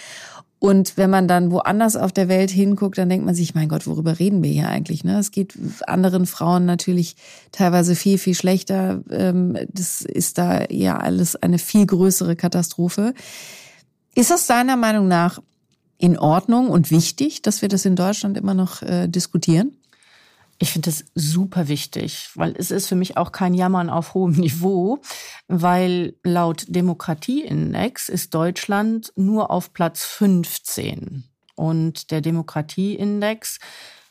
Und 0.65 0.97
wenn 0.97 1.11
man 1.11 1.29
dann 1.29 1.51
woanders 1.51 1.95
auf 1.95 2.11
der 2.11 2.29
Welt 2.29 2.51
hinguckt, 2.51 2.97
dann 2.97 3.11
denkt 3.11 3.27
man 3.27 3.35
sich, 3.35 3.55
mein 3.55 3.69
Gott, 3.69 3.87
worüber 3.87 4.19
reden 4.19 4.43
wir 4.43 4.51
hier 4.51 4.69
eigentlich? 4.69 5.05
Ne? 5.05 5.19
Es 5.19 5.31
geht 5.31 5.53
anderen 5.87 6.25
Frauen 6.25 6.65
natürlich 6.65 7.17
teilweise 7.53 7.95
viel, 7.95 8.17
viel 8.17 8.35
schlechter. 8.35 9.03
Ähm, 9.11 9.59
das 9.71 10.01
ist 10.01 10.39
da 10.39 10.65
ja 10.71 10.97
alles 10.97 11.37
eine 11.37 11.59
viel 11.59 11.85
größere 11.85 12.35
Katastrophe. 12.35 13.13
Ist 14.15 14.31
das 14.31 14.47
deiner 14.47 14.77
Meinung 14.77 15.07
nach 15.07 15.43
in 15.99 16.19
Ordnung 16.19 16.71
und 16.71 16.91
wichtig, 16.91 17.43
dass 17.43 17.61
wir 17.61 17.69
das 17.69 17.85
in 17.85 17.97
Deutschland 17.97 18.39
immer 18.39 18.55
noch 18.55 18.81
äh, 18.81 19.07
diskutieren? 19.07 19.77
Ich 20.59 20.71
finde 20.71 20.91
das 20.91 21.05
super 21.15 21.69
wichtig, 21.69 22.31
weil 22.35 22.55
es 22.57 22.71
ist 22.71 22.89
für 22.89 22.95
mich 22.95 23.17
auch 23.17 23.33
kein 23.33 23.55
Jammern 23.55 23.91
auf 23.91 24.15
hohem 24.15 24.33
Niveau, 24.37 25.01
weil 25.49 26.15
laut 26.23 26.65
Demokratieindex 26.69 28.09
ist 28.09 28.35
Deutschland 28.35 29.13
nur 29.17 29.51
auf 29.51 29.73
Platz 29.73 30.05
15. 30.05 31.25
Und 31.57 32.11
der 32.11 32.21
Demokratieindex 32.21 33.59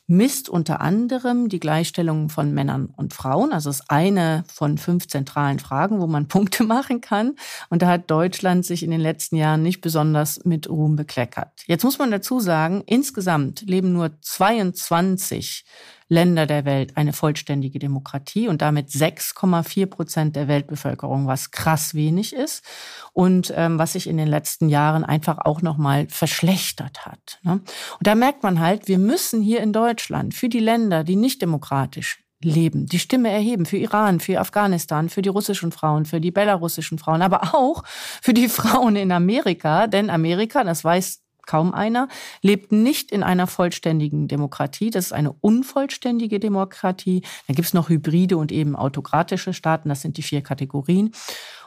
misst 0.07 0.49
unter 0.49 0.81
anderem 0.81 1.47
die 1.47 1.59
Gleichstellung 1.59 2.29
von 2.29 2.53
Männern 2.53 2.85
und 2.85 3.13
Frauen. 3.13 3.53
Also 3.53 3.69
ist 3.69 3.89
eine 3.89 4.43
von 4.47 4.77
fünf 4.77 5.07
zentralen 5.07 5.59
Fragen, 5.59 6.01
wo 6.01 6.07
man 6.07 6.27
Punkte 6.27 6.63
machen 6.63 7.01
kann. 7.01 7.35
Und 7.69 7.81
da 7.81 7.87
hat 7.87 8.11
Deutschland 8.11 8.65
sich 8.65 8.83
in 8.83 8.91
den 8.91 8.99
letzten 8.99 9.37
Jahren 9.37 9.63
nicht 9.63 9.81
besonders 9.81 10.43
mit 10.43 10.69
Ruhm 10.69 10.95
bekleckert. 10.95 11.63
Jetzt 11.67 11.83
muss 11.83 11.99
man 11.99 12.11
dazu 12.11 12.39
sagen, 12.39 12.83
insgesamt 12.85 13.61
leben 13.61 13.93
nur 13.93 14.19
22 14.21 15.63
Länder 16.07 16.45
der 16.45 16.65
Welt 16.65 16.97
eine 16.97 17.13
vollständige 17.13 17.79
Demokratie 17.79 18.47
und 18.47 18.61
damit 18.61 18.89
6,4 18.89 19.85
Prozent 19.85 20.35
der 20.35 20.47
Weltbevölkerung, 20.47 21.27
was 21.27 21.51
krass 21.51 21.93
wenig 21.93 22.33
ist 22.33 22.63
und 23.13 23.53
ähm, 23.55 23.79
was 23.79 23.93
sich 23.93 24.07
in 24.07 24.17
den 24.17 24.27
letzten 24.27 24.69
Jahren 24.69 25.03
einfach 25.03 25.39
auch 25.39 25.61
nochmal 25.61 26.07
verschlechtert 26.09 27.05
hat. 27.05 27.39
Ne? 27.43 27.53
Und 27.53 28.07
da 28.07 28.15
merkt 28.15 28.43
man 28.43 28.59
halt, 28.59 28.87
wir 28.87 28.99
müssen 28.99 29.41
hier 29.41 29.61
in 29.61 29.73
Deutschland 29.73 30.33
für 30.33 30.49
die 30.49 30.59
Länder, 30.59 31.03
die 31.03 31.15
nicht 31.15 31.41
demokratisch 31.41 32.23
leben, 32.43 32.85
die 32.85 32.99
Stimme 32.99 33.29
erheben 33.29 33.65
für 33.65 33.77
Iran, 33.77 34.19
für 34.19 34.39
Afghanistan, 34.39 35.09
für 35.09 35.21
die 35.21 35.29
russischen 35.29 35.71
Frauen, 35.71 36.05
für 36.05 36.19
die 36.19 36.31
belarussischen 36.31 36.99
Frauen, 36.99 37.21
aber 37.21 37.53
auch 37.55 37.83
für 37.85 38.33
die 38.33 38.49
Frauen 38.49 38.95
in 38.95 39.11
Amerika, 39.11 39.87
denn 39.87 40.09
Amerika, 40.09 40.63
das 40.63 40.83
weiß 40.83 41.22
kaum 41.47 41.73
einer, 41.73 42.07
lebt 42.41 42.71
nicht 42.71 43.11
in 43.11 43.23
einer 43.23 43.47
vollständigen 43.47 44.27
Demokratie. 44.27 44.89
Das 44.89 45.05
ist 45.05 45.13
eine 45.13 45.33
unvollständige 45.33 46.39
Demokratie. 46.39 47.21
Da 47.47 47.53
gibt 47.53 47.67
es 47.67 47.73
noch 47.73 47.89
hybride 47.89 48.37
und 48.37 48.51
eben 48.51 48.75
autokratische 48.75 49.53
Staaten. 49.53 49.89
Das 49.89 50.01
sind 50.01 50.17
die 50.17 50.23
vier 50.23 50.41
Kategorien. 50.41 51.11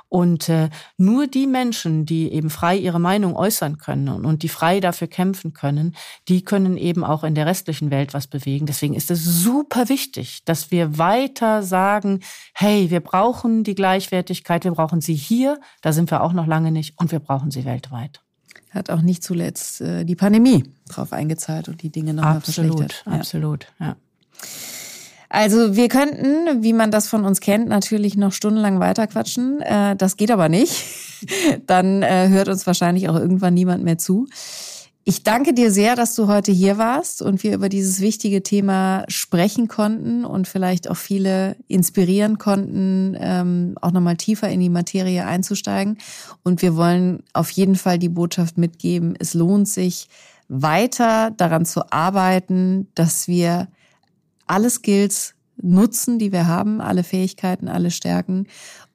Und 0.09 0.49
äh, 0.49 0.71
nur 0.97 1.27
die 1.27 1.47
Menschen, 1.47 2.07
die 2.07 2.33
eben 2.33 2.49
frei 2.49 2.77
ihre 2.77 3.01
Meinung 3.01 3.35
äußern 3.35 3.79
können 3.79 4.09
und, 4.09 4.25
und 4.25 4.43
die 4.43 4.49
frei 4.49 4.79
dafür 4.79 5.09
kämpfen 5.09 5.53
können, 5.53 5.97
die 6.29 6.45
können 6.45 6.77
eben 6.77 7.03
auch 7.03 7.25
in 7.25 7.35
der 7.35 7.47
restlichen 7.47 7.91
Welt 7.91 8.15
was 8.15 8.29
bewegen. 8.29 8.67
Deswegen 8.67 8.95
ist 8.95 9.11
es 9.11 9.25
super 9.25 9.89
wichtig, 9.89 10.45
dass 10.45 10.71
wir 10.71 10.99
weiter 10.99 11.63
sagen, 11.63 12.21
hey, 12.55 12.91
wir 12.91 13.01
brauchen 13.01 13.65
die 13.65 13.75
Gleichwertigkeit, 13.75 14.65
wir 14.65 14.73
brauchen 14.73 15.01
sie 15.01 15.15
hier, 15.15 15.59
da 15.83 15.93
sind 15.93 16.11
wir 16.11 16.23
auch 16.23 16.33
noch 16.33 16.47
lange 16.47 16.71
nicht, 16.71 16.99
und 16.99 17.11
wir 17.11 17.19
brauchen 17.19 17.51
sie 17.51 17.65
weltweit 17.65 18.23
hat 18.71 18.91
auch 18.91 19.03
nicht 19.03 19.23
zuletzt 19.23 19.81
äh, 19.81 20.05
die 20.05 20.17
Pandemie 20.17 20.65
drauf 20.89 21.13
eingezahlt 21.13 21.69
und 21.69 21.83
die 21.83 21.91
Dinge 21.91 22.15
nochmal 22.15 22.41
verschlechtert. 22.41 23.03
Absolut, 23.07 23.21
absolut, 23.21 23.67
ja. 23.81 23.97
Also 25.29 25.75
wir 25.77 25.89
könnten, 25.89 26.63
wie 26.63 26.73
man 26.73 26.91
das 26.91 27.09
von 27.09 27.25
uns 27.25 27.41
kennt, 27.41 27.69
natürlich 27.69 28.17
noch 28.17 28.33
stundenlang 28.33 28.81
weiterquatschen. 28.81 29.61
Äh, 29.61 29.97
das 29.97 30.17
geht 30.17 30.31
aber 30.31 30.49
nicht. 30.49 30.85
Dann 31.67 32.03
äh, 32.03 32.29
hört 32.29 32.49
uns 32.49 32.67
wahrscheinlich 32.67 33.09
auch 33.09 33.17
irgendwann 33.17 33.55
niemand 33.55 33.83
mehr 33.83 33.99
zu. 33.99 34.29
Ich 35.09 35.23
danke 35.23 35.55
dir 35.55 35.71
sehr, 35.71 35.95
dass 35.95 36.17
du 36.17 36.27
heute 36.27 36.51
hier 36.51 36.79
warst 36.79 37.23
und 37.23 37.45
wir 37.45 37.55
über 37.55 37.69
dieses 37.69 38.01
wichtige 38.01 38.43
Thema 38.43 39.05
sprechen 39.07 39.69
konnten 39.69 40.25
und 40.25 40.49
vielleicht 40.49 40.91
auch 40.91 40.97
viele 40.97 41.55
inspirieren 41.69 42.39
konnten, 42.39 43.17
ähm, 43.21 43.77
auch 43.81 43.93
nochmal 43.93 44.17
tiefer 44.17 44.49
in 44.49 44.59
die 44.59 44.69
Materie 44.69 45.25
einzusteigen. 45.25 45.99
Und 46.43 46.61
wir 46.61 46.75
wollen 46.75 47.23
auf 47.35 47.51
jeden 47.51 47.77
Fall 47.77 48.01
die 48.01 48.09
Botschaft 48.09 48.59
mitgeben, 48.59 49.15
es 49.17 49.33
lohnt 49.33 49.69
sich 49.69 50.09
weiter 50.49 51.31
daran 51.31 51.67
zu 51.67 51.93
arbeiten, 51.93 52.89
dass 52.97 53.29
wir 53.29 53.69
alle 54.49 54.71
Skills 54.71 55.37
nutzen, 55.63 56.19
die 56.19 56.33
wir 56.33 56.49
haben, 56.49 56.81
alle 56.81 57.05
Fähigkeiten, 57.05 57.69
alle 57.69 57.93
Stärken 57.93 58.49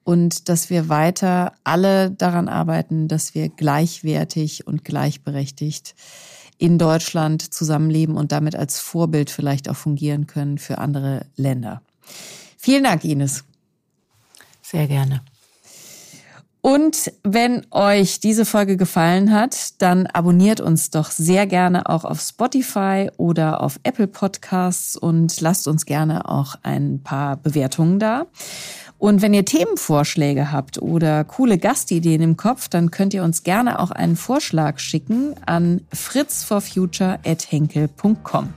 und 0.04 0.48
dass 0.48 0.70
wir 0.70 0.88
weiter 0.88 1.52
alle 1.64 2.10
daran 2.10 2.48
arbeiten, 2.48 3.08
dass 3.08 3.34
wir 3.34 3.48
gleichwertig 3.48 4.66
und 4.66 4.84
gleichberechtigt 4.84 5.94
in 6.58 6.78
Deutschland 6.78 7.52
zusammenleben 7.52 8.16
und 8.16 8.32
damit 8.32 8.54
als 8.54 8.78
Vorbild 8.78 9.30
vielleicht 9.30 9.68
auch 9.68 9.76
fungieren 9.76 10.26
können 10.26 10.58
für 10.58 10.78
andere 10.78 11.26
Länder. 11.36 11.82
Vielen 12.56 12.84
Dank, 12.84 13.04
Ines. 13.04 13.44
Sehr 14.62 14.86
gerne. 14.86 15.22
Und 16.64 17.12
wenn 17.24 17.66
euch 17.72 18.20
diese 18.20 18.44
Folge 18.44 18.76
gefallen 18.76 19.32
hat, 19.32 19.82
dann 19.82 20.06
abonniert 20.06 20.60
uns 20.60 20.90
doch 20.90 21.10
sehr 21.10 21.48
gerne 21.48 21.88
auch 21.88 22.04
auf 22.04 22.20
Spotify 22.20 23.10
oder 23.16 23.60
auf 23.60 23.80
Apple 23.82 24.06
Podcasts 24.06 24.96
und 24.96 25.40
lasst 25.40 25.66
uns 25.66 25.86
gerne 25.86 26.28
auch 26.28 26.54
ein 26.62 27.00
paar 27.02 27.36
Bewertungen 27.36 27.98
da. 27.98 28.26
Und 29.02 29.20
wenn 29.20 29.34
ihr 29.34 29.44
Themenvorschläge 29.44 30.50
habt 30.52 30.80
oder 30.80 31.24
coole 31.24 31.58
Gastideen 31.58 32.22
im 32.22 32.36
Kopf, 32.36 32.68
dann 32.68 32.92
könnt 32.92 33.12
ihr 33.14 33.24
uns 33.24 33.42
gerne 33.42 33.80
auch 33.80 33.90
einen 33.90 34.14
Vorschlag 34.14 34.78
schicken 34.78 35.34
an 35.44 35.80
fritzforfuture.henkel.com. 35.92 38.54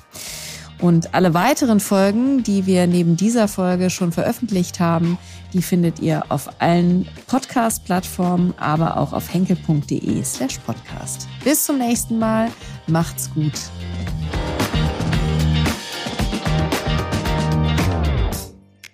Und 0.79 1.15
alle 1.15 1.33
weiteren 1.33 1.79
Folgen, 1.79 2.43
die 2.43 2.67
wir 2.67 2.85
neben 2.85 3.17
dieser 3.17 3.47
Folge 3.47 3.89
schon 3.89 4.11
veröffentlicht 4.11 4.79
haben, 4.79 5.17
die 5.51 5.63
findet 5.63 5.99
ihr 5.99 6.25
auf 6.29 6.61
allen 6.61 7.07
Podcast-Plattformen, 7.25 8.53
aber 8.59 8.97
auch 8.97 9.13
auf 9.13 9.33
henkel.de 9.33 10.23
slash 10.23 10.59
podcast. 10.59 11.27
Bis 11.43 11.65
zum 11.65 11.79
nächsten 11.79 12.19
Mal. 12.19 12.51
Macht's 12.85 13.33
gut. 13.33 13.53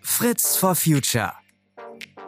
Fritz 0.02 0.56
for 0.56 0.76
Future. 0.76 1.41